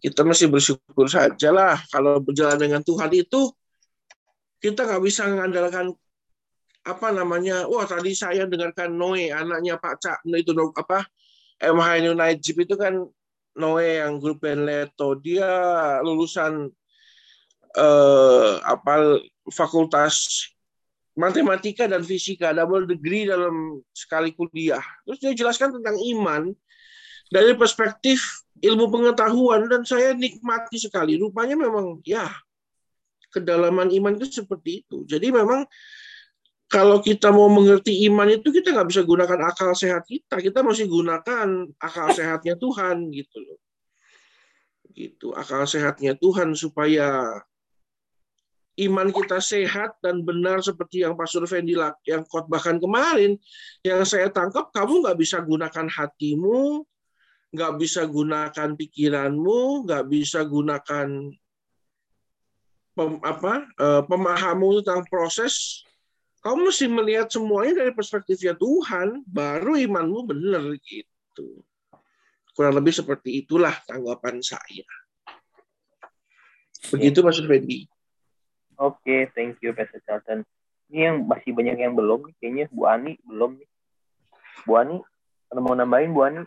[0.00, 3.48] kita masih bersyukur saja lah kalau berjalan dengan Tuhan itu
[4.60, 5.92] kita nggak bisa mengandalkan
[6.86, 11.08] apa namanya wah tadi saya dengarkan Noe anaknya Pak Cak itu apa
[11.60, 13.06] MH Najib itu kan
[13.56, 15.48] Noe yang grup Leto dia
[16.04, 16.68] lulusan
[17.72, 19.16] eh, apa
[19.48, 20.44] fakultas
[21.16, 24.84] matematika dan fisika double degree dalam sekali kuliah.
[25.08, 26.52] Terus dia jelaskan tentang iman
[27.32, 31.16] dari perspektif ilmu pengetahuan dan saya nikmati sekali.
[31.16, 32.28] Rupanya memang ya
[33.32, 35.08] kedalaman iman itu seperti itu.
[35.08, 35.64] Jadi memang
[36.66, 40.90] kalau kita mau mengerti iman itu kita nggak bisa gunakan akal sehat kita, kita masih
[40.90, 43.58] gunakan akal sehatnya Tuhan gitu loh.
[44.90, 47.38] Gitu, akal sehatnya Tuhan supaya
[48.76, 53.38] iman kita sehat dan benar seperti yang Pastor Fendi yang khotbahkan kemarin,
[53.86, 56.82] yang saya tangkap kamu nggak bisa gunakan hatimu,
[57.54, 61.08] nggak bisa gunakan pikiranmu, nggak bisa gunakan
[62.98, 65.85] pem, apa eh, pemahamu tentang proses
[66.44, 71.64] kamu mesti melihat semuanya dari perspektifnya Tuhan, baru imanmu benar gitu.
[72.56, 74.86] Kurang lebih seperti itulah tanggapan saya.
[76.88, 77.90] Begitu Mas Fendi.
[78.76, 80.44] Oke, okay, thank you Pastor Charlton.
[80.92, 83.68] Ini yang masih banyak yang belum nih, kayaknya Bu Ani belum nih.
[84.62, 84.96] Bu Ani,
[85.50, 86.42] kalau mau nambahin Bu Ani?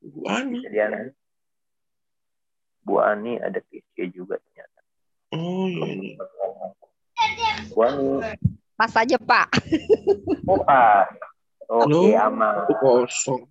[0.00, 0.64] Bu Ani.
[0.64, 1.12] Bisa
[2.80, 4.80] Bu Ani ada Kesia juga ternyata.
[5.36, 6.16] Oh iya.
[7.70, 8.34] Bu Ani.
[8.80, 9.60] Pas aja Pak.
[10.48, 11.04] Oh pas.
[11.68, 12.64] Oke okay, aman.
[12.80, 13.44] Kosong.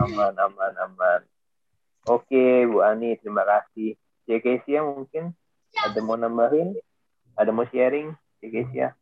[0.00, 1.20] Aman aman aman.
[2.08, 4.00] Oke Bu Ani terima kasih.
[4.24, 5.36] JKC ya mungkin
[5.76, 6.72] ada mau nambahin?
[7.36, 8.96] Ada mau sharing JKC ya?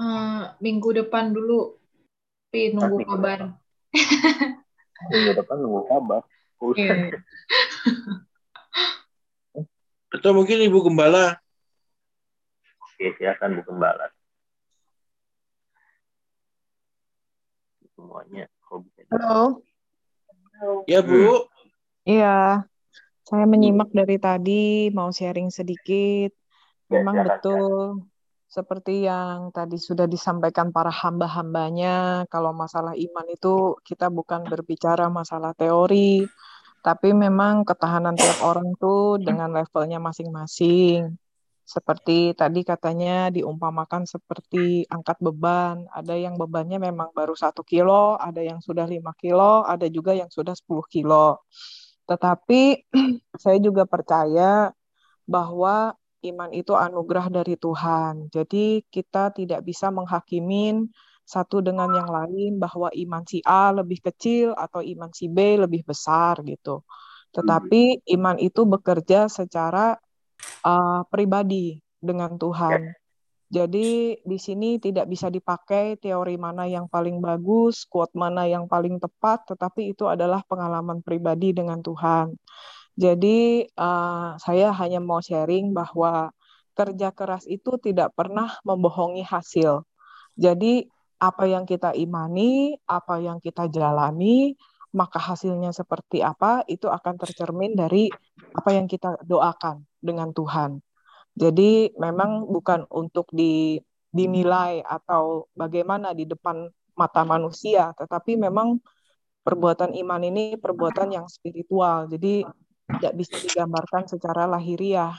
[0.00, 1.76] Uh, minggu depan dulu.
[2.48, 3.40] Tapi nunggu minggu kabar.
[5.12, 6.24] minggu depan nunggu kabar.
[6.56, 7.12] Okay.
[10.16, 11.36] Atau mungkin Ibu Gembala
[12.98, 14.10] Oke, silakan Bu Gembala.
[17.94, 18.50] semuanya.
[19.14, 19.62] Halo.
[20.90, 21.46] Ya, Bu.
[22.02, 22.66] Iya,
[23.22, 26.34] saya menyimak dari tadi, mau sharing sedikit.
[26.90, 28.02] Memang betul,
[28.50, 35.54] seperti yang tadi sudah disampaikan para hamba-hambanya, kalau masalah iman itu kita bukan berbicara masalah
[35.54, 36.26] teori,
[36.82, 41.14] tapi memang ketahanan tiap orang tuh dengan levelnya masing-masing.
[41.68, 45.84] Seperti tadi katanya diumpamakan seperti angkat beban.
[45.92, 50.32] Ada yang bebannya memang baru satu kilo, ada yang sudah lima kilo, ada juga yang
[50.32, 51.44] sudah 10 kilo.
[52.08, 52.88] Tetapi
[53.42, 54.72] saya juga percaya
[55.28, 55.92] bahwa
[56.24, 58.32] iman itu anugerah dari Tuhan.
[58.32, 60.88] Jadi kita tidak bisa menghakimin
[61.28, 65.84] satu dengan yang lain bahwa iman si A lebih kecil atau iman si B lebih
[65.84, 66.80] besar gitu.
[67.36, 70.00] Tetapi iman itu bekerja secara
[70.64, 72.94] uh, pribadi dengan Tuhan.
[73.48, 79.00] Jadi di sini tidak bisa dipakai teori mana yang paling bagus, quote mana yang paling
[79.00, 82.36] tepat, tetapi itu adalah pengalaman pribadi dengan Tuhan.
[82.98, 86.28] Jadi uh, saya hanya mau sharing bahwa
[86.76, 89.86] kerja keras itu tidak pernah membohongi hasil.
[90.36, 90.84] Jadi
[91.18, 94.54] apa yang kita imani, apa yang kita jalani,
[94.96, 98.08] maka hasilnya seperti apa itu akan tercermin dari
[98.56, 100.80] apa yang kita doakan dengan Tuhan.
[101.38, 103.78] Jadi memang bukan untuk di,
[104.10, 106.66] dinilai atau bagaimana di depan
[106.98, 108.80] mata manusia, tetapi memang
[109.46, 112.10] perbuatan iman ini perbuatan yang spiritual.
[112.10, 112.42] Jadi
[112.88, 115.14] tidak bisa digambarkan secara lahiriah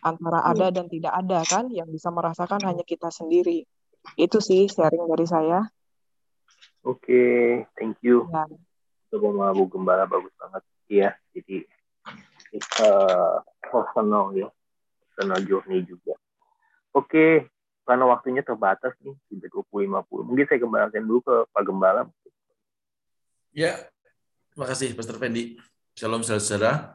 [0.00, 3.68] antara ada dan tidak ada kan yang bisa merasakan hanya kita sendiri.
[4.16, 5.60] Itu sih sharing dari saya.
[6.80, 7.40] Oke, okay,
[7.76, 8.24] thank you.
[8.32, 8.48] Ya.
[9.10, 10.62] Sama Bu Gembala bagus banget.
[10.86, 11.66] Iya, jadi
[12.82, 14.48] uh, personal ya
[15.02, 16.14] personal journey juga.
[16.94, 17.50] Oke,
[17.86, 20.26] karena waktunya terbatas nih, sudah 20.50.
[20.26, 22.02] Mungkin saya kembalikan dulu ke Pak Gembala.
[23.50, 23.78] Ya,
[24.54, 25.58] terima kasih Pastor Fendi.
[25.94, 26.94] Shalom saudara-saudara.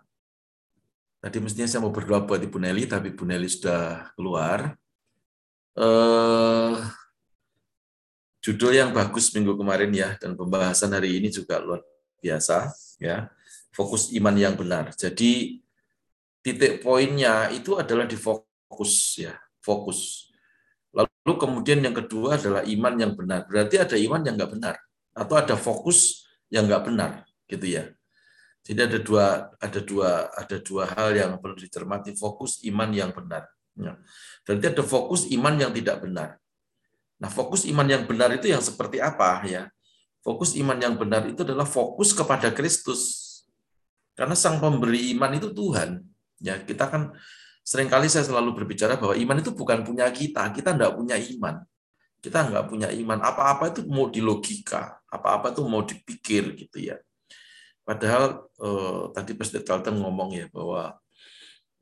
[1.20, 4.76] Tadi mestinya saya mau berdoa buat Ibu Nelly, tapi Ibu Nelly sudah keluar.
[5.76, 6.80] Uh,
[8.40, 11.84] judul yang bagus minggu kemarin ya, dan pembahasan hari ini juga luar
[12.26, 13.30] biasa ya.
[13.69, 14.89] Fokus iman yang benar.
[14.97, 15.61] Jadi
[16.41, 20.31] titik poinnya itu adalah di fokus ya, fokus.
[20.95, 23.45] Lalu kemudian yang kedua adalah iman yang benar.
[23.45, 24.76] Berarti ada iman yang nggak benar
[25.11, 27.11] atau ada fokus yang nggak benar,
[27.52, 27.91] gitu ya.
[28.65, 29.26] Jadi ada dua
[29.61, 33.45] ada dua ada dua hal yang perlu dicermati fokus iman yang benar.
[33.76, 33.99] Ya.
[34.47, 36.39] Berarti ada fokus iman yang tidak benar.
[37.19, 39.68] Nah, fokus iman yang benar itu yang seperti apa ya?
[40.26, 43.22] Fokus iman yang benar itu adalah fokus kepada Kristus.
[44.18, 46.02] Karena sang pemberi iman itu Tuhan.
[46.41, 47.14] Ya, kita kan
[47.61, 51.61] sering kali saya selalu berbicara bahwa iman itu bukan punya kita, kita tidak punya iman.
[52.26, 53.22] Kita nggak punya iman.
[53.22, 56.97] Apa-apa itu mau di logika, apa-apa itu mau dipikir gitu ya.
[57.85, 60.97] Padahal eh, tadi Presiden Carlton ngomong ya bahwa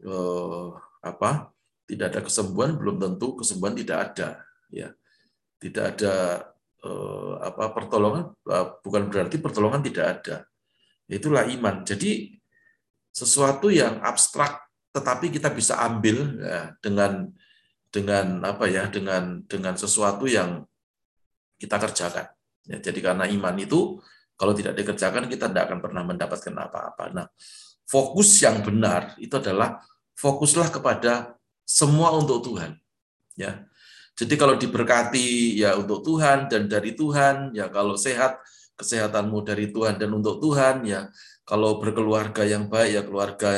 [0.03, 0.68] eh,
[0.99, 1.48] apa
[1.88, 4.30] tidak ada kesembuhan belum tentu kesembuhan tidak ada
[4.72, 4.91] ya
[5.60, 6.14] tidak ada
[6.84, 10.36] eh, apa pertolongan eh, bukan berarti pertolongan tidak ada.
[11.08, 11.84] Itulah iman.
[11.84, 12.36] Jadi
[13.14, 17.30] sesuatu yang abstrak tetapi kita bisa ambil ya, dengan
[17.90, 20.66] dengan apa ya dengan dengan sesuatu yang
[21.58, 22.30] kita kerjakan.
[22.64, 24.00] Ya, jadi karena iman itu
[24.34, 27.04] kalau tidak dikerjakan kita tidak akan pernah mendapatkan apa-apa.
[27.14, 27.26] Nah
[27.86, 29.82] fokus yang benar itu adalah
[30.18, 32.78] fokuslah kepada semua untuk Tuhan.
[33.38, 33.66] Ya
[34.14, 38.38] jadi kalau diberkati ya untuk Tuhan dan dari Tuhan ya kalau sehat
[38.77, 41.10] kesehatanmu dari Tuhan dan untuk Tuhan ya
[41.44, 43.49] kalau berkeluarga yang baik ya keluarga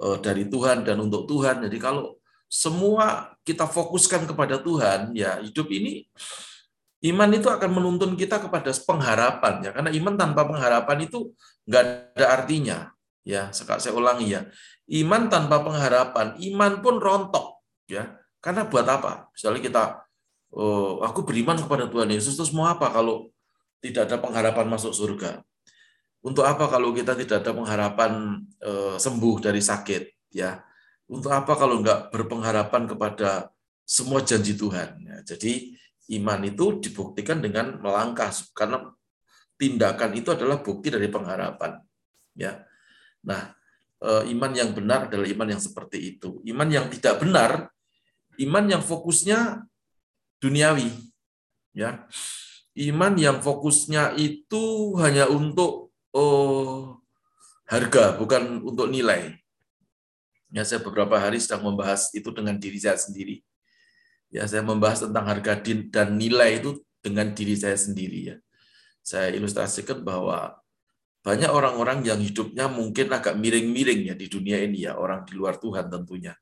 [0.00, 1.64] eh, dari Tuhan dan untuk Tuhan.
[1.64, 2.20] Jadi kalau
[2.52, 6.06] semua kita fokuskan kepada Tuhan, ya hidup ini
[7.04, 9.70] iman itu akan menuntun kita kepada pengharapan ya.
[9.72, 11.32] Karena iman tanpa pengharapan itu
[11.64, 11.82] nggak
[12.16, 12.78] ada artinya
[13.24, 13.48] ya.
[13.56, 14.44] Sekak saya ulangi ya.
[14.84, 19.84] Iman tanpa pengharapan iman pun rontok ya karena buat apa misalnya kita
[20.52, 23.32] oh, aku beriman kepada Tuhan Yesus terus mau apa kalau
[23.80, 25.40] tidak ada pengharapan masuk surga
[26.24, 30.32] untuk apa kalau kita tidak ada pengharapan eh, sembuh dari sakit?
[30.32, 30.64] Ya,
[31.04, 33.52] untuk apa kalau nggak berpengharapan kepada
[33.84, 35.04] semua janji Tuhan?
[35.04, 35.76] Ya, jadi
[36.16, 38.88] iman itu dibuktikan dengan melangkah karena
[39.60, 41.84] tindakan itu adalah bukti dari pengharapan.
[42.32, 42.64] Ya,
[43.20, 43.52] nah
[44.00, 46.40] eh, iman yang benar adalah iman yang seperti itu.
[46.48, 47.68] Iman yang tidak benar,
[48.40, 49.66] iman yang fokusnya
[50.42, 50.90] duniawi.
[51.74, 52.06] Ya,
[52.78, 57.02] iman yang fokusnya itu hanya untuk oh
[57.66, 59.34] harga, bukan untuk nilai.
[60.54, 63.42] Ya, saya beberapa hari sedang membahas itu dengan diri saya sendiri.
[64.30, 65.58] Ya, saya membahas tentang harga
[65.90, 68.36] dan nilai itu dengan diri saya sendiri ya.
[69.04, 70.56] saya ilustrasikan bahwa
[71.20, 75.60] banyak orang-orang yang hidupnya mungkin agak miring-miring ya di dunia ini ya, orang di luar
[75.60, 76.32] Tuhan tentunya.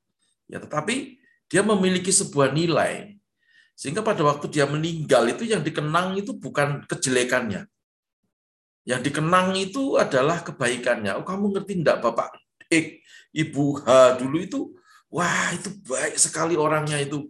[0.46, 1.21] Ya, tetapi
[1.52, 3.20] dia memiliki sebuah nilai
[3.76, 7.68] sehingga pada waktu dia meninggal itu yang dikenang itu bukan kejelekannya.
[8.88, 11.12] Yang dikenang itu adalah kebaikannya.
[11.20, 12.40] Oh, kamu ngerti enggak Bapak
[12.72, 13.04] X,
[13.36, 14.60] Ibu H dulu itu
[15.12, 17.28] wah itu baik sekali orangnya itu.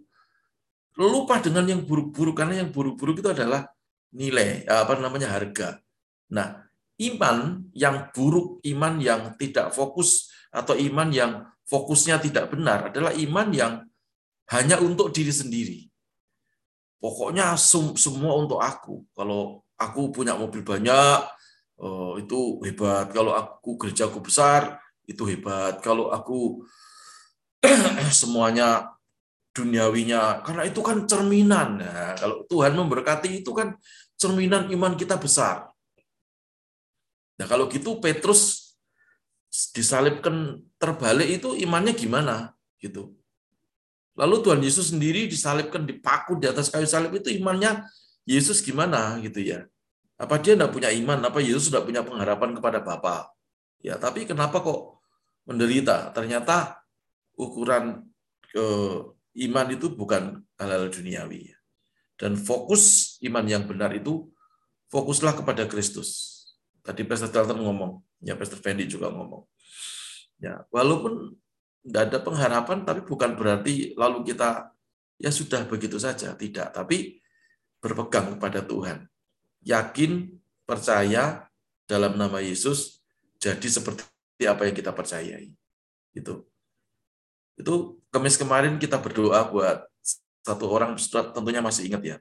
[0.95, 3.67] Lupa dengan yang buruk-buruk karena yang buruk-buruk itu adalah
[4.15, 5.83] nilai apa namanya harga.
[6.31, 6.63] Nah,
[7.01, 11.33] iman yang buruk, iman yang tidak fokus atau iman yang
[11.65, 13.73] fokusnya tidak benar adalah iman yang
[14.53, 15.81] hanya untuk diri sendiri.
[17.03, 17.59] Pokoknya
[17.99, 19.03] semua untuk aku.
[19.17, 21.19] Kalau aku punya mobil banyak,
[21.83, 23.11] oh, itu hebat.
[23.11, 25.83] Kalau aku gerejaku besar, itu hebat.
[25.83, 26.63] Kalau aku
[28.15, 28.93] semuanya
[29.51, 31.83] duniawinya, karena itu kan cerminan.
[31.83, 33.75] Nah, kalau Tuhan memberkati itu kan
[34.15, 35.69] cerminan iman kita besar.
[37.37, 38.73] Nah, kalau gitu Petrus
[39.75, 43.13] disalibkan terbalik itu imannya gimana gitu.
[44.13, 47.85] Lalu Tuhan Yesus sendiri disalibkan dipaku di atas kayu salib itu imannya
[48.29, 49.65] Yesus gimana gitu ya.
[50.21, 51.19] Apa dia tidak punya iman?
[51.25, 53.33] Apa Yesus sudah punya pengharapan kepada Bapa?
[53.83, 55.03] Ya, tapi kenapa kok
[55.49, 56.15] menderita?
[56.15, 56.79] Ternyata
[57.35, 58.07] ukuran
[58.53, 58.97] ke eh,
[59.49, 61.51] iman itu bukan hal-hal duniawi.
[62.21, 64.31] Dan fokus iman yang benar itu
[64.93, 66.39] fokuslah kepada Kristus.
[66.85, 69.43] Tadi Pastor Dalton ngomong, ya Pastor Fendi juga ngomong.
[70.39, 71.35] Ya, walaupun
[71.83, 74.71] tidak ada pengharapan, tapi bukan berarti lalu kita
[75.19, 76.71] ya sudah begitu saja, tidak.
[76.71, 77.19] Tapi
[77.83, 79.11] berpegang kepada Tuhan,
[79.67, 80.31] yakin,
[80.63, 81.51] percaya
[81.91, 83.03] dalam nama Yesus,
[83.43, 84.07] jadi seperti
[84.47, 85.51] apa yang kita percayai.
[86.15, 86.47] Itu.
[87.59, 89.87] Itu kemis kemarin kita berdoa buat
[90.43, 90.99] satu orang
[91.35, 92.17] tentunya masih ingat ya.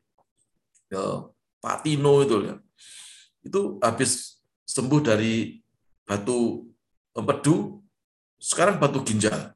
[1.61, 2.55] Pak Tino itu ya.
[3.45, 5.61] Itu habis sembuh dari
[6.05, 6.65] batu
[7.13, 7.81] empedu,
[8.41, 9.53] sekarang batu ginjal.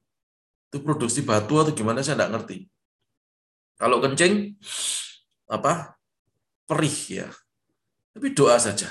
[0.70, 2.58] Itu produksi batu atau gimana saya tidak ngerti.
[3.82, 4.54] Kalau kencing,
[5.50, 5.98] apa
[6.70, 7.28] perih ya.
[8.14, 8.88] Tapi doa saja.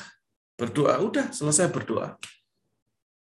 [0.59, 2.19] Berdoa, udah selesai berdoa.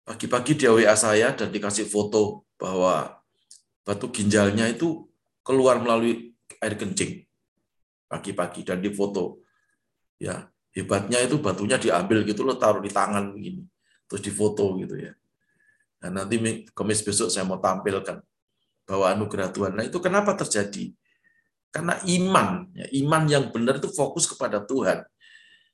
[0.05, 3.21] Pagi-pagi dia WA saya dan dikasih foto bahwa
[3.85, 5.09] batu ginjalnya itu
[5.45, 7.25] keluar melalui air kencing
[8.09, 9.41] pagi-pagi dan difoto.
[10.21, 13.63] Ya, hebatnya itu batunya diambil gitu loh taruh di tangan begini
[14.11, 15.15] terus difoto gitu ya
[16.05, 18.21] nah nanti komis besok saya mau tampilkan
[18.85, 19.73] bahwa anugerah Tuhan.
[19.73, 20.93] Nah itu kenapa terjadi?
[21.73, 25.01] Karena iman ya, iman yang benar itu fokus kepada Tuhan.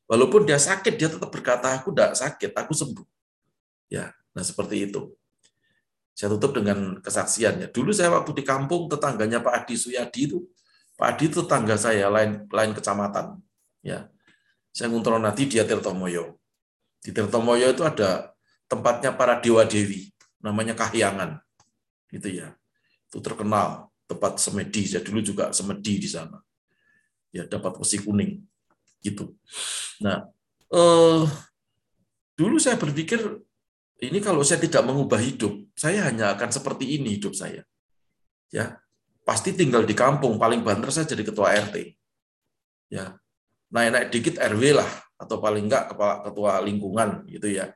[0.07, 3.07] Walaupun dia sakit dia tetap berkata aku tidak sakit aku sembuh.
[3.90, 5.11] Ya nah seperti itu.
[6.15, 10.39] Saya tutup dengan kesaksiannya dulu saya waktu di kampung tetangganya Pak Adi Suyadi itu
[10.94, 13.43] Pak Adi itu tetangga saya lain lain kecamatan
[13.82, 14.07] ya.
[14.70, 16.39] Saya nanti dia Tirtomoyo.
[17.02, 18.31] Di Tirtomoyo itu ada
[18.70, 21.40] tempatnya para dewa-dewi, namanya Kahyangan.
[22.10, 22.56] Gitu ya.
[23.06, 24.88] Itu terkenal, tempat semedi.
[24.88, 26.40] Saya dulu juga semedi di sana.
[27.30, 28.42] Ya, dapat besi kuning.
[29.00, 29.32] Gitu.
[30.02, 30.26] Nah,
[30.72, 31.22] eh,
[32.34, 33.20] dulu saya berpikir,
[34.00, 37.62] ini kalau saya tidak mengubah hidup, saya hanya akan seperti ini hidup saya.
[38.50, 38.82] Ya,
[39.22, 41.94] pasti tinggal di kampung, paling banter saya jadi ketua RT.
[42.90, 43.14] Ya,
[43.70, 47.70] naik-naik dikit RW lah atau paling enggak kepala ketua lingkungan gitu ya.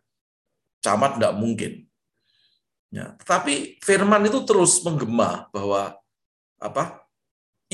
[0.83, 1.73] Camat enggak mungkin.
[2.95, 5.99] Ya, tetapi firman itu terus menggema bahwa
[6.63, 7.03] apa?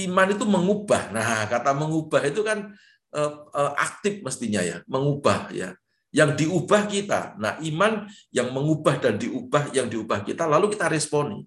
[0.01, 1.13] Iman itu mengubah.
[1.13, 2.73] Nah, kata mengubah itu kan
[3.13, 5.77] eh, eh, aktif mestinya ya, mengubah ya.
[6.09, 7.37] Yang diubah kita.
[7.37, 11.45] Nah, iman yang mengubah dan diubah yang diubah kita lalu kita responi.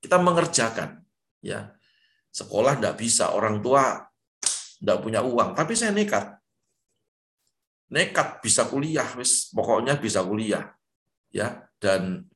[0.00, 1.04] Kita mengerjakan
[1.44, 1.76] ya.
[2.32, 4.00] Sekolah enggak bisa, orang tua
[4.80, 6.40] tidak punya uang, tapi saya nekat.
[7.90, 10.72] Nekat bisa kuliah, wis pokoknya bisa kuliah.
[11.34, 12.29] Ya, dan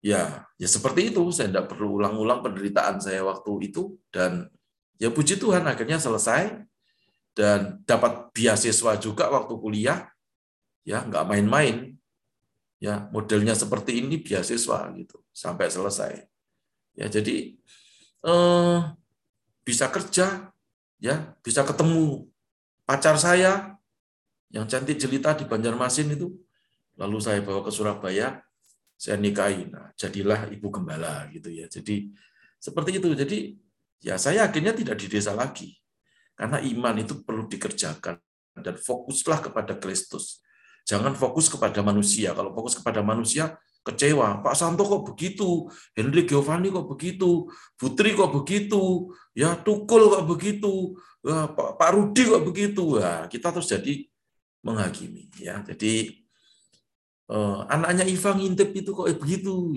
[0.00, 4.48] ya ya seperti itu, saya tidak perlu ulang-ulang penderitaan saya waktu itu dan
[5.00, 6.64] ya puji Tuhan akhirnya selesai
[7.36, 10.10] dan dapat beasiswa juga waktu kuliah.
[10.84, 11.94] Ya, nggak main-main.
[12.80, 16.24] Ya, modelnya seperti ini beasiswa gitu sampai selesai.
[16.96, 17.54] Ya, jadi
[18.24, 18.78] eh,
[19.64, 20.50] bisa kerja
[21.00, 22.28] ya bisa ketemu
[22.84, 23.76] pacar saya
[24.50, 26.34] yang cantik jelita di Banjarmasin itu
[26.98, 28.42] lalu saya bawa ke Surabaya
[29.00, 31.64] saya nikahi nah jadilah ibu gembala gitu ya.
[31.72, 32.12] Jadi
[32.60, 33.08] seperti itu.
[33.16, 33.38] Jadi
[34.04, 35.72] ya saya akhirnya tidak di desa lagi.
[36.36, 38.20] Karena iman itu perlu dikerjakan.
[38.60, 40.44] Dan fokuslah kepada Kristus.
[40.84, 42.36] Jangan fokus kepada manusia.
[42.36, 44.44] Kalau fokus kepada manusia kecewa.
[44.44, 47.48] Pak Santo kok begitu, Henry Giovanni kok begitu,
[47.80, 53.00] Putri kok begitu, ya Tukul kok begitu, ya, Pak, Rudi kok begitu.
[53.00, 54.04] Ya, kita terus jadi
[54.60, 55.64] menghakimi ya.
[55.64, 56.20] Jadi
[57.30, 59.70] eh, anaknya Iva ngintip itu kok begitu.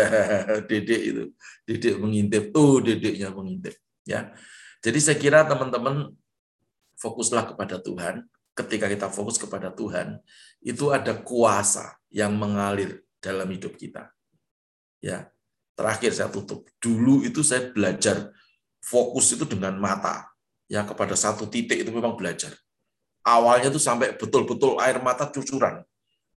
[0.68, 1.24] dedek itu,
[1.68, 2.44] dedek mengintip.
[2.56, 3.76] Oh, dedeknya mengintip
[4.08, 4.32] ya.
[4.84, 6.12] Jadi saya kira teman-teman
[7.00, 8.28] fokuslah kepada Tuhan.
[8.54, 10.22] Ketika kita fokus kepada Tuhan,
[10.62, 14.14] itu ada kuasa yang mengalir dalam hidup kita.
[15.02, 15.26] Ya,
[15.74, 16.62] terakhir saya tutup.
[16.78, 18.30] Dulu itu saya belajar
[18.78, 20.30] fokus itu dengan mata.
[20.70, 22.54] Ya, kepada satu titik itu memang belajar.
[23.26, 25.82] Awalnya itu sampai betul-betul air mata cucuran.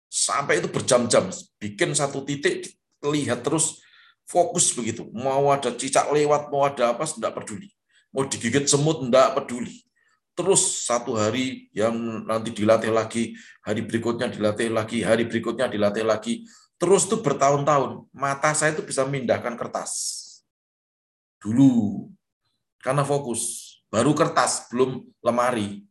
[0.08, 1.28] Sampai itu berjam-jam.
[1.60, 2.72] Bikin satu titik,
[3.04, 3.84] lihat terus
[4.24, 5.08] fokus begitu.
[5.12, 7.70] Mau ada cicak lewat, mau ada apa, tidak peduli.
[8.16, 9.88] Mau digigit semut, tidak peduli
[10.38, 11.98] terus satu hari yang
[12.30, 13.34] nanti dilatih lagi,
[13.66, 16.46] hari berikutnya dilatih lagi, hari berikutnya dilatih lagi,
[16.78, 18.06] terus tuh bertahun-tahun.
[18.14, 19.92] Mata saya itu bisa memindahkan kertas.
[21.42, 22.06] Dulu,
[22.86, 23.74] karena fokus.
[23.90, 25.82] Baru kertas, belum lemari.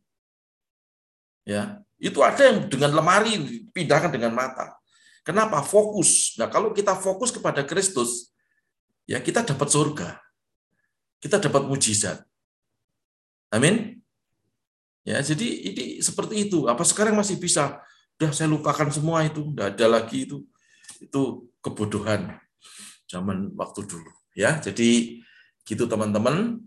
[1.43, 4.77] Ya, itu ada yang dengan lemari pindahkan dengan mata.
[5.25, 5.59] Kenapa?
[5.65, 6.37] Fokus.
[6.39, 8.31] Nah, kalau kita fokus kepada Kristus,
[9.03, 10.09] ya kita dapat surga.
[11.17, 12.21] Kita dapat mujizat.
[13.49, 13.99] Amin.
[15.01, 16.69] Ya, jadi ini seperti itu.
[16.69, 17.81] Apa sekarang masih bisa?
[18.19, 20.45] Udah saya lupakan semua itu, enggak ada lagi itu.
[21.01, 22.37] Itu kebodohan
[23.09, 24.11] zaman waktu dulu.
[24.37, 25.23] Ya, jadi
[25.65, 26.61] gitu teman-teman.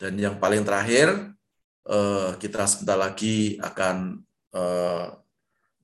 [0.00, 1.36] Dan yang paling terakhir,
[1.84, 4.24] eh, kita sebentar lagi akan
[4.54, 5.06] eh,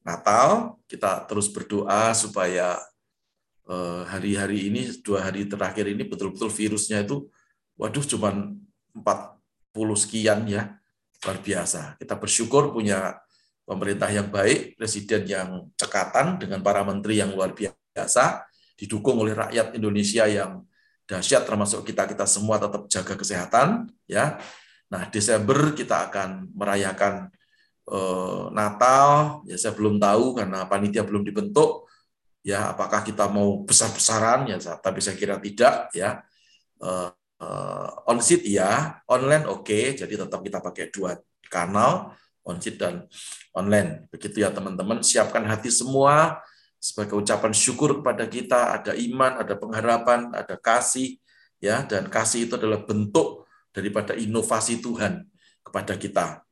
[0.06, 0.78] Natal.
[0.86, 2.78] Kita terus berdoa supaya
[3.66, 7.26] eh, hari-hari ini, dua hari terakhir ini betul-betul virusnya itu,
[7.74, 8.54] waduh, cuman
[8.94, 10.78] 40 sekian ya
[11.24, 11.98] luar biasa.
[11.98, 13.18] Kita bersyukur punya
[13.66, 18.46] pemerintah yang baik, presiden yang cekatan dengan para menteri yang luar biasa,
[18.78, 20.62] didukung oleh rakyat Indonesia yang
[21.06, 24.38] dahsyat termasuk kita-kita semua tetap jaga kesehatan ya.
[24.86, 27.35] Nah, Desember kita akan merayakan eh,
[28.50, 31.86] Natal, ya saya belum tahu karena panitia belum dibentuk.
[32.42, 34.50] Ya apakah kita mau besar-besaran?
[34.50, 36.22] Ya tapi saya kira tidak ya.
[36.82, 37.10] Eh,
[37.40, 41.20] uh, on seat ya, online oke, okay, jadi tetap kita pakai dua
[41.52, 43.04] kanal, on seat dan
[43.52, 44.08] online.
[44.12, 46.40] Begitu ya teman-teman, siapkan hati semua
[46.76, 51.18] sebagai ucapan syukur kepada kita, ada iman, ada pengharapan, ada kasih,
[51.58, 55.26] ya, dan kasih itu adalah bentuk daripada inovasi Tuhan
[55.66, 56.45] kepada kita,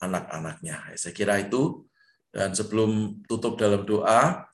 [0.00, 0.94] anak-anaknya.
[0.94, 1.84] Saya kira itu.
[2.28, 4.44] Dan sebelum tutup dalam doa,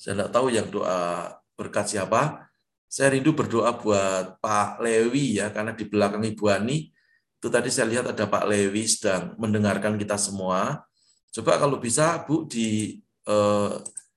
[0.00, 2.48] saya tidak tahu yang doa berkat siapa,
[2.88, 6.88] saya rindu berdoa buat Pak Lewi ya, karena di belakang Ibu Ani,
[7.36, 10.80] itu tadi saya lihat ada Pak Lewi sedang mendengarkan kita semua.
[11.28, 12.98] Coba kalau bisa Bu di
[13.28, 13.72] eh,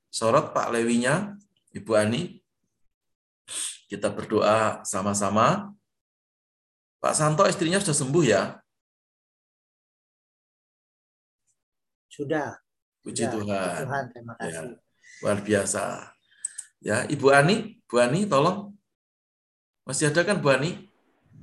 [0.08, 1.36] sorot Pak Lewinya,
[1.76, 2.40] Ibu Ani.
[3.92, 5.76] Kita berdoa sama-sama.
[7.04, 8.63] Pak Santo istrinya sudah sembuh ya?
[12.14, 12.62] Sudah.
[13.02, 13.90] Puji Tuhan.
[13.90, 14.54] Tuhan, terima ya, kasih.
[14.54, 14.62] Ya,
[15.26, 15.84] luar biasa.
[16.78, 18.78] Ya, Ibu Ani, Bu Ani, tolong.
[19.82, 20.94] Masih ada kan Bu Ani?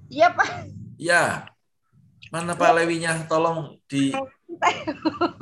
[0.07, 0.71] Iya, Pak.
[0.95, 1.51] Ya.
[2.31, 3.27] Mana Pak Lewinya?
[3.27, 4.15] Tolong di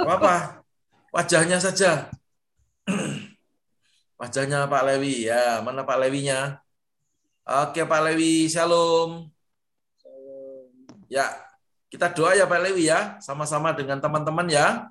[0.00, 0.64] apa?
[1.12, 2.08] Wajahnya saja.
[4.20, 5.28] Wajahnya Pak Lewi.
[5.28, 6.56] Ya, mana Pak Lewinya?
[7.44, 9.28] Oke, Pak Lewi, shalom.
[11.12, 11.28] Ya,
[11.92, 14.88] kita doa ya Pak Lewi ya, sama-sama dengan teman-teman ya.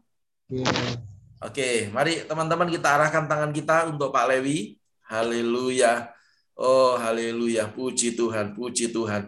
[1.43, 4.79] Oke, mari teman-teman kita arahkan tangan kita untuk Pak Lewi.
[5.03, 6.07] Haleluya.
[6.55, 7.67] Oh, haleluya.
[7.67, 9.27] Puji Tuhan, puji Tuhan.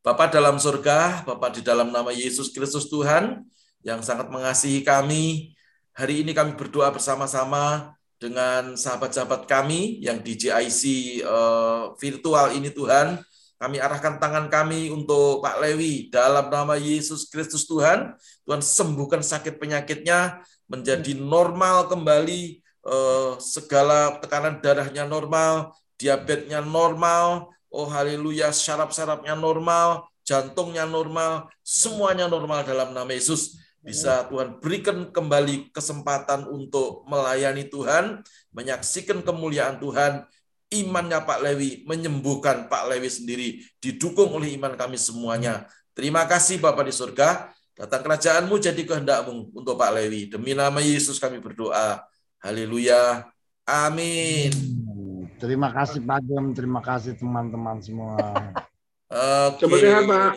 [0.00, 3.44] Bapak dalam surga, Bapak di dalam nama Yesus Kristus Tuhan,
[3.84, 5.52] yang sangat mengasihi kami.
[5.92, 10.82] Hari ini kami berdoa bersama-sama dengan sahabat-sahabat kami yang di JIC
[11.20, 13.20] eh, virtual ini Tuhan.
[13.60, 18.16] Kami arahkan tangan kami untuk Pak Lewi dalam nama Yesus Kristus Tuhan.
[18.48, 20.40] Tuhan sembuhkan sakit penyakitnya
[20.74, 30.84] menjadi normal kembali Eh, segala tekanan darahnya normal, diabetesnya normal, oh haleluya, syaraf-syarafnya normal, jantungnya
[30.84, 33.56] normal, semuanya normal dalam nama Yesus.
[33.80, 38.20] Bisa Tuhan berikan kembali kesempatan untuk melayani Tuhan,
[38.52, 40.28] menyaksikan kemuliaan Tuhan,
[40.68, 43.48] imannya Pak Lewi, menyembuhkan Pak Lewi sendiri,
[43.80, 45.64] didukung oleh iman kami semuanya.
[45.96, 50.30] Terima kasih Bapak di surga, datang kerajaanmu jadi kehendakmu untuk Pak Lewi.
[50.30, 52.06] Demi nama Yesus kami berdoa.
[52.38, 53.26] Haleluya.
[53.66, 54.54] Amin.
[54.54, 58.16] Hmm, terima kasih Pak Jem, terima kasih teman-teman semua.
[59.50, 59.66] Oke.
[59.66, 59.90] Okay.
[60.06, 60.32] Pak.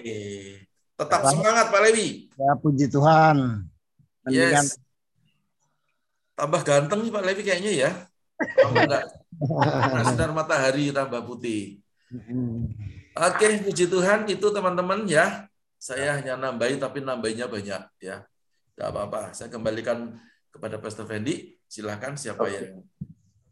[0.98, 2.34] Tetap semangat Pak Lewi.
[2.34, 3.70] Ya puji Tuhan.
[4.26, 4.66] Mendingan...
[4.66, 4.82] Yes.
[6.38, 7.92] Tambah ganteng nih Pak Lewi kayaknya ya.
[8.66, 9.04] Enggak.
[10.06, 11.82] Sinar matahari tambah putih.
[13.18, 15.47] Oke, okay, puji Tuhan itu teman-teman ya.
[15.78, 18.26] Saya hanya nambahin tapi nambahnya banyak ya.
[18.74, 19.34] Tidak apa-apa.
[19.38, 20.18] Saya kembalikan
[20.50, 21.58] kepada Pastor Fendi.
[21.70, 22.54] Silakan siapa Oke.
[22.54, 22.82] yang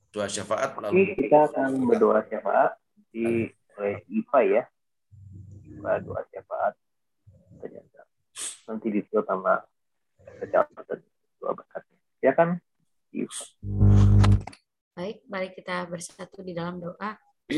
[0.10, 2.72] doa syafaat Oke, lalu kita akan berdoa syafaat
[3.12, 4.64] di oleh IPA ya.
[5.70, 6.74] IPA doa syafaat.
[7.62, 8.02] Ternyata
[8.66, 9.62] nanti ditutup sama
[10.42, 11.00] kecamatan
[11.38, 11.98] doa berkatnya.
[12.26, 12.58] Ya kan?
[14.96, 17.20] Baik, mari kita bersatu di dalam doa.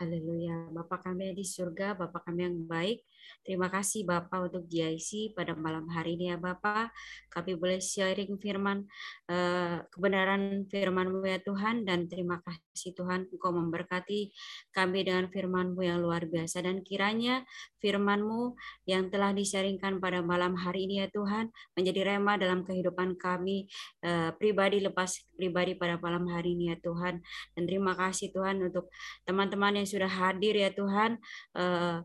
[0.00, 0.72] Haleluya.
[0.72, 3.04] Bapa kami yang di surga, Bapa kami yang baik.
[3.44, 6.88] Terima kasih Bapa untuk GIC pada malam hari ini ya Bapa.
[7.28, 8.88] Kami boleh sharing firman,
[9.28, 11.84] eh, kebenaran firman-Mu ya Tuhan.
[11.84, 14.32] Dan terima kasih Tuhan Engkau memberkati
[14.72, 16.64] kami dengan firman-Mu yang luar biasa.
[16.64, 17.44] Dan kiranya
[17.84, 18.56] firman-Mu
[18.88, 23.68] yang telah disaringkan pada malam hari ini ya Tuhan, menjadi rema dalam kehidupan kami
[24.00, 27.20] eh, pribadi lepas pribadi pada malam hari ini ya Tuhan.
[27.52, 28.88] Dan terima kasih Tuhan untuk
[29.28, 31.18] teman-teman yang sudah hadir ya Tuhan.
[31.58, 31.98] Eh,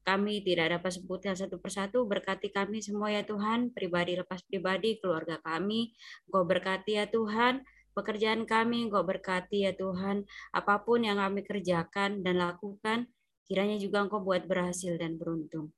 [0.00, 2.04] kami tidak dapat sebutkan satu persatu.
[2.08, 5.92] Berkati kami semua ya Tuhan, pribadi lepas pribadi, keluarga kami.
[6.28, 10.24] Engkau berkati ya Tuhan, pekerjaan kami Engkau berkati ya Tuhan.
[10.56, 13.08] Apa pun yang kami kerjakan dan lakukan,
[13.48, 15.72] kiranya juga Engkau buat berhasil dan beruntung.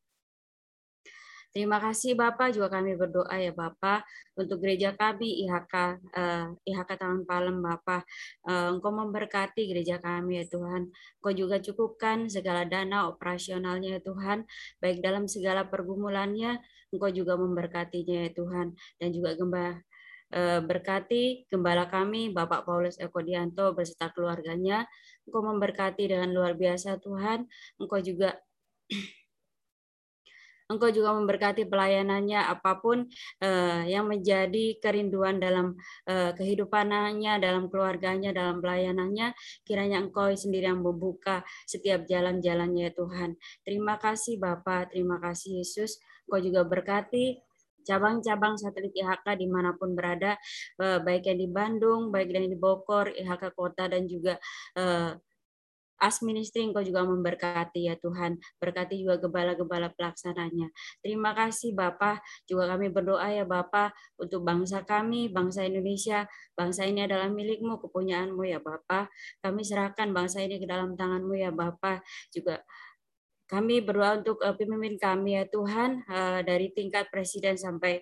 [1.53, 4.09] Terima kasih Bapak, juga kami berdoa ya Bapak
[4.41, 8.09] untuk gereja kami IHK eh, IHK Taman Palem Bapak.
[8.49, 10.89] Eh, Engkau memberkati gereja kami ya Tuhan.
[11.21, 14.49] Engkau juga cukupkan segala dana operasionalnya ya Tuhan,
[14.81, 16.57] baik dalam segala pergumulannya,
[16.89, 19.77] Engkau juga memberkatinya ya Tuhan dan juga gembala
[20.33, 24.89] eh, berkati gembala kami Bapak Paulus Eko Dianto beserta keluarganya.
[25.29, 27.45] Engkau memberkati dengan luar biasa Tuhan.
[27.77, 28.41] Engkau juga
[30.73, 33.05] Engkau juga memberkati pelayanannya apa pun
[33.45, 35.77] eh, yang menjadi kerinduan dalam
[36.09, 39.37] eh, kehidupannya, dalam keluarganya, dalam pelayanannya.
[39.63, 43.37] Kiranya Engkau sendiri yang membuka setiap jalan-jalannya ya Tuhan.
[43.63, 46.01] Terima kasih Bapak, terima kasih Yesus.
[46.27, 50.39] Engkau juga berkati cabang-cabang satelit IHK di mana pun berada,
[50.79, 54.39] eh, baik yang di Bandung, baik yang di Bogor, IHK Kota, dan juga
[54.79, 55.13] eh,
[56.03, 58.43] As Ministry Engkau juga memberkati ya Tuhan.
[58.59, 60.75] Berkati juga gembala-gembala pelaksananya.
[60.99, 62.19] Terima kasih Bapak.
[62.51, 66.27] Juga kami berdoa ya Bapak untuk bangsa kami, bangsa Indonesia.
[66.59, 69.15] Bangsa ini adalah milikmu, kepunyaanmu ya Bapak.
[69.39, 72.03] Kami serahkan bangsa ini ke dalam tanganmu ya Bapak.
[72.35, 72.59] Juga
[73.53, 78.01] kami berdoa untuk eh, pemimpin kami ya Tuhan eh, dari tingkat presiden sampai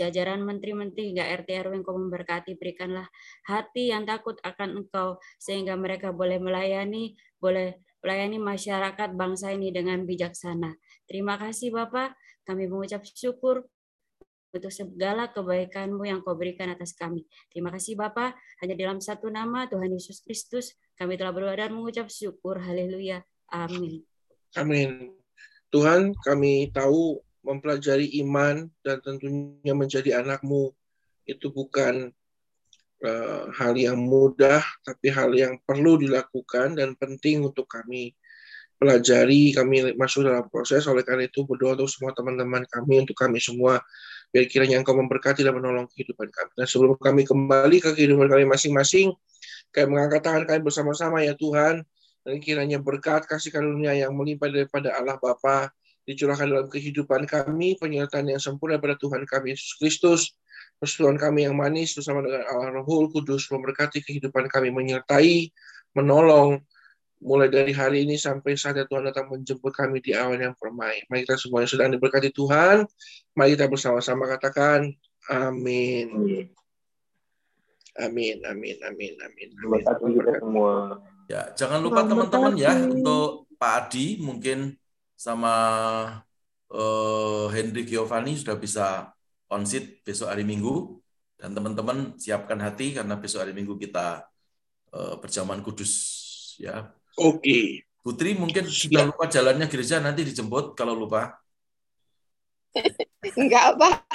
[0.00, 3.04] jajaran menteri-menteri hingga RT RW engkau memberkati berikanlah
[3.44, 10.08] hati yang takut akan engkau sehingga mereka boleh melayani boleh melayani masyarakat bangsa ini dengan
[10.08, 10.72] bijaksana.
[11.04, 12.16] Terima kasih Bapak,
[12.48, 13.68] kami mengucap syukur
[14.50, 17.28] untuk segala kebaikanmu yang kau berikan atas kami.
[17.52, 22.08] Terima kasih Bapak, hanya dalam satu nama Tuhan Yesus Kristus kami telah berdoa dan mengucap
[22.08, 22.60] syukur.
[22.60, 23.20] Haleluya.
[23.52, 24.04] Amin.
[24.56, 25.14] Amin.
[25.70, 30.72] Tuhan, kami tahu mempelajari iman dan tentunya menjadi anakmu
[31.24, 32.12] itu bukan
[33.04, 38.12] uh, hal yang mudah, tapi hal yang perlu dilakukan dan penting untuk kami
[38.80, 40.88] pelajari, kami masuk dalam proses.
[40.88, 43.80] Oleh karena itu berdoa untuk semua teman-teman kami, untuk kami semua,
[44.32, 46.50] biar kiranya Engkau memberkati dan menolong kehidupan kami.
[46.56, 49.12] Dan sebelum kami kembali ke kehidupan kami masing-masing,
[49.70, 51.84] kami mengangkat tangan kami bersama-sama ya Tuhan,
[52.24, 55.72] dan kiranya berkat kasih karunia yang melimpah daripada Allah Bapa
[56.10, 60.20] dicurahkan dalam kehidupan kami, penyertaan yang sempurna pada Tuhan kami Yesus Kristus,
[60.82, 65.52] persekutuan kami yang manis bersama dengan Allah Rohul Kudus memberkati kehidupan kami, menyertai,
[65.94, 66.58] menolong,
[67.20, 71.04] mulai dari hari ini sampai saat Tuhan datang menjemput kami di awal yang permai.
[71.12, 72.88] Mari kita semuanya sedang diberkati Tuhan,
[73.36, 74.88] mari kita bersama-sama katakan,
[75.28, 76.48] amin.
[78.00, 79.48] Amin, amin, amin, amin.
[79.52, 80.96] Terima kasih kita semua.
[81.28, 84.80] Ya, jangan lupa teman-teman ya untuk Pak Adi mungkin
[85.20, 85.52] sama
[86.72, 89.12] uh, Henry Giovanni sudah bisa
[89.52, 90.96] on seat besok hari Minggu
[91.36, 94.24] dan teman-teman siapkan hati karena besok hari Minggu kita
[94.96, 95.92] uh, perjamuan kudus
[96.56, 96.88] ya.
[97.20, 97.84] Oke.
[98.00, 101.36] Putri mungkin sudah lupa jalannya gereja nanti dijemput kalau lupa.
[103.40, 103.94] Enggak, Pak.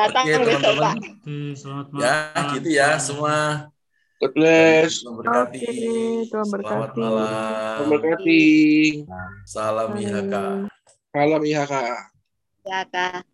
[0.00, 0.80] Datang Oke, besok, teman-teman.
[0.80, 0.96] Pak.
[1.04, 2.00] Oke, selamat malam.
[2.00, 2.16] Ya,
[2.56, 3.68] gitu ya semua.
[4.20, 5.00] God bless.
[5.00, 5.64] Tuhan berkati.
[6.28, 7.00] Tuhan Selamat berkati.
[7.00, 7.88] malam.
[7.88, 8.42] Berkati.
[9.48, 10.34] Salam IHK.
[11.08, 11.74] Salam IHK.
[12.68, 13.29] Ya, Kak.